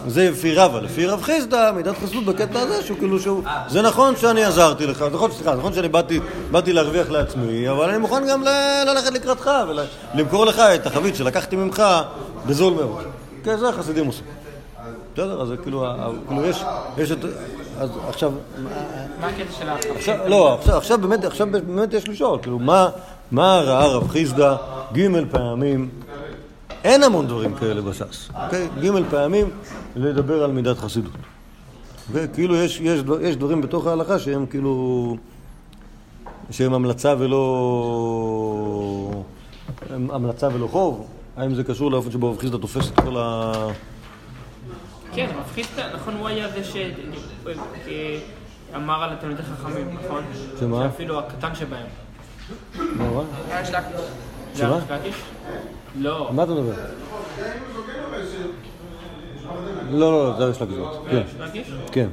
זה 0.08 0.30
לפי 0.30 0.56
רבא, 0.56 0.80
לפי 0.80 1.06
רב 1.06 1.22
חיסדא, 1.22 1.72
מידת 1.76 1.96
חסידות 2.04 2.26
בקטע 2.26 2.60
הזה, 2.60 2.84
שהוא 2.84 2.98
כאילו 2.98 3.20
שהוא... 3.20 3.44
זה 3.68 3.82
נכון 3.82 4.16
שאני 4.16 4.44
עזרתי 4.44 4.88
לך, 4.88 5.06
נכון, 5.14 5.32
סליחה, 5.32 5.56
נכון 5.56 5.74
שאני 5.74 5.88
באתי, 5.88 6.20
באתי 6.52 6.74
להרוויח 6.74 7.10
לעצמי, 7.10 7.70
אבל 7.70 7.90
אני 7.90 7.98
מוכן 7.98 8.28
גם 8.30 8.44
ל- 8.44 8.84
ללכת 8.88 9.12
לקראתך 9.14 9.52
ולמכור 10.16 10.46
לך 10.46 10.60
את 10.60 10.86
החבית 10.88 11.16
שלקחתי 11.16 11.56
ממך 11.56 11.84
בזול 12.46 12.74
מאוד. 12.74 13.04
כן, 13.44 13.58
זה 13.58 13.70
החסידים 13.70 14.06
עושים. 14.08 14.41
בסדר? 15.14 15.42
אז 15.42 15.54
כאילו, 15.64 15.86
כאילו 16.28 16.46
יש, 16.46 16.64
יש 16.98 17.12
את... 17.12 17.18
אז 17.80 17.90
עכשיו, 18.08 18.32
מה 19.22 19.28
הקטע 19.28 19.52
של 19.60 19.70
ה... 19.70 19.76
עכשיו, 19.96 20.18
לא, 20.28 20.58
עכשיו, 20.68 20.98
באמת, 21.02 21.24
עכשיו 21.26 21.48
באמת 21.52 21.94
יש 21.94 22.10
לשאול, 22.10 22.40
כאילו, 22.42 22.60
מה, 22.60 22.90
מה 23.32 23.62
ראה 23.66 23.88
רב 23.88 24.08
חיסדא 24.08 24.56
ג' 24.94 25.08
פעמים, 25.32 25.90
אין 26.84 27.04
המון 27.04 27.28
דברים 27.28 27.56
כאלה 27.56 27.82
בש"ס, 27.82 28.30
אוקיי? 28.46 28.68
ג' 28.82 29.10
פעמים 29.10 29.50
לדבר 29.96 30.44
על 30.44 30.52
מידת 30.52 30.78
חסידות. 30.78 31.12
אוקיי? 32.10 32.28
כאילו 32.34 32.56
יש, 32.56 32.80
יש, 32.82 33.00
דבר- 33.00 33.22
יש 33.22 33.36
דברים 33.36 33.62
בתוך 33.62 33.88
ההלכה 33.88 34.20
שהם 34.20 34.46
כאילו, 34.46 35.16
שהם 36.52 36.74
המלצה 36.74 37.16
ולא, 37.18 37.44
המלצה 39.90 40.48
ולא 40.54 40.68
חוב. 40.68 41.06
האם 41.38 41.56
זה 41.56 41.64
קשור 41.64 41.92
לאופן 41.92 42.12
שבו 42.12 42.32
רב 42.32 42.40
חיסדא 42.40 42.58
תופס 42.58 42.90
את 42.90 43.00
כל 43.00 43.18
ה... 43.18 43.52
כן, 45.16 45.28
רב 45.38 45.52
חיסדא, 45.54 45.94
נכון, 45.96 46.14
הוא 46.16 46.28
היה 46.28 46.48
זה 46.50 46.62
שאמר 48.72 49.04
על 49.04 49.14
התלמידי 49.14 49.44
חכמים, 49.44 49.98
נכון? 50.06 50.24
שמה? 50.60 50.84
שאפילו 50.92 51.20
הקטן 51.20 51.56
שבהם. 51.56 51.86
מה. 52.76 53.22
זה 54.54 54.62
שמה? 54.62 54.80
לא. 56.00 56.30
מה 56.34 56.44
אתה 56.44 56.52
מדבר? 56.52 56.74
לא, 59.92 60.12
לא, 60.12 60.30
לא, 60.30 60.38
זה 60.46 60.52
יש 60.52 60.62
לה 60.62 60.68
גזרות. 60.68 61.06
כן? 61.12 61.22
כן. 61.92 62.08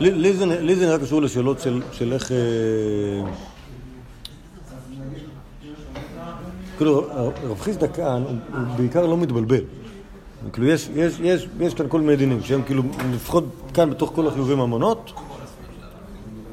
לי- 0.00 0.32
זה 0.32 0.46
זה 0.76 0.86
נראה 0.86 0.98
קשור 0.98 1.22
לשאלות 1.22 1.60
של- 1.60 1.82
של 1.92 2.12
איך... 2.12 2.32
אה, 2.32 2.36
כאילו, 6.82 7.04
רב 7.50 7.60
חיסדא 7.60 7.86
כאן, 7.94 8.22
הוא 8.26 8.34
בעיקר 8.76 9.06
לא 9.06 9.16
מתבלבל. 9.16 9.60
כאילו, 10.52 10.66
יש- 10.68 10.88
יש- 10.94 11.20
יש 11.20 11.48
יש 11.60 11.74
כאן 11.74 11.86
כל 11.88 12.00
מיני 12.00 12.16
דינים, 12.16 12.42
שהם 12.42 12.62
כאילו, 12.66 12.82
לפחות 13.14 13.44
כאן 13.74 13.90
בתוך 13.90 14.12
כל 14.14 14.26
החיובים 14.28 14.60
המונות, 14.60 15.12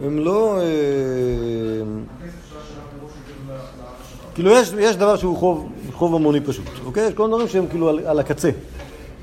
הם 0.05 0.17
לא... 0.19 0.57
אה, 0.57 0.63
כאילו 4.35 4.51
יש, 4.51 4.73
יש 4.79 4.95
דבר 4.95 5.15
שהוא 5.17 5.37
חוב, 5.37 5.69
חוב 5.93 6.15
המוני 6.15 6.41
פשוט, 6.41 6.65
אוקיי? 6.85 7.07
יש 7.07 7.13
כל 7.13 7.23
מיני 7.23 7.33
דברים 7.33 7.47
שהם 7.47 7.67
כאילו 7.67 7.89
על, 7.89 7.99
על 8.05 8.19
הקצה, 8.19 8.49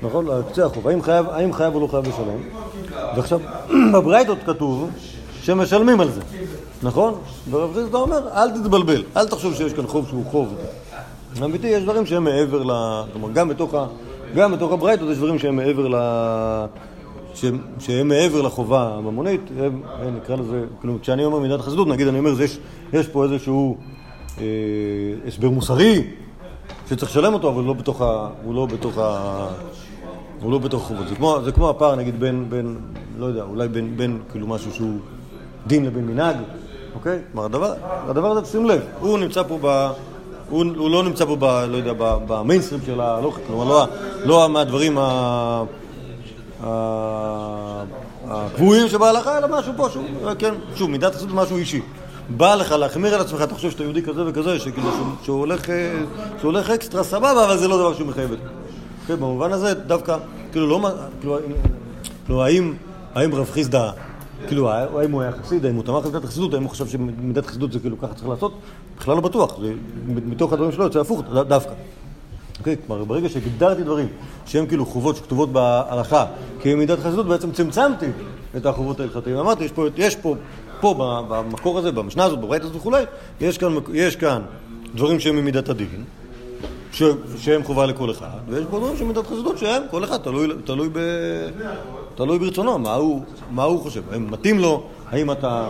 נכון? 0.03 0.29
על 0.29 0.41
קצה 0.51 0.65
החוב. 0.65 0.87
האם 0.87 1.01
חייב, 1.01 1.25
האם 1.29 1.53
חייב 1.53 1.75
או 1.75 1.79
לא 1.79 1.87
חייב 1.87 2.07
לשלם? 2.07 2.39
ועכשיו, 3.15 3.39
בברייתות 3.93 4.37
כתוב 4.45 4.89
שמשלמים 5.41 5.99
על 6.01 6.11
זה, 6.11 6.21
נכון? 6.83 7.13
ורב 7.51 7.73
חיסדא 7.73 7.97
אומר, 7.97 8.27
אל 8.33 8.51
תתבלבל, 8.51 9.03
אל 9.17 9.27
תחשוב 9.27 9.53
שיש 9.55 9.73
כאן 9.73 9.87
חוב 9.87 10.07
שהוא 10.07 10.25
חוב. 10.31 10.47
אמיתי, 11.43 11.67
יש 11.67 11.83
דברים 11.83 12.05
שהם 12.05 12.23
מעבר 12.23 12.63
ל... 12.63 12.71
כלומר, 13.13 13.31
גם 13.33 13.49
בתוך, 13.49 13.73
ה... 13.73 13.87
גם 14.35 14.51
בתוך 14.51 14.71
הברייתות 14.71 15.09
יש 15.09 15.17
דברים 15.17 15.39
שהם 15.39 15.55
מעבר 15.55 15.87
ל... 15.87 15.95
שהם, 17.33 17.57
שהם 17.79 18.07
מעבר 18.07 18.41
לחובה 18.41 18.93
הממונית, 18.97 19.41
הם, 19.59 19.81
נקרא 20.17 20.35
לזה, 20.35 20.63
כאילו, 20.79 20.97
כשאני 21.01 21.25
אומר 21.25 21.39
מידת 21.39 21.61
חסידות, 21.61 21.87
נגיד 21.87 22.07
אני 22.07 22.19
אומר, 22.19 22.33
זה 22.33 22.43
יש, 22.43 22.59
יש 22.93 23.07
פה 23.07 23.23
איזשהו 23.23 23.77
אה, 24.37 24.43
הסבר 25.27 25.49
מוסרי 25.49 26.03
שצריך 26.89 27.11
לשלם 27.11 27.33
אותו, 27.33 27.49
אבל 27.49 27.63
לא 27.63 27.73
בתוך 27.73 28.01
ה... 28.01 28.29
הוא 28.43 28.55
לא 28.55 28.65
בתוך 28.65 28.97
ה... 28.97 29.47
הוא 30.41 30.51
לא 30.51 30.57
בתוך 30.57 30.81
החובות. 30.81 31.07
זה 31.07 31.15
כמו, 31.15 31.37
זה 31.43 31.51
כמו 31.51 31.69
הפער, 31.69 31.95
נגיד, 31.95 32.19
בין, 32.19 32.45
בין, 32.49 32.77
לא 33.17 33.25
יודע, 33.25 33.43
אולי 33.43 33.67
בין, 33.67 33.97
בין 33.97 34.19
כאילו 34.31 34.47
משהו 34.47 34.71
שהוא 34.71 34.99
דין 35.67 35.85
לבין 35.85 36.05
מנהג, 36.05 36.35
אוקיי? 36.95 37.19
כלומר, 37.31 37.45
הדבר, 37.45 37.73
הדבר 37.83 38.31
הזה, 38.31 38.45
שים 38.51 38.65
לב, 38.65 38.81
הוא 38.99 39.19
נמצא 39.19 39.43
פה 39.43 39.57
ב... 39.61 39.91
הוא, 40.49 40.65
הוא 40.77 40.89
לא 40.89 41.03
נמצא 41.03 41.25
פה, 41.25 41.35
ב, 41.39 41.45
לא 41.45 41.77
יודע, 41.77 41.93
במיינסטרים 41.97 42.81
של 42.85 43.01
ההלוכה, 43.01 43.39
כלומר, 43.47 43.65
לא, 43.65 43.85
לא 44.25 44.49
מהדברים 44.49 44.97
ה... 44.97 45.63
הקבועים 48.29 48.87
שבהלכה, 48.87 49.37
אלא 49.37 49.59
משהו 49.59 49.73
פה 49.77 49.89
שהוא, 49.89 50.03
כן, 50.39 50.53
שוב, 50.75 50.89
מידת 50.89 51.15
חסידות 51.15 51.29
זה 51.29 51.35
משהו 51.35 51.57
אישי. 51.57 51.81
בא 52.29 52.55
לך 52.55 52.71
להחמיר 52.71 53.15
על 53.15 53.21
עצמך, 53.21 53.41
אתה 53.41 53.55
חושב 53.55 53.71
שאתה 53.71 53.83
יהודי 53.83 54.01
כזה 54.01 54.21
וכזה, 54.27 54.59
שכאילו, 54.59 54.89
שהוא, 55.23 55.39
הולך, 55.39 55.69
אה, 55.69 55.93
שהוא 56.39 56.51
הולך 56.51 56.69
אקסטרה 56.69 57.03
סבבה, 57.03 57.45
אבל 57.45 57.57
זה 57.57 57.67
לא 57.67 57.77
דבר 57.77 57.93
שהוא 57.93 58.07
מחייב. 58.07 58.35
כן, 59.07 59.15
במובן 59.15 59.51
הזה, 59.51 59.73
דווקא, 59.73 60.17
כאילו, 60.51 60.67
לא, 60.67 60.89
כאילו, 61.19 61.37
כאילו 62.25 62.43
האם, 62.43 62.73
האם 63.15 63.35
רב 63.35 63.49
חיסדא, 63.51 63.89
כאילו, 64.47 64.69
האם 64.71 65.11
הוא 65.11 65.21
היה 65.21 65.31
חסיד, 65.43 65.65
האם 65.65 65.75
הוא 65.75 65.83
תמך 65.83 66.05
במידת 66.05 66.23
החסידות, 66.23 66.53
האם 66.53 66.63
הוא 66.63 66.69
חשב 66.69 66.87
שמידת 66.87 67.45
חסידות 67.45 67.71
זה 67.71 67.79
כאילו 67.79 67.99
ככה 67.99 68.13
צריך 68.13 68.27
לעשות? 68.27 68.53
בכלל 68.99 69.15
לא 69.15 69.21
בטוח, 69.21 69.59
זה, 69.61 69.73
מתוך 70.05 70.53
הדברים 70.53 70.71
שלו 70.71 70.83
יוצא 70.83 70.99
הפוך 70.99 71.21
דווקא. 71.47 71.73
אוקיי? 72.59 72.75
כלומר, 72.87 73.03
ברגע 73.03 73.29
שהגדרתי 73.29 73.83
דברים 73.83 74.07
שהם 74.45 74.65
כאילו 74.65 74.85
חובות 74.85 75.15
שכתובות 75.15 75.51
בהלכה 75.51 76.25
כמידת 76.61 76.99
חסידות, 76.99 77.25
בעצם 77.27 77.51
צמצמתי 77.51 78.05
את 78.57 78.65
החובות 78.65 78.99
ההלכתיים. 78.99 79.37
אמרתי, 79.37 79.63
יש 79.63 79.71
פה, 79.71 79.85
יש 79.97 80.15
פה, 80.15 80.35
פה 80.79 81.25
במקור 81.29 81.79
הזה, 81.79 81.91
במשנה 81.91 82.23
הזאת, 82.23 82.39
בברית 82.39 82.61
הזאת 82.61 82.75
וכולי, 82.75 83.03
יש 83.41 83.57
כאן, 83.57 83.75
יש 83.93 84.15
כאן 84.15 84.41
דברים 84.95 85.19
שהם 85.19 85.35
ממידת 85.35 85.69
הדין, 85.69 86.03
ש, 86.91 87.03
שהם 87.37 87.63
חובה 87.63 87.85
לכל 87.85 88.11
אחד, 88.11 88.39
ויש 88.49 88.65
פה 88.69 88.79
דברים 88.79 88.97
שהם 88.97 89.07
מידת 89.07 89.27
חסידות 89.27 89.57
שהם, 89.57 89.81
כל 89.91 90.03
אחד 90.03 90.17
תלוי, 90.17 90.47
תלוי, 90.63 90.89
ב, 90.93 90.99
תלוי 92.15 92.39
ברצונו, 92.39 92.79
מה 92.79 92.93
הוא, 92.93 93.21
מה 93.51 93.63
הוא 93.63 93.81
חושב, 93.81 94.01
האם 94.11 94.31
מתאים 94.31 94.59
לו, 94.59 94.83
האם 95.09 95.31
אתה... 95.31 95.69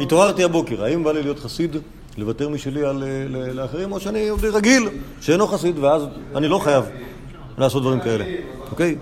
התעוררתי 0.00 0.44
הבוקר, 0.44 0.84
האם 0.84 1.04
בא 1.04 1.12
לי 1.12 1.22
להיות 1.22 1.38
חסיד, 1.38 1.76
לוותר 2.20 2.48
משלי 2.48 2.84
על, 2.84 3.04
ל- 3.28 3.52
לאחרים, 3.60 3.92
או 3.92 4.00
שאני 4.00 4.18
יהודי 4.18 4.48
רגיל, 4.48 4.88
שאינו 5.20 5.46
חסיד, 5.46 5.78
ואז 5.78 6.02
אני 6.36 6.48
לא 6.48 6.58
חייב 6.58 6.84
לעשות 7.58 7.82
דברים 7.82 8.00
כאלה, 8.00 8.24
אוקיי? 8.70 8.96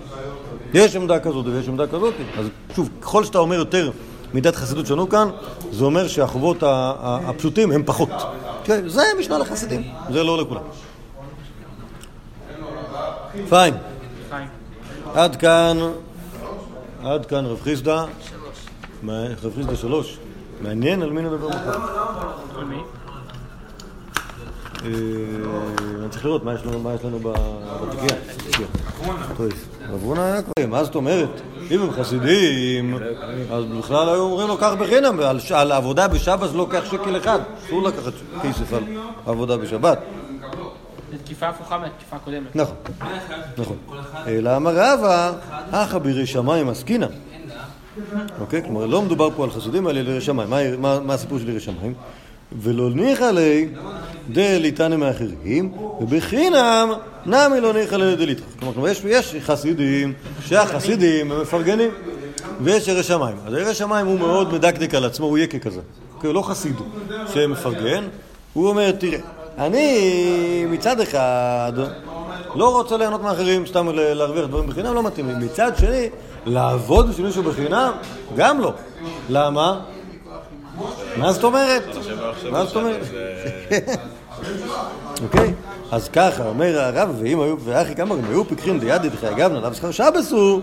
יש 0.74 0.96
עמדה 0.96 1.20
כזאת 1.20 1.46
ויש 1.46 1.68
עמדה 1.68 1.86
כזאת, 1.86 2.14
אז 2.38 2.46
שוב, 2.76 2.88
ככל 3.00 3.24
שאתה 3.24 3.38
אומר 3.38 3.56
יותר 3.56 3.90
מידת 4.34 4.56
חסידות 4.56 4.86
שלנו 4.86 5.08
כאן, 5.08 5.28
זה 5.72 5.84
אומר 5.84 6.08
שהחובות 6.08 6.56
הפשוטים 6.62 7.72
הם 7.72 7.82
פחות. 7.86 8.08
כן, 8.64 8.88
זה 8.88 9.02
משנה 9.18 9.38
לחסידים, 9.38 9.82
זה 10.12 10.22
לא 10.22 10.38
לכולם. 10.38 10.62
פיין. 13.48 13.74
עד 15.14 15.36
כאן, 15.36 15.78
עד 17.04 17.26
כאן 17.26 17.46
רב 17.46 17.60
חיסדא. 17.62 18.04
רב 19.08 19.54
חיסדא 19.54 19.74
שלוש. 19.74 20.18
מעניין 20.62 21.02
על 21.02 21.10
מי 21.10 21.22
נדבר 21.22 21.48
מחר. 21.48 21.78
אה, 24.84 24.90
אני 26.00 26.08
צריך 26.10 26.24
לראות 26.24 26.44
מה 26.44 26.54
יש 26.54 26.60
לנו, 26.66 26.78
מה 26.78 26.94
יש 26.94 27.04
לנו 27.04 27.18
ב- 27.18 27.28
בתיקייה. 27.82 28.20
שנייה. 28.52 28.68
טוב, 29.36 29.48
רב 30.12 30.18
היה 30.18 30.42
כבר, 30.42 30.66
מה 30.68 30.84
זאת 30.84 30.94
אומרת? 30.94 31.28
אם 31.70 31.80
הם 31.82 31.90
חסידים, 31.92 32.94
אז 33.52 33.64
בכלל 33.78 34.08
היו 34.08 34.20
אומרים 34.22 34.48
לו 34.48 34.56
קח 34.58 34.72
בחינם, 34.78 35.20
על 35.54 35.72
עבודה 35.72 36.08
בשבת 36.08 36.50
לא 36.54 36.66
קח 36.70 36.84
שקל 36.84 37.16
אחד. 37.16 37.38
אסור 37.66 37.82
לקחת 37.82 38.12
כסף 38.42 38.72
על 38.72 38.82
עבודה 39.26 39.56
בשבת. 39.56 39.98
זו 41.12 41.18
תקיפה 41.24 41.48
הפוכה 41.48 41.78
מהתקיפה 41.78 42.16
הקודמת. 42.16 42.56
נכון, 42.56 42.74
נכון. 43.58 43.76
אלא 44.26 44.56
אמר 44.56 44.70
רבא, 44.76 45.32
אחא 45.70 45.98
בירי 45.98 46.26
שמיים 46.26 46.68
עסקינא. 46.68 47.06
אוקיי? 48.40 48.62
כלומר, 48.62 48.86
לא 48.86 49.02
מדובר 49.02 49.30
פה 49.36 49.44
על 49.44 49.50
חסידים, 49.50 49.88
אלא 49.88 49.98
על 50.00 50.08
ירי 50.08 50.20
שמיים. 50.20 50.50
מה- 50.50 50.76
מה- 50.76 51.00
מה 51.00 51.14
הסיפור 51.14 51.38
של 51.38 51.48
ירי 51.48 51.60
שמיים? 51.60 51.94
ולא 52.62 52.90
ניחא 52.90 53.24
ליה 53.24 53.66
דליתנא 54.28 54.96
מאחרים, 54.96 55.72
ובחינם 56.00 56.92
נמי 57.26 57.60
לא 57.60 57.72
ניחא 57.72 57.96
דליתרא. 58.14 58.46
כלומר, 58.74 58.88
יש, 58.88 59.02
יש 59.04 59.34
חסידים, 59.40 60.12
שהחסידים 60.46 61.32
הם 61.32 61.40
מפרגנים, 61.40 61.90
ויש 62.60 62.88
ירי 62.88 63.02
שמיים. 63.02 63.36
אז 63.46 63.52
ירי 63.52 63.74
שמיים 63.74 64.06
הוא 64.06 64.18
מאוד 64.18 64.54
מדקדק 64.54 64.94
על 64.94 65.04
עצמו, 65.04 65.26
הוא 65.26 65.38
יקה 65.38 65.58
כזה. 65.58 65.80
הוא 66.22 66.34
לא 66.34 66.42
חסיד 66.42 66.76
שמפרגן, 67.34 68.04
הוא 68.52 68.68
אומר, 68.68 68.90
תראה, 68.90 69.18
אני 69.58 70.66
מצד 70.68 71.00
אחד 71.00 71.72
לא 72.54 72.72
רוצה 72.72 72.96
ליהנות 72.96 73.22
מאחרים, 73.22 73.66
סתם 73.66 73.88
להרוויח 73.94 74.46
דברים 74.46 74.66
בחינם, 74.66 74.94
לא 74.94 75.02
מתאים 75.02 75.28
לי. 75.28 75.34
מצד 75.44 75.72
שני, 75.78 76.08
לעבוד 76.46 77.08
בשביל 77.08 77.26
מישהו 77.26 77.42
בחינם, 77.42 77.92
גם 78.36 78.60
לא. 78.60 78.72
למה? 79.28 79.80
מה 81.16 81.32
זאת 81.32 81.44
אומרת? 81.44 81.82
מה 82.50 82.64
זאת 82.64 82.76
אומרת? 82.76 83.00
אוקיי? 85.22 85.54
אז 85.90 86.08
ככה, 86.08 86.48
אומר 86.48 86.80
הרב, 86.80 87.16
ואם 87.20 87.40
היו, 87.40 87.56
ואחי 87.64 87.94
כמה, 87.94 88.14
אם 88.14 88.24
היו 88.28 88.44
פיקחים 88.44 88.78
ליד 88.80 89.02
דחי 89.02 89.28
אגב 89.28 89.52
נדב 89.52 89.72
שכר 89.72 89.90
שבס 89.90 90.32
הוא, 90.32 90.60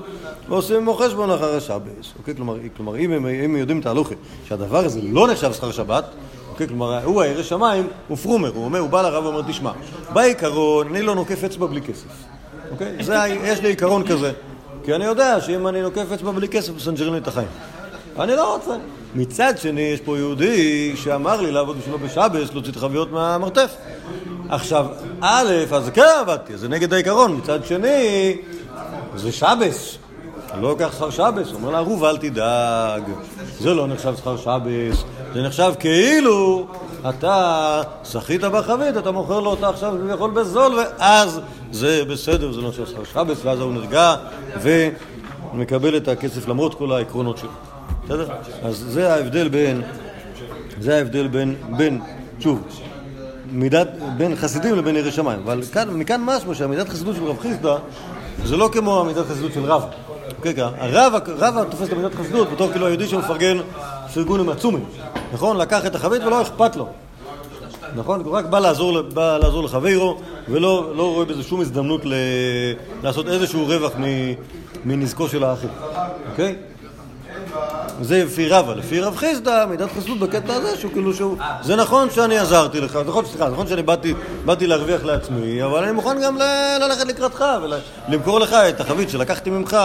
ועושים 0.50 0.78
עמו 0.78 0.94
חשבון 0.94 1.32
אחר 1.32 1.56
השבס. 1.56 2.14
אוקיי? 2.20 2.34
כלומר, 2.78 2.96
אם 2.98 3.12
הם, 3.12 3.56
יודעים 3.56 3.80
את 3.80 3.86
ההלוכה, 3.86 4.16
שהדבר 4.48 4.86
הזה 4.86 5.00
לא 5.04 5.28
נחשב 5.28 5.54
שכר 5.54 5.72
שבת, 5.72 6.06
אוקיי? 6.52 6.68
כלומר, 6.68 7.04
הוא 7.04 7.22
הירא 7.22 7.44
שמיים, 7.44 7.88
הוא 8.08 8.18
פרומר, 8.18 8.52
הוא 8.56 8.66
אומר, 8.66 8.80
הוא 8.80 8.90
בא 8.90 9.02
לרב 9.02 9.26
ואומר, 9.26 9.42
תשמע, 9.48 9.72
בעיקרון, 10.14 10.88
אני 10.88 11.02
לא 11.02 11.16
נוקף 11.16 11.44
אצבע 11.44 11.66
בלי 11.66 11.82
כסף. 11.82 12.08
אוקיי? 12.72 12.96
יש 13.44 13.62
לי 13.62 13.70
עיקרון 13.70 14.08
כזה. 14.08 14.32
כי 14.84 14.96
אני 14.96 15.06
יודע 15.06 15.42
שאם 15.42 15.68
אני 15.68 15.82
נוקף 15.82 16.12
אצבע 16.14 16.32
בלי 16.32 16.48
כסף, 16.48 16.76
מסנג'רים 16.76 17.14
לי 17.14 17.20
את 17.20 17.28
החיים. 17.28 17.48
אני 18.20 18.36
לא 18.36 18.56
רוצה. 18.56 18.76
מצד 19.16 19.58
שני, 19.58 19.82
יש 19.82 20.02
פה 20.02 20.18
יהודי 20.18 20.94
שאמר 20.96 21.42
לי 21.42 21.52
לעבוד 21.52 21.78
בשבילו 21.78 22.00
בשבס, 22.00 22.54
להוציא 22.54 22.72
את 22.72 22.78
החביות 22.78 23.12
מהמרתף. 23.12 23.76
עכשיו, 24.50 24.86
א', 25.22 25.52
אז 25.72 25.90
כן 25.94 26.02
עבדתי, 26.20 26.58
זה 26.58 26.70
נגד 26.70 26.94
העיקרון. 26.94 27.36
מצד 27.36 27.66
שני, 27.66 28.38
זה 29.16 29.32
שבס. 29.32 29.98
אני 30.52 30.62
לא 30.62 30.70
לוקח 30.70 30.94
שכר 30.96 31.10
שבס. 31.10 31.54
אומר 31.54 31.70
לה, 31.70 31.78
ערוב, 31.78 32.04
אל 32.04 32.18
תדאג. 32.18 33.04
זה 33.60 33.74
לא 33.74 33.88
נחשב 33.88 34.16
שכר 34.18 34.38
שבס. 34.38 35.04
זה 35.34 35.42
נחשב 35.42 35.74
כאילו 35.80 36.68
אתה 37.10 37.82
שחית 38.04 38.42
בחבית, 38.42 38.98
אתה 38.98 39.12
מוכר 39.12 39.40
לו 39.40 39.50
אותה 39.50 39.70
עכשיו 39.70 39.96
כביכול 40.04 40.32
בזול, 40.32 40.74
ואז 40.74 41.42
זה 41.72 42.06
בסדר, 42.06 42.52
זה 42.52 42.62
לא 42.62 42.70
נחשב 42.70 42.86
שכר 42.86 43.04
שבס, 43.04 43.46
ואז 43.46 43.60
הוא 43.60 43.74
נרגע 43.74 44.16
ומקבל 44.62 45.98
את 45.98 46.08
הכסף 46.08 46.48
למרות 46.48 46.74
כל 46.74 46.92
העקרונות 46.92 47.38
שלו. 47.38 47.75
בסדר? 48.06 48.28
אז 48.64 48.76
זה 48.76 49.14
ההבדל 49.14 49.48
בין, 49.48 49.82
זה 50.80 50.96
ההבדל 50.96 51.28
בין, 51.28 51.56
בין, 51.78 52.02
שוב, 52.40 52.62
מידת, 53.52 53.88
בין 54.18 54.36
חסידים 54.36 54.76
לבין 54.76 54.96
ירא 54.96 55.12
שמיים. 55.12 55.40
אבל 55.44 55.62
כאן, 55.74 55.90
מכאן 55.90 56.22
משמע 56.22 56.56
שהמידת 56.56 56.90
חסידות 56.90 57.16
של 57.16 57.24
רב 57.24 57.40
חיסדא 57.40 57.76
זה 58.44 58.58
לא 58.58 58.70
כמו 58.74 59.00
המידת 59.00 59.26
חסידות 59.26 59.54
של 59.54 59.64
רבא. 59.64 59.88
אוקיי, 60.38 60.56
כי 60.56 60.62
הרב, 60.62 61.14
רבא 61.28 61.64
תופס 61.64 61.88
את 61.88 61.94
המידת 61.94 62.16
חסידות 62.16 62.52
בתור 62.52 62.72
כאילו 62.72 62.86
היהודי 62.86 63.08
שמפרגן 63.08 63.58
פרגונים 64.14 64.50
עצומים. 64.50 64.86
נכון? 65.34 65.58
לקח 65.58 65.86
את 65.86 65.96
החבית 65.96 66.24
ולא 66.24 66.42
אכפת 66.42 66.76
לו. 66.76 66.88
נכון? 67.96 68.22
הוא 68.26 68.34
רק 68.34 68.46
בא 68.46 68.60
לעזור, 68.60 69.02
בא 69.02 69.38
לעזור 69.38 69.64
לחברו 69.64 70.18
ולא 70.50 70.94
לא 70.96 71.14
רואה 71.14 71.26
בזה 71.26 71.44
שום 71.44 71.62
הזדמנות 71.62 72.06
ל... 72.06 72.14
לעשות 73.04 73.28
איזשהו 73.28 73.66
רווח. 73.66 73.92
מנזקו 74.86 75.28
של 75.28 75.44
האחר. 75.44 75.68
אוקיי? 76.32 76.56
זה 78.02 78.24
לפי 78.24 78.50
רבא, 78.50 78.74
לפי 78.74 79.00
רב 79.00 79.16
חיסדא, 79.16 79.66
מידת 79.70 79.90
חסידות 79.92 80.20
בקטע 80.20 80.54
הזה, 80.54 80.78
שהוא 80.78 80.92
כאילו 80.92 81.14
שהוא... 81.14 81.38
זה 81.62 81.76
נכון 81.76 82.10
שאני 82.10 82.38
עזרתי 82.38 82.82
לך, 82.82 83.00
נכון, 83.08 83.26
סליחה, 83.26 83.50
נכון 83.50 83.68
שאני 83.68 83.84
באתי, 83.84 84.14
באתי 84.46 84.68
להרוויח 84.68 85.04
לעצמי, 85.04 85.64
אבל 85.64 85.84
אני 85.84 85.92
מוכן 85.92 86.22
גם 86.24 86.38
ללכת 86.80 87.08
לקראתך 87.08 87.46
ולמכור 88.10 88.40
לך 88.40 88.54
את 88.54 88.82
החבית 88.82 89.10
שלקחתי 89.10 89.50
ממך 89.50 89.78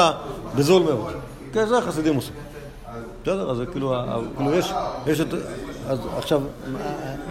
בזול 0.54 0.82
מאוד. 0.82 1.12
כן, 1.52 1.66
זה 1.66 1.78
החסידים 1.78 2.16
עושים. 2.16 2.34
בסדר? 3.22 3.50
אז 3.50 3.56
זה 3.56 3.66
כאילו, 3.66 3.94
כאילו 4.36 4.54
יש, 4.54 4.72
יש 5.06 5.20
את... 5.20 5.26
אז 5.88 5.98
עכשיו, 6.18 6.40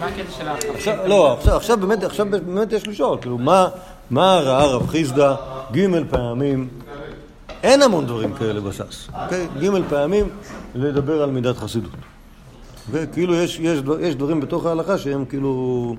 מה 0.00 0.06
הקטע 0.06 0.32
של 0.38 0.48
ה... 0.48 0.54
עכשיו, 0.74 0.94
לא, 1.06 1.32
עכשיו, 1.32 1.56
עכשיו 1.56 1.76
באמת, 1.76 2.04
עכשיו 2.04 2.26
באמת 2.30 2.72
יש 2.72 2.88
לשאול, 2.88 3.18
כאילו, 3.20 3.38
מה, 3.38 3.68
מה 4.10 4.40
ראה 4.44 4.66
רב 4.66 4.88
חיסדא 4.88 5.34
ג' 5.72 5.86
פעמים, 6.10 6.68
אין 7.62 7.82
המון 7.82 8.06
דברים 8.06 8.34
כאלה 8.34 8.60
בש"ס, 8.60 9.08
אוקיי? 9.22 9.46
ג' 9.60 9.88
פעמים 9.88 10.28
לדבר 10.74 11.22
על 11.22 11.30
מידת 11.30 11.56
חסידות. 11.56 11.90
אוקיי? 12.86 13.06
כאילו 13.12 13.34
יש, 13.34 13.58
יש, 13.60 13.78
יש 14.00 14.14
דברים 14.14 14.40
בתוך 14.40 14.66
ההלכה 14.66 14.98
שהם 14.98 15.24
כאילו, 15.24 15.96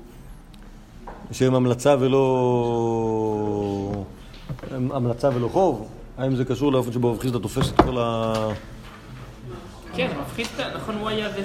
שהם 1.32 1.54
המלצה 1.54 1.96
ולא, 2.00 2.24
הם 4.70 4.92
המלצה 4.92 5.28
ולא 5.34 5.48
חוב, 5.48 5.88
האם 6.18 6.36
זה 6.36 6.44
קשור 6.44 6.72
לאופן 6.72 6.92
שבו 6.92 7.12
רב 7.12 7.20
חיסדא 7.20 7.38
תופס 7.38 7.70
את 7.70 7.80
כל 7.80 7.98
ה... 7.98 8.34
כן, 9.94 10.08
רב 10.18 10.32
חיסדא, 10.34 10.76
נכון, 10.76 10.94
הוא 10.94 11.08
היה 11.08 11.28
זה 11.32 11.42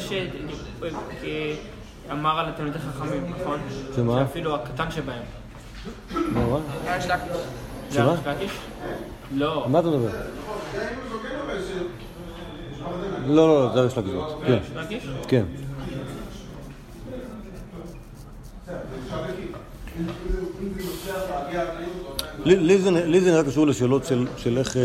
שאמר 2.08 2.40
על 2.40 2.50
התלמידי 2.50 2.80
חכמים, 2.80 3.34
נכון? 3.42 3.60
שמה? 3.96 4.20
שאפילו 4.20 4.56
הקטן 4.56 4.92
שבהם. 4.92 5.24
מה, 6.34 6.60
שמה? 7.92 8.16
לא. 9.36 9.64
על 9.66 9.72
מה 9.72 9.80
אתה 9.80 9.88
מדבר? 9.88 10.10
לא, 13.28 13.48
לא, 13.48 13.66
לא, 13.66 13.74
זה 13.74 13.88
יש 13.88 13.98
לקיש. 13.98 14.12
כן, 14.48 14.54
ריש 14.54 14.72
לקיש? 14.76 15.04
כן. 15.28 15.44
לי- 22.46 22.80
זה 23.22 23.32
נראה 23.32 23.44
קשור 23.44 23.68
לשאלות 23.68 24.06
של- 24.38 24.58
איך... 24.58 24.78
אה, 24.78 24.82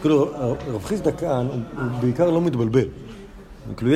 כאילו, 0.00 0.30
רב 0.68 0.84
חיסדא 0.84 1.10
כאן, 1.10 1.46
הוא 1.50 1.60
בעיקר 2.00 2.30
לא 2.30 2.40
מתבלבל. 2.40 2.84
כאילו, 3.76 3.92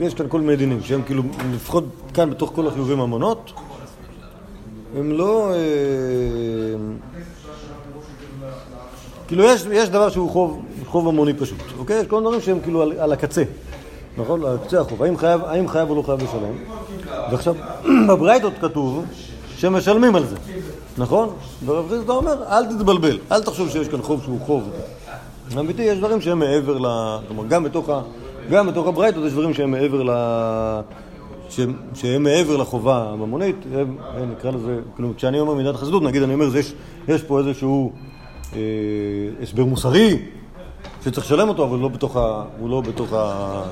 יש 0.00 0.14
כאן 0.16 0.26
כל 0.28 0.40
מיני 0.40 0.56
דינים, 0.56 0.82
שהם 0.82 1.02
כאילו, 1.02 1.22
לפחות 1.54 1.84
כאן 2.14 2.30
בתוך 2.30 2.52
כל 2.54 2.66
החיובים 2.68 3.00
המונות, 3.00 3.52
הם 4.98 5.12
לא... 5.12 5.50
אה, 5.50 5.58
כאילו 9.26 9.44
יש, 9.44 9.66
יש 9.72 9.88
דבר 9.88 10.08
שהוא 10.08 10.30
חוב, 10.30 10.62
חוב 10.86 11.08
המוני 11.08 11.34
פשוט, 11.34 11.58
אוקיי? 11.78 12.00
יש 12.00 12.06
כל 12.06 12.16
מיני 12.16 12.26
דברים 12.26 12.40
שהם 12.40 12.60
כאילו 12.60 12.82
על, 12.82 12.92
על 12.98 13.12
הקצה, 13.12 13.42
נכון? 14.18 14.44
על 14.44 14.56
קצה 14.66 14.80
החוב. 14.80 15.02
האם 15.02 15.16
חייב, 15.16 15.40
האם 15.44 15.68
חייב 15.68 15.90
או 15.90 15.94
לא 15.94 16.02
חייב 16.02 16.22
לשלם? 16.22 16.54
ועכשיו, 17.30 17.54
בברייתות 18.08 18.52
כתוב 18.60 19.04
שמשלמים 19.56 20.16
על 20.16 20.26
זה, 20.26 20.36
נכון? 20.98 21.28
ורב 21.66 21.88
חיסדא 21.88 22.12
אומר, 22.12 22.42
אל 22.48 22.66
תתבלבל, 22.66 23.18
אל 23.32 23.42
תחשוב 23.42 23.68
שיש 23.68 23.88
כאן 23.88 24.02
חוב 24.02 24.22
שהוא 24.22 24.40
חוב. 24.46 24.70
אמיתי, 25.58 25.82
יש 25.82 25.98
דברים 25.98 26.20
שהם 26.20 26.38
מעבר 26.38 26.78
ל... 26.78 26.86
כלומר, 27.28 27.46
גם 27.48 27.64
בתוך, 27.64 27.88
ה... 27.88 28.00
גם 28.50 28.66
בתוך 28.66 28.86
הברייתות 28.86 29.24
יש 29.24 29.32
דברים 29.32 29.54
שהם 29.54 29.70
מעבר 29.70 30.02
ל... 30.02 30.10
שהם, 31.94 32.22
מעבר 32.22 32.56
לחובה 32.56 33.08
הממונית, 33.12 33.56
הם, 33.74 33.96
הם 34.14 34.30
נקרא 34.30 34.50
לזה, 34.50 34.80
כאילו, 34.94 35.12
כשאני 35.16 35.40
אומר 35.40 35.54
מידת 35.54 35.76
חסידות, 35.76 36.02
נגיד 36.02 36.22
אני 36.22 36.34
אומר, 36.34 36.56
יש, 36.56 36.74
יש 37.08 37.22
פה 37.22 37.38
איזשהו 37.38 37.92
אה, 38.52 38.58
הסבר 39.42 39.64
מוסרי 39.64 40.18
שצריך 41.04 41.26
לשלם 41.26 41.48
אותו, 41.48 41.64
אבל 41.64 41.78
לא 41.78 41.88
בתוך 41.88 42.16
ה... 42.16 42.44
הוא 42.58 42.70
לא 42.70 42.80
בתוך 42.80 43.12
ה... 43.12 43.62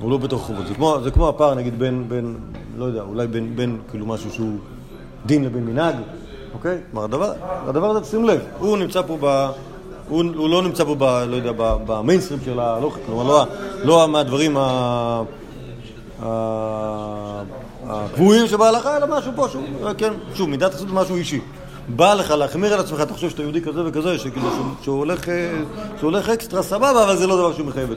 הוא 0.00 0.10
לא 0.10 0.16
בתוך 0.16 0.42
החובות. 0.42 0.66
זה 0.66 0.74
כמו, 0.74 0.96
זה 1.02 1.10
כמו 1.10 1.28
הפער, 1.28 1.54
נגיד, 1.54 1.78
בין, 1.78 2.04
בין, 2.08 2.36
לא 2.76 2.84
יודע, 2.84 3.02
אולי 3.02 3.26
בין, 3.26 3.56
בין 3.56 3.78
כאילו 3.90 4.06
משהו 4.06 4.30
שהוא 4.30 4.58
דין 5.26 5.44
לבין 5.44 5.64
מנהג, 5.66 5.94
אוקיי? 6.54 6.78
כלומר, 6.90 7.04
הדבר, 7.04 7.32
הדבר 7.42 7.90
הזה, 7.90 8.04
שים 8.10 8.24
לב, 8.24 8.40
הוא 8.58 8.78
נמצא 8.78 9.02
פה 9.02 9.16
ב... 9.20 9.50
הוא, 10.08 10.24
הוא 10.36 10.48
לא 10.48 10.62
נמצא 10.62 10.84
פה, 10.84 10.94
ב, 10.98 11.04
לא 11.04 11.36
יודע, 11.36 11.52
במיינסטרים 11.56 12.40
של 12.44 12.60
ההלוכה, 12.60 12.98
כלומר, 13.06 13.24
לא, 13.24 13.44
לא 13.84 14.08
מהדברים 14.08 14.56
ה... 14.56 15.22
הקבועים 17.88 18.46
שבהלכה, 18.46 18.96
אלא 18.96 19.18
משהו 19.18 19.32
פה 19.36 19.48
שהוא, 19.48 19.62
כן, 19.98 20.12
שוב, 20.34 20.48
מידת 20.48 20.74
חסות 20.74 20.88
זה 20.88 20.94
משהו 20.94 21.16
אישי. 21.16 21.40
בא 21.88 22.14
לך 22.14 22.30
להחמיר 22.30 22.74
על 22.74 22.80
עצמך, 22.80 23.00
אתה 23.00 23.14
חושב 23.14 23.30
שאתה 23.30 23.42
יהודי 23.42 23.60
כזה 23.60 23.80
וכזה, 23.86 24.18
שכאילו, 24.18 24.48
שהוא, 24.82 24.98
הולך, 24.98 25.28
אה, 25.28 25.52
שהוא 25.98 26.10
הולך 26.10 26.28
אקסטרה 26.28 26.62
סבבה, 26.62 27.04
אבל 27.04 27.16
זה 27.16 27.26
לא 27.26 27.36
דבר 27.36 27.52
שהוא 27.52 27.66
מחייב. 27.66 27.94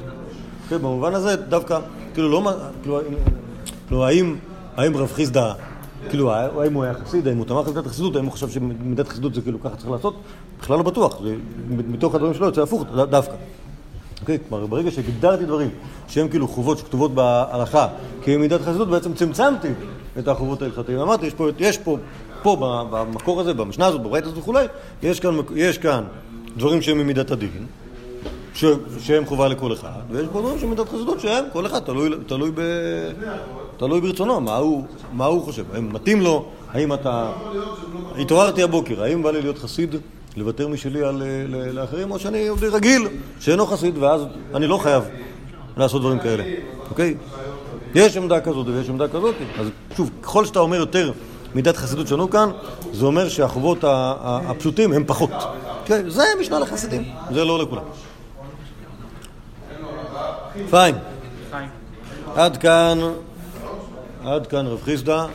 כן, 0.69 0.77
במובן 0.77 1.15
הזה, 1.15 1.35
דווקא, 1.35 1.79
כאילו, 2.13 2.29
לא, 2.29 2.51
כאילו, 2.81 2.99
כאילו 3.87 4.05
האם, 4.05 4.35
האם 4.77 4.97
רב 4.97 5.11
חיסדא, 5.13 5.53
כאילו, 6.09 6.33
האם 6.33 6.73
הוא 6.73 6.83
היה 6.83 6.93
חסיד, 6.93 7.27
האם 7.27 7.37
הוא 7.37 7.45
תמך 7.45 7.67
במידת 7.67 7.87
חסידות, 7.87 8.15
האם 8.15 8.25
הוא 8.25 8.31
חשב 8.31 8.49
שמידת 8.49 9.07
חסידות 9.07 9.33
זה 9.33 9.41
כאילו 9.41 9.61
ככה 9.61 9.75
צריך 9.75 9.89
לעשות? 9.91 10.15
בכלל 10.59 10.77
לא 10.77 10.83
בטוח, 10.83 11.21
זה, 11.23 11.35
מתוך 11.69 12.15
הדברים 12.15 12.33
שלו 12.33 12.45
יוצא 12.45 12.61
הפוך 12.61 12.83
דווקא. 13.09 13.33
אוקיי? 14.21 14.37
כלומר, 14.49 14.65
ברגע 14.65 14.91
שהגדרתי 14.91 15.45
דברים 15.45 15.69
שהם 16.07 16.27
כאילו 16.27 16.47
חובות 16.47 16.77
שכתובות 16.77 17.13
בהלכה 17.13 17.87
כמידת 18.23 18.61
חסידות, 18.61 18.89
בעצם 18.89 19.13
צמצמתי 19.13 19.67
את 20.19 20.27
החובות 20.27 20.61
ההלכתיים. 20.61 20.99
אמרתי, 20.99 21.25
יש 21.25 21.33
פה, 21.33 21.49
יש 21.59 21.77
פה, 21.77 21.97
פה 22.41 22.87
במקור 22.91 23.41
הזה, 23.41 23.53
במשנה 23.53 23.85
הזאת, 23.85 24.01
בברית 24.01 24.23
הזאת 24.23 24.37
וכולי, 24.37 24.65
יש 25.03 25.19
כאן, 25.19 25.37
יש 25.55 25.77
כאן 25.77 26.03
דברים 26.57 26.81
שהם 26.81 26.97
ממידת 26.97 27.31
הדין, 27.31 27.65
ש, 28.53 28.65
שהם 28.99 29.25
חובה 29.25 29.47
לכל 29.47 29.73
אחד, 29.73 30.01
ויש 30.11 30.27
פה 30.33 30.41
דברים 30.41 30.59
שהם 30.59 30.69
מידת 30.69 30.89
חסידות 30.89 31.19
שהם, 31.19 31.43
כל 31.53 31.65
אחד 31.65 31.79
תלוי, 31.79 32.09
תלוי, 32.27 32.51
ב, 32.55 32.61
תלוי 33.77 34.01
ברצונו, 34.01 34.41
מה 34.41 34.55
הוא, 34.55 34.83
מה 35.13 35.25
הוא 35.25 35.43
חושב, 35.43 35.63
האם 35.73 35.93
מתאים 35.93 36.21
לו, 36.21 36.45
האם 36.71 36.93
אתה... 36.93 37.31
התעוררתי 38.19 38.63
הבוקר, 38.63 39.03
האם 39.03 39.23
בא 39.23 39.31
לי 39.31 39.41
להיות 39.41 39.57
חסיד, 39.57 39.95
לוותר 40.37 40.67
משלי 40.67 41.03
על, 41.03 41.21
אה, 41.21 41.71
לאחרים, 41.71 42.11
או 42.11 42.19
שאני 42.19 42.37
יהודי 42.37 42.67
רגיל, 42.67 43.07
שאינו 43.39 43.65
חסיד, 43.65 43.97
ואז 43.97 44.21
אני 44.55 44.67
לא 44.67 44.77
חייב 44.77 45.03
לעשות 45.77 46.01
דברים 46.01 46.19
כאלה, 46.19 46.43
אוקיי? 46.89 47.15
יש 47.95 48.17
עמדה 48.17 48.41
כזאת 48.41 48.67
ויש 48.67 48.89
עמדה 48.89 49.07
כזאת, 49.07 49.35
אז 49.59 49.67
שוב, 49.97 50.09
ככל 50.21 50.45
שאתה 50.45 50.59
אומר 50.59 50.77
יותר 50.77 51.11
מידת 51.55 51.77
חסידות 51.77 52.07
שלנו 52.07 52.29
כאן, 52.29 52.49
זה 52.93 53.05
אומר 53.05 53.29
שהחובות 53.29 53.77
הפשוטים 53.83 54.93
הם 54.93 55.03
פחות. 55.07 55.31
כן, 55.85 56.09
זה 56.09 56.23
משנה 56.39 56.59
לחסידים, 56.59 57.03
זה 57.33 57.45
לא 57.45 57.59
לכולם. 57.59 57.83
פיין. 60.69 60.95
עד 62.35 62.57
כאן, 62.57 62.99
עד 64.25 64.47
כאן 64.47 64.67
רב 64.67 64.81
חיסדא. 64.83 65.25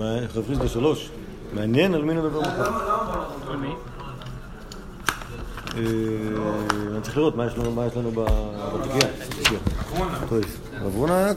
רב 0.00 0.46
חיסדא 0.46 0.68
שלוש. 0.68 1.10
מעניין 1.52 1.94
על 1.94 2.02
מי 2.02 2.14
נדבר 2.14 2.40
מחר. 2.40 2.70
אה, 5.76 5.82
אני 6.92 7.00
צריך 7.02 7.16
לראות 7.16 7.36
מה 7.36 7.46
יש 7.46 7.56
לנו. 7.56 8.10
טוב, 10.28 10.40
רב 10.82 10.94
רונה 10.94 11.16
היה. 11.16 11.32